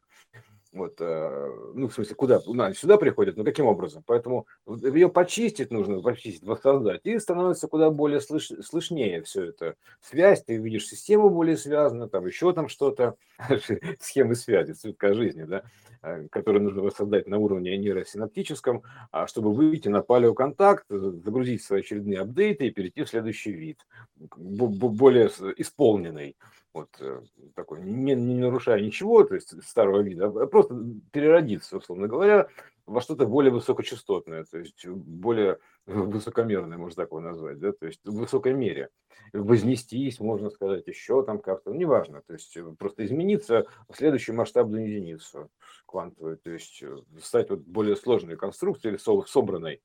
Вот, 0.71 0.95
э, 1.01 1.51
ну, 1.73 1.89
в 1.89 1.93
смысле, 1.93 2.15
куда? 2.15 2.39
Ну, 2.45 2.73
сюда 2.73 2.95
приходят, 2.95 3.35
но 3.35 3.43
каким 3.43 3.65
образом? 3.65 4.03
Поэтому 4.05 4.47
ее 4.65 5.09
почистить 5.09 5.69
нужно, 5.69 6.01
почистить, 6.01 6.43
воссоздать, 6.43 7.01
и 7.03 7.19
становится 7.19 7.67
куда 7.67 7.89
более 7.89 8.21
слыш, 8.21 8.51
слышнее 8.63 9.21
все 9.23 9.47
это. 9.47 9.75
Связь, 9.99 10.43
ты 10.45 10.55
видишь 10.55 10.87
систему 10.87 11.29
более 11.29 11.57
связанную, 11.57 12.09
там 12.09 12.25
еще 12.25 12.53
там 12.53 12.69
что-то, 12.69 13.15
схемы 13.99 14.35
связи, 14.35 14.71
цветка 14.71 15.13
жизни, 15.13 15.43
да, 15.43 15.63
э, 16.03 16.27
которые 16.31 16.63
нужно 16.63 16.83
воссоздать 16.83 17.27
на 17.27 17.37
уровне 17.37 17.77
нейросинаптическом, 17.77 18.83
а 19.11 19.27
чтобы 19.27 19.53
выйти 19.53 19.89
на 19.89 20.01
палеоконтакт, 20.01 20.85
загрузить 20.87 21.63
свои 21.63 21.81
очередные 21.81 22.21
апдейты 22.21 22.67
и 22.67 22.71
перейти 22.71 23.03
в 23.03 23.09
следующий 23.09 23.51
вид, 23.51 23.85
более 24.15 25.27
исполненный 25.57 26.37
вот 26.73 26.89
э, 26.99 27.21
такой, 27.55 27.81
не, 27.81 28.15
не 28.15 28.35
нарушая 28.35 28.81
ничего, 28.81 29.23
то 29.23 29.35
есть 29.35 29.61
старого 29.63 30.01
вида, 30.01 30.27
а 30.27 30.47
просто 30.47 30.75
переродиться, 31.11 31.77
условно 31.77 32.07
говоря, 32.07 32.47
во 32.85 33.01
что-то 33.01 33.25
более 33.25 33.51
высокочастотное, 33.51 34.45
то 34.45 34.57
есть 34.57 34.85
более 34.87 35.59
высокомерное, 35.85 36.77
можно 36.77 37.03
так 37.03 37.11
его 37.11 37.19
назвать, 37.19 37.59
да, 37.59 37.71
то 37.71 37.85
есть 37.85 38.01
в 38.05 38.13
высокой 38.13 38.53
мере. 38.53 38.89
Вознестись, 39.33 40.19
можно 40.19 40.49
сказать, 40.49 40.87
еще 40.87 41.23
там 41.23 41.39
как-то, 41.39 41.71
ну, 41.71 41.77
неважно, 41.77 42.21
то 42.25 42.33
есть 42.33 42.57
просто 42.77 43.05
измениться 43.05 43.65
в 43.89 43.95
следующую 43.95 44.35
масштабную 44.35 44.87
единицу 44.87 45.49
квантовую, 45.85 46.37
то 46.37 46.51
есть 46.51 46.81
э, 46.83 46.97
стать 47.21 47.49
вот 47.49 47.59
более 47.61 47.95
сложной 47.95 48.35
конструкцией 48.35 48.95
или 48.95 49.25
собранной, 49.25 49.81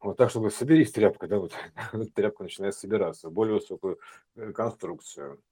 вот 0.00 0.16
так, 0.16 0.30
чтобы 0.30 0.50
соберись 0.50 0.92
тряпка, 0.92 1.26
да, 1.26 1.38
вот 1.38 1.52
тряпка 2.14 2.42
начинает 2.42 2.74
собираться, 2.74 3.28
более 3.28 3.54
высокую 3.54 3.98
э, 4.36 4.52
конструкцию. 4.52 5.42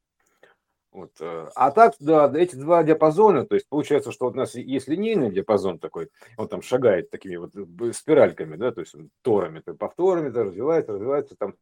Вот. 0.99 1.13
Э, 1.21 1.49
а 1.55 1.71
так, 1.71 1.95
да, 2.01 2.31
эти 2.35 2.57
два 2.57 2.83
диапазона, 2.83 3.47
то 3.47 3.55
есть 3.55 3.69
получается, 3.69 4.11
что 4.11 4.27
у 4.27 4.35
нас 4.35 4.57
есть 4.57 4.89
линейный 4.89 5.31
диапазон 5.31 5.79
такой, 5.79 6.11
он 6.37 6.49
там 6.49 6.61
шагает 6.61 7.09
такими 7.11 7.37
вот 7.37 7.55
э, 7.55 7.93
спиральками, 7.93 8.57
да, 8.57 8.73
то 8.73 8.81
есть 8.81 8.97
торами, 9.23 9.61
то 9.61 9.75
повторами, 9.75 10.31
то 10.31 10.43
развивается, 10.43 10.93
развивается, 10.93 11.37
там 11.37 11.55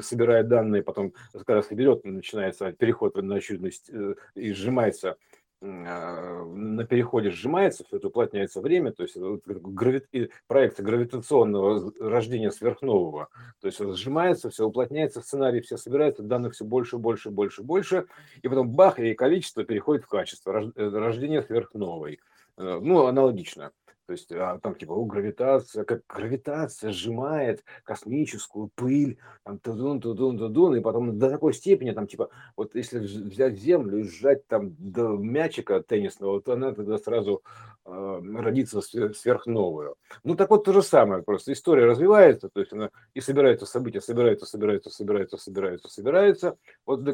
собирает 0.00 0.46
данные, 0.46 0.84
потом, 0.84 1.12
когда 1.44 1.62
соберет, 1.62 2.04
начинается 2.04 2.70
переход 2.70 3.16
на 3.16 3.34
очередность 3.34 3.90
э, 3.90 4.14
и 4.36 4.52
сжимается 4.52 5.16
на 5.62 6.84
переходе 6.84 7.30
сжимается, 7.30 7.84
все 7.84 7.98
это 7.98 8.08
уплотняется 8.08 8.60
время, 8.60 8.92
то 8.92 9.04
есть 9.04 9.16
грави... 9.16 10.02
проекция 10.48 10.84
гравитационного 10.84 11.92
рождения 12.00 12.50
сверхнового, 12.50 13.28
то 13.60 13.68
есть 13.68 13.78
сжимается, 13.78 14.50
все 14.50 14.66
уплотняется, 14.66 15.20
сценарий 15.20 15.60
все 15.60 15.76
собирается, 15.76 16.22
данных 16.22 16.54
все 16.54 16.64
больше, 16.64 16.98
больше, 16.98 17.30
больше, 17.30 17.62
больше, 17.62 18.06
и 18.42 18.48
потом 18.48 18.70
бах, 18.70 18.98
и 18.98 19.14
количество 19.14 19.64
переходит 19.64 20.04
в 20.04 20.08
качество 20.08 20.72
э, 20.74 20.88
рождения 20.88 21.42
сверхновой. 21.42 22.18
Э, 22.56 22.80
ну, 22.82 23.06
аналогично. 23.06 23.70
То 24.06 24.12
есть 24.12 24.32
а, 24.32 24.58
там 24.58 24.74
типа 24.74 24.92
о, 24.92 25.04
гравитация, 25.04 25.84
как 25.84 26.02
гравитация 26.08 26.90
сжимает 26.90 27.64
космическую 27.84 28.70
пыль, 28.74 29.18
там 29.44 29.58
тудун, 29.58 30.00
тудун, 30.00 30.38
тудун, 30.38 30.76
и 30.76 30.80
потом 30.80 31.18
до 31.18 31.30
такой 31.30 31.54
степени, 31.54 31.92
там 31.92 32.06
типа, 32.06 32.28
вот 32.56 32.74
если 32.74 32.98
взять 32.98 33.58
Землю 33.58 34.00
и 34.00 34.02
сжать 34.02 34.46
там 34.48 34.74
до 34.78 35.08
мячика 35.10 35.82
теннисного, 35.82 36.42
то 36.42 36.54
она 36.54 36.72
тогда 36.72 36.98
сразу 36.98 37.42
э, 37.84 38.20
родится 38.38 38.80
сверхновую. 38.80 39.94
Ну 40.24 40.34
так 40.34 40.50
вот 40.50 40.64
то 40.64 40.72
же 40.72 40.82
самое, 40.82 41.22
просто 41.22 41.52
история 41.52 41.84
развивается, 41.84 42.48
то 42.48 42.60
есть 42.60 42.72
она 42.72 42.90
и 43.14 43.20
собирается 43.20 43.66
события, 43.66 44.00
собирается, 44.00 44.46
собирается, 44.46 44.90
собирается, 44.90 45.36
собирается, 45.38 45.88
собирается, 45.88 46.56
вот 46.84 47.08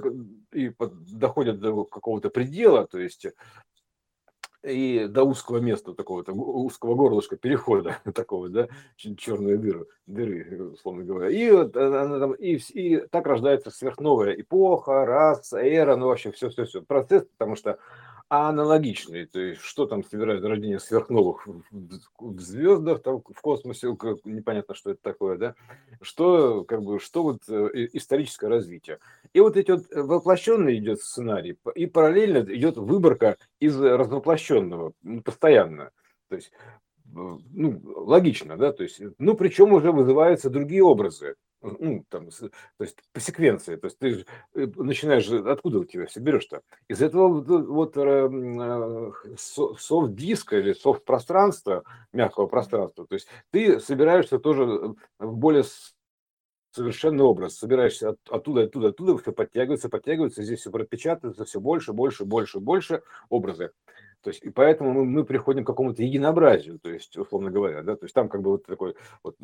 и 0.52 0.72
доходят 1.12 1.60
до 1.60 1.84
какого-то 1.84 2.30
предела, 2.30 2.86
то 2.86 2.98
есть 2.98 3.26
и 4.62 5.06
до 5.08 5.24
узкого 5.24 5.58
места 5.58 5.94
такого, 5.94 6.24
там, 6.24 6.40
узкого 6.40 6.94
горлышка 6.94 7.36
перехода 7.36 7.98
такого, 8.14 8.48
да, 8.48 8.68
черные 8.96 9.56
дыры, 9.56 9.86
дыры, 10.06 10.72
условно 10.72 11.04
говоря. 11.04 11.30
И, 11.30 11.50
вот 11.50 11.76
она 11.76 12.18
там, 12.18 12.32
и, 12.32 12.58
и 12.74 12.98
так 13.10 13.26
рождается 13.26 13.70
сверхновая 13.70 14.32
эпоха, 14.32 15.04
раса, 15.04 15.58
эра, 15.58 15.96
ну 15.96 16.06
вообще 16.06 16.32
все-все-все. 16.32 16.82
Процесс, 16.82 17.24
потому 17.36 17.56
что 17.56 17.78
а 18.30 18.50
аналогичные, 18.50 19.26
то 19.26 19.40
есть 19.40 19.62
что 19.62 19.86
там 19.86 20.04
собирают 20.04 20.44
рождение 20.44 20.78
сверхновых 20.78 21.46
в 21.70 22.40
звездах, 22.40 23.02
там, 23.02 23.22
в 23.22 23.40
космосе, 23.40 23.88
непонятно, 24.24 24.74
что 24.74 24.90
это 24.90 25.00
такое, 25.02 25.38
да, 25.38 25.54
что, 26.02 26.64
как 26.64 26.82
бы, 26.82 27.00
что 27.00 27.22
вот 27.22 27.38
э, 27.48 27.88
историческое 27.94 28.48
развитие. 28.48 28.98
И 29.32 29.40
вот 29.40 29.56
эти 29.56 29.70
вот 29.70 29.86
воплощенный 29.90 30.76
идет 30.76 31.00
сценарий, 31.00 31.58
и 31.74 31.86
параллельно 31.86 32.44
идет 32.54 32.76
выборка 32.76 33.38
из 33.60 33.80
развоплощенного 33.80 34.92
постоянно. 35.24 35.90
То 36.28 36.36
есть, 36.36 36.52
ну, 37.06 37.80
логично, 37.84 38.58
да, 38.58 38.72
то 38.72 38.82
есть, 38.82 39.00
ну, 39.18 39.34
причем 39.34 39.72
уже 39.72 39.90
вызываются 39.90 40.50
другие 40.50 40.82
образы. 40.82 41.36
Ну, 41.60 42.04
там, 42.08 42.28
то 42.30 42.50
есть 42.84 42.98
по 43.12 43.20
секвенции, 43.20 43.76
то 43.76 43.86
есть 43.86 43.98
ты 43.98 44.24
э, 44.54 44.66
начинаешь, 44.76 45.28
откуда 45.28 45.80
у 45.80 45.84
тебя 45.84 46.06
все 46.06 46.20
берешь-то? 46.20 46.62
Из 46.88 47.02
этого 47.02 47.40
вот 47.40 47.96
э, 47.96 49.12
софт-диска 49.36 50.58
или 50.58 50.72
софт-пространства, 50.72 51.84
мягкого 52.12 52.46
пространства, 52.46 53.06
то 53.06 53.14
есть 53.14 53.28
ты 53.50 53.80
собираешься 53.80 54.38
тоже 54.38 54.94
в 55.18 55.36
более 55.36 55.64
совершенный 56.70 57.24
образ, 57.24 57.56
собираешься 57.56 58.10
от, 58.10 58.18
оттуда, 58.30 58.62
оттуда, 58.62 58.88
оттуда, 58.88 59.18
все 59.18 59.32
подтягивается, 59.32 59.88
подтягивается, 59.88 60.42
здесь 60.42 60.60
все 60.60 60.70
пропечатывается, 60.70 61.44
все 61.44 61.60
больше, 61.60 61.92
больше, 61.92 62.24
больше, 62.24 62.60
больше 62.60 63.02
образы. 63.28 63.72
То 64.22 64.30
есть, 64.30 64.44
и 64.44 64.50
поэтому 64.50 64.92
мы, 64.92 65.04
мы 65.04 65.24
приходим 65.24 65.64
к 65.64 65.66
какому-то 65.66 66.02
единообразию, 66.02 66.80
то 66.80 66.90
есть, 66.90 67.16
условно 67.16 67.50
говоря, 67.50 67.82
да, 67.82 67.94
то 67.94 68.04
есть 68.04 68.14
там 68.14 68.28
как 68.28 68.42
бы 68.42 68.50
вот 68.50 68.66
такой 68.66 68.96
вот 69.22 69.36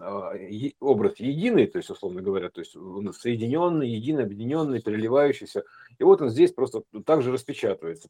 а, 0.00 0.34
образ 0.80 1.20
единый, 1.20 1.66
то 1.66 1.78
есть, 1.78 1.90
условно 1.90 2.20
говоря, 2.20 2.50
то 2.50 2.60
есть 2.60 2.72
соединенный, 3.20 3.88
единый, 3.88 4.24
объединенный, 4.24 4.82
переливающийся. 4.82 5.64
И 5.98 6.04
вот 6.04 6.22
он 6.22 6.30
здесь 6.30 6.52
просто 6.52 6.82
также 7.06 7.32
распечатывается. 7.32 8.08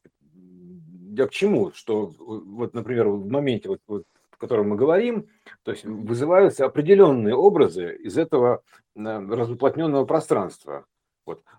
Я 1.13 1.27
к 1.27 1.31
чему? 1.31 1.71
Что 1.71 2.11
вот, 2.17 2.73
например, 2.73 3.09
в 3.09 3.29
моменте, 3.29 3.69
вот, 3.69 3.81
вот, 3.85 4.03
о 4.31 4.37
котором 4.37 4.69
мы 4.69 4.77
говорим, 4.77 5.27
то 5.63 5.71
есть 5.71 5.85
вызываются 5.85 6.65
определенные 6.65 7.35
образы 7.35 7.95
из 7.95 8.17
этого 8.17 8.63
разуплотненного 8.95 10.05
пространства. 10.05 10.85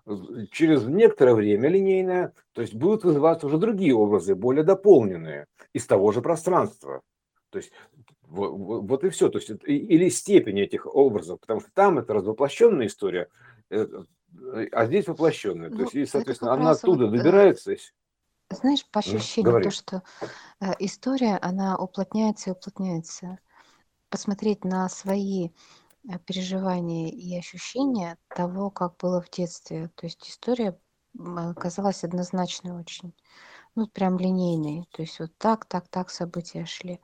Вот. 0.05 0.49
Через 0.51 0.83
некоторое 0.83 1.33
время 1.33 1.69
линейное, 1.69 2.33
то 2.53 2.61
есть 2.61 2.73
будут 2.73 3.03
вызываться 3.03 3.47
уже 3.47 3.57
другие 3.57 3.95
образы, 3.95 4.35
более 4.35 4.63
дополненные 4.63 5.47
из 5.73 5.85
того 5.85 6.11
же 6.11 6.21
пространства. 6.21 7.01
То 7.49 7.57
есть 7.57 7.71
вот, 8.23 9.03
и 9.03 9.09
все. 9.09 9.29
То 9.29 9.37
есть, 9.37 9.51
или 9.65 10.09
степень 10.09 10.59
этих 10.59 10.87
образов, 10.87 11.39
потому 11.39 11.61
что 11.61 11.69
там 11.73 11.99
это 11.99 12.13
развоплощенная 12.13 12.87
история, 12.87 13.29
э, 13.69 13.87
а 14.71 14.85
здесь 14.87 15.07
воплощенная. 15.07 15.69
Ну, 15.69 15.77
то 15.77 15.83
есть, 15.83 15.95
и, 15.95 16.05
соответственно, 16.05 16.53
она 16.53 16.71
оттуда 16.71 17.05
вот, 17.05 17.15
добирается. 17.15 17.75
Знаешь, 18.49 18.85
по 18.91 18.99
ощущению, 18.99 19.61
то, 19.61 19.71
что 19.71 20.03
э, 20.59 20.71
история, 20.79 21.37
она 21.37 21.77
уплотняется 21.77 22.49
и 22.49 22.53
уплотняется. 22.53 23.37
Посмотреть 24.09 24.63
на 24.63 24.89
свои 24.89 25.49
Э, 25.49 25.51
переживания 26.25 27.09
и 27.09 27.37
ощущения 27.37 28.17
того, 28.27 28.69
как 28.69 28.97
было 28.97 29.21
в 29.21 29.29
детстве. 29.29 29.89
То 29.95 30.05
есть 30.05 30.29
история 30.29 30.77
казалась 31.55 32.03
однозначной 32.03 32.71
очень. 32.71 33.13
Ну, 33.75 33.87
прям 33.87 34.17
линейной. 34.17 34.87
То 34.91 35.01
есть 35.01 35.19
вот 35.19 35.35
так, 35.37 35.65
так, 35.65 35.87
так 35.87 36.09
события 36.09 36.65
шли. 36.65 36.99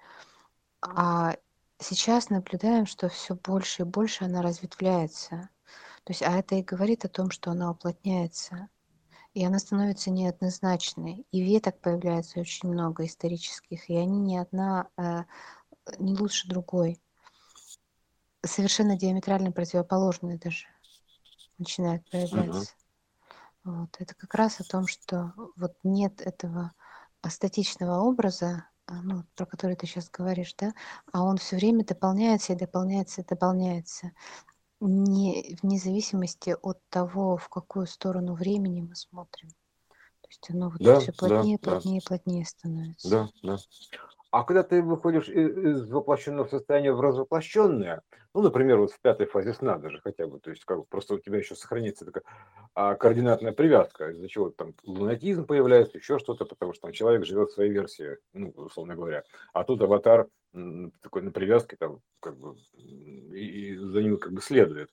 А 0.81 1.35
сейчас 1.79 2.29
наблюдаем, 2.29 2.85
что 2.85 3.09
все 3.09 3.35
больше 3.35 3.83
и 3.83 3.85
больше 3.85 4.25
она 4.25 4.41
разветвляется. 4.41 5.49
То 6.03 6.11
есть, 6.11 6.21
а 6.23 6.31
это 6.31 6.55
и 6.55 6.63
говорит 6.63 7.05
о 7.05 7.09
том, 7.09 7.31
что 7.31 7.51
она 7.51 7.71
уплотняется. 7.71 8.69
И 9.33 9.45
она 9.45 9.59
становится 9.59 10.11
неоднозначной. 10.11 11.25
И 11.31 11.41
веток 11.41 11.79
появляется 11.79 12.39
очень 12.39 12.69
много 12.69 13.05
исторических, 13.05 13.89
и 13.89 13.95
они 13.95 14.19
не 14.19 14.37
одна, 14.37 14.89
э, 14.97 15.23
не 15.99 16.15
лучше 16.15 16.47
другой 16.47 16.99
совершенно 18.45 18.97
диаметрально 18.97 19.51
противоположные 19.51 20.37
даже 20.37 20.65
начинают 21.57 22.07
проявляться. 22.09 22.73
Uh-huh. 22.73 22.79
Вот. 23.63 23.89
Это 23.99 24.15
как 24.15 24.33
раз 24.33 24.59
о 24.59 24.63
том, 24.63 24.87
что 24.87 25.33
вот 25.55 25.73
нет 25.83 26.21
этого 26.21 26.71
статичного 27.27 27.99
образа, 27.99 28.65
а, 28.85 29.01
ну, 29.03 29.23
про 29.35 29.45
который 29.45 29.75
ты 29.75 29.85
сейчас 29.85 30.09
говоришь, 30.09 30.55
да, 30.57 30.73
а 31.11 31.23
он 31.23 31.37
все 31.37 31.57
время 31.57 31.85
дополняется 31.85 32.53
и 32.53 32.57
дополняется 32.57 33.21
и 33.21 33.25
дополняется. 33.25 34.11
Не, 34.79 35.57
вне 35.61 35.77
зависимости 35.77 36.55
от 36.61 36.79
того, 36.89 37.35
в 37.35 37.49
какую 37.49 37.85
сторону 37.85 38.33
времени 38.33 38.81
мы 38.81 38.95
смотрим. 38.95 39.49
То 40.21 40.29
есть 40.29 40.49
оно 40.49 40.69
вот 40.69 40.79
да, 40.79 40.99
все 40.99 41.11
плотнее, 41.11 41.57
да, 41.61 41.71
плотнее, 41.71 42.01
да. 42.01 42.07
плотнее 42.07 42.45
становится. 42.45 43.09
Да, 43.09 43.29
да. 43.43 43.57
А 44.31 44.43
когда 44.43 44.61
ты 44.61 44.83
выходишь 44.83 45.27
из 45.27 45.89
воплощенного 45.89 46.47
состояния 46.47 46.93
в 46.93 47.01
развоплощенное, 47.01 48.03
ну, 48.35 48.41
например, 48.43 48.77
вот 48.77 48.91
в 48.91 48.99
пятой 49.01 49.25
фазе 49.25 49.53
сна 49.53 49.77
даже 49.77 49.99
хотя 50.01 50.27
бы, 50.27 50.39
то 50.39 50.51
есть 50.51 50.65
как 50.65 50.87
просто 50.87 51.15
у 51.15 51.19
тебя 51.19 51.39
еще 51.39 51.55
сохранится 51.55 52.05
такая 52.05 52.23
а, 52.75 52.93
координатная 52.95 53.53
привязка, 53.53 54.11
из-за 54.11 54.29
чего 54.29 54.51
там 54.51 54.75
лунатизм 54.83 55.45
появляется, 55.45 55.97
еще 55.97 56.19
что-то, 56.19 56.45
потому 56.45 56.73
что 56.73 56.83
там 56.83 56.91
человек 56.91 57.25
живет 57.25 57.51
своей 57.51 57.71
версии, 57.71 58.17
ну, 58.33 58.51
условно 58.55 58.95
говоря, 58.95 59.23
а 59.51 59.63
тут 59.63 59.81
аватар 59.81 60.27
такой 61.01 61.21
на 61.23 61.31
привязке 61.31 61.75
там 61.75 62.01
как 62.19 62.37
бы 62.37 62.55
и 63.33 63.75
за 63.75 64.01
ним 64.01 64.17
как 64.17 64.33
бы 64.33 64.41
следует. 64.41 64.91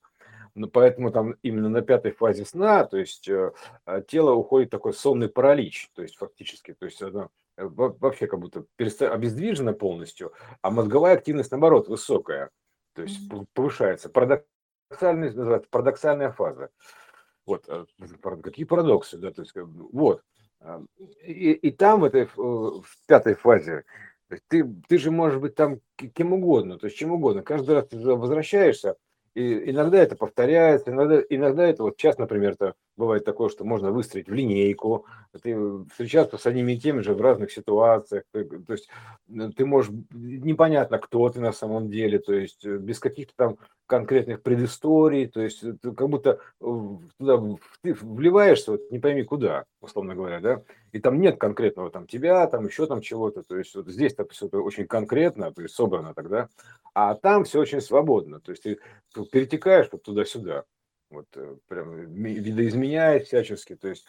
Ну, 0.57 0.69
поэтому 0.69 1.13
там 1.13 1.37
именно 1.43 1.69
на 1.69 1.83
пятой 1.83 2.13
фазе 2.13 2.45
сна, 2.45 2.85
то 2.85 2.97
есть 2.97 3.29
э, 3.29 3.53
а, 3.85 4.01
тело 4.01 4.33
уходит 4.33 4.71
такой 4.71 4.95
сонный 4.95 5.29
паралич, 5.29 5.91
то 5.95 6.03
есть 6.03 6.17
фактически, 6.17 6.73
то 6.73 6.87
есть 6.87 7.03
оно 7.03 7.31
Э, 7.57 7.67
вообще 7.69 8.27
как 8.27 8.41
будто 8.41 8.67
обездвижена 8.79 9.73
полностью, 9.73 10.33
а 10.63 10.71
мозговая 10.71 11.17
активность, 11.17 11.51
наоборот, 11.51 11.89
высокая, 11.89 12.51
то 12.95 13.03
есть 13.03 13.19
повышается. 13.55 14.09
Парадоксальность 14.11 15.37
называется 15.37 15.69
парадоксальная 15.71 16.31
фаза. 16.31 16.71
Вот, 17.47 17.65
э, 17.69 17.87
какие 18.43 18.67
парадоксы, 18.67 19.19
да, 19.19 19.31
то 19.31 19.43
есть, 19.43 19.55
вот. 19.55 20.23
А, 20.61 20.83
и, 21.23 21.53
и 21.53 21.71
там, 21.71 22.01
в 22.01 22.05
этой 22.05 22.29
в 22.37 22.85
пятой 23.07 23.35
фазе, 23.35 23.85
ты, 24.49 24.65
ты 24.89 24.99
же 24.99 25.11
можешь 25.11 25.39
быть 25.41 25.55
там 25.55 25.81
кем 25.97 26.33
угодно, 26.33 26.79
то 26.79 26.87
есть 26.87 26.99
чем 26.99 27.13
угодно. 27.13 27.43
Каждый 27.43 27.77
раз 27.77 27.89
ты 27.89 27.99
возвращаешься, 27.99 28.97
и 29.37 29.71
иногда 29.71 29.99
это 29.99 30.17
повторяется, 30.17 30.91
иногда, 30.91 31.21
иногда 31.29 31.65
это, 31.67 31.83
вот 31.83 31.95
сейчас, 31.99 32.19
например, 32.19 32.53
это 32.53 32.75
бывает 32.97 33.25
такое, 33.25 33.49
что 33.49 33.65
можно 33.65 33.91
выстроить 33.91 34.29
в 34.29 34.35
линейку, 34.35 35.07
ты 35.43 35.57
встречаться 35.91 36.39
с 36.39 36.47
одними 36.47 36.73
и 36.73 36.81
теми 36.81 37.01
же 37.01 37.15
в 37.15 37.21
разных 37.21 37.53
ситуациях, 37.53 38.25
то 38.33 38.73
есть 38.73 38.89
ты 39.57 39.67
можешь, 39.67 39.93
непонятно, 40.11 40.99
кто 40.99 41.29
ты 41.29 41.41
на 41.41 41.53
самом 41.53 41.91
деле, 41.91 42.19
то 42.19 42.33
есть 42.33 42.65
э, 42.65 42.77
без 42.77 42.99
каких-то 42.99 43.35
там 43.37 43.57
конкретных 43.87 44.43
предысторий, 44.43 45.27
то 45.27 45.41
есть 45.41 45.61
ты 45.61 45.93
как 45.93 46.09
будто 46.09 46.41
туда 46.59 47.59
ты 47.83 47.95
вливаешься, 47.95 48.73
вот 48.73 48.91
не 48.91 48.99
пойми 48.99 49.23
куда, 49.23 49.65
условно 49.81 50.15
говоря, 50.15 50.41
да, 50.41 50.63
и 50.93 50.99
там 50.99 51.21
нет 51.21 51.39
конкретного 51.39 51.91
там 51.91 52.07
тебя, 52.07 52.47
там 52.47 52.67
еще 52.67 52.87
там 52.87 53.01
чего-то, 53.01 53.43
то 53.43 53.57
есть 53.57 53.75
вот 53.75 53.89
здесь 53.89 54.15
так 54.15 54.33
все 54.33 54.47
очень 54.47 54.87
конкретно, 54.87 55.53
то 55.53 55.63
есть 55.63 55.75
собрано 55.75 56.15
тогда, 56.15 56.49
а 56.95 57.15
там 57.15 57.45
все 57.45 57.61
очень 57.61 57.81
свободно, 57.81 58.41
то 58.41 58.51
есть 58.51 58.63
ты 58.63 58.79
перетекаешь 59.31 59.89
вот 59.93 60.03
туда-сюда, 60.03 60.65
вот 61.11 61.27
э, 61.37 61.57
прям 61.69 61.95
видоизменяет 62.15 63.27
всячески, 63.27 63.77
то 63.77 63.89
есть 63.89 64.07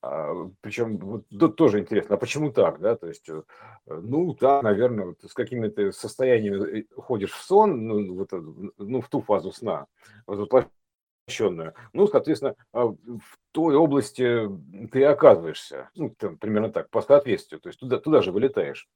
а, 0.00 0.32
причем 0.60 0.96
вот 0.98 1.24
тут 1.28 1.56
тоже 1.56 1.80
интересно, 1.80 2.14
а 2.14 2.18
почему 2.18 2.52
так, 2.52 2.78
да, 2.78 2.96
то 2.96 3.08
есть, 3.08 3.28
э, 3.28 3.42
ну, 3.86 4.32
да, 4.34 4.62
наверное, 4.62 5.06
вот 5.06 5.22
с 5.22 5.34
какими-то 5.34 5.90
состояниями 5.90 6.80
э, 6.80 6.84
ходишь 6.96 7.32
в 7.32 7.42
сон, 7.42 7.86
ну, 7.86 8.14
вот, 8.14 8.30
ну 8.78 9.00
в 9.00 9.08
ту 9.08 9.20
фазу 9.22 9.50
сна, 9.50 9.86
воплощенную, 10.26 11.74
ну, 11.92 12.06
соответственно, 12.06 12.54
а, 12.72 12.86
в 12.86 13.38
той 13.50 13.74
области 13.74 14.48
ты 14.92 15.04
оказываешься, 15.04 15.90
ну, 15.96 16.10
там, 16.16 16.38
примерно 16.38 16.70
так, 16.70 16.90
по 16.90 17.02
соответствию, 17.02 17.60
то 17.60 17.68
есть 17.68 17.80
туда, 17.80 17.98
туда 17.98 18.22
же 18.22 18.30
вылетаешь, 18.30 18.88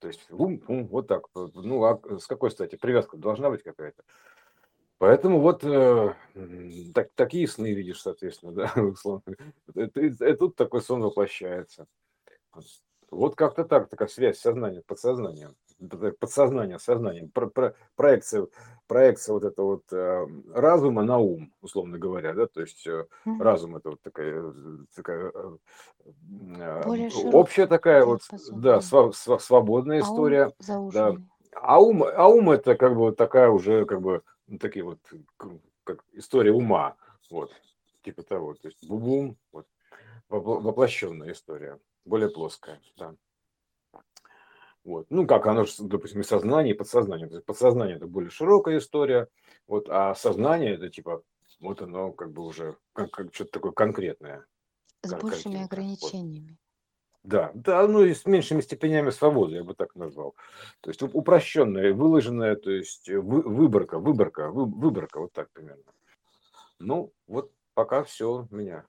то 0.00 0.08
есть, 0.08 0.24
ум, 0.30 0.62
ум, 0.68 0.86
вот 0.86 1.06
так, 1.06 1.26
ну, 1.34 1.84
а 1.84 2.00
с 2.18 2.26
какой 2.26 2.50
стати, 2.50 2.76
привязка 2.76 3.18
должна 3.18 3.50
быть 3.50 3.62
какая-то, 3.62 4.02
Поэтому 4.98 5.40
вот 5.40 5.62
э, 5.62 6.14
так, 6.94 7.10
такие 7.14 7.46
сны 7.46 7.72
видишь, 7.74 8.00
соответственно, 8.00 8.52
да, 8.74 8.82
условно. 8.82 9.22
Это, 9.74 10.00
это, 10.00 10.36
тут 10.36 10.56
такой 10.56 10.80
сон 10.80 11.02
воплощается. 11.02 11.86
Вот 13.10 13.36
как-то 13.36 13.64
так, 13.64 13.88
такая 13.88 14.08
связь 14.08 14.38
сознания, 14.38 14.82
подсознанием, 14.86 15.54
подсознание, 16.18 16.78
сознание, 16.78 17.28
про, 17.32 17.46
про, 17.46 17.74
проекция, 17.94 18.46
проекция 18.88 19.34
вот 19.34 19.44
этого 19.44 19.66
вот 19.66 19.92
э, 19.92 20.26
разума 20.52 21.04
на 21.04 21.18
ум, 21.18 21.52
условно 21.60 21.98
говоря, 21.98 22.32
да, 22.32 22.46
то 22.46 22.62
есть 22.62 22.86
э, 22.86 23.04
угу. 23.24 23.42
разум 23.42 23.76
это 23.76 23.90
вот 23.90 24.00
такая, 24.02 24.52
такая 24.94 25.30
э, 25.34 25.56
э 26.58 27.08
общая 27.32 27.66
такая 27.66 28.04
вот, 28.04 28.22
да, 28.50 28.80
св, 28.80 29.14
св, 29.14 29.42
свободная 29.42 30.00
история, 30.00 30.52
а 30.66 30.78
ум 30.78 30.90
да, 30.90 31.14
а 31.52 31.80
ум, 31.80 32.02
а 32.02 32.28
ум 32.28 32.50
это 32.50 32.74
как 32.74 32.96
бы 32.96 33.12
такая 33.12 33.50
уже 33.50 33.84
как 33.84 34.00
бы 34.00 34.22
ну, 34.46 34.58
такие 34.58 34.84
вот, 34.84 34.98
как 35.84 36.04
история 36.12 36.52
ума, 36.52 36.96
вот, 37.30 37.52
типа 38.02 38.22
того, 38.22 38.54
то 38.54 38.68
есть 38.68 38.86
бум, 38.86 39.36
вот, 39.52 39.66
воплощенная 40.28 41.32
история, 41.32 41.78
более 42.04 42.30
плоская, 42.30 42.80
да. 42.96 43.14
Вот. 44.84 45.06
Ну, 45.10 45.26
как 45.26 45.46
оно, 45.48 45.66
допустим, 45.80 46.20
и 46.20 46.24
сознание, 46.24 46.72
и 46.72 46.76
подсознание. 46.78 47.26
То 47.26 47.34
есть 47.34 47.46
подсознание– 47.46 47.96
это 47.98 48.06
более 48.06 48.30
широкая 48.30 48.78
история, 48.78 49.28
вот, 49.66 49.88
а 49.88 50.14
сознание– 50.14 50.74
это 50.76 50.88
типа, 50.90 51.22
вот 51.58 51.82
оно 51.82 52.12
как 52.12 52.30
бы 52.30 52.44
уже 52.44 52.76
как, 52.92 53.10
как 53.10 53.34
что-то 53.34 53.50
такое 53.50 53.72
конкретное. 53.72 54.46
С 55.02 55.12
большими 55.14 55.64
ограничениями. 55.64 56.56
Да, 57.26 57.50
да, 57.54 57.88
ну 57.88 58.04
и 58.04 58.14
с 58.14 58.24
меньшими 58.24 58.60
степенями 58.60 59.10
свободы, 59.10 59.56
я 59.56 59.64
бы 59.64 59.74
так 59.74 59.96
назвал. 59.96 60.36
То 60.80 60.90
есть 60.90 61.02
упрощенная, 61.02 61.92
выложенная, 61.92 62.54
то 62.54 62.70
есть 62.70 63.08
вы, 63.08 63.42
выборка, 63.42 63.98
выборка, 63.98 64.48
вы, 64.50 64.66
выборка, 64.66 65.18
вот 65.18 65.32
так 65.32 65.50
примерно. 65.50 65.82
Ну, 66.78 67.12
вот 67.26 67.50
пока 67.74 68.04
все 68.04 68.46
у 68.50 68.54
меня. 68.54 68.86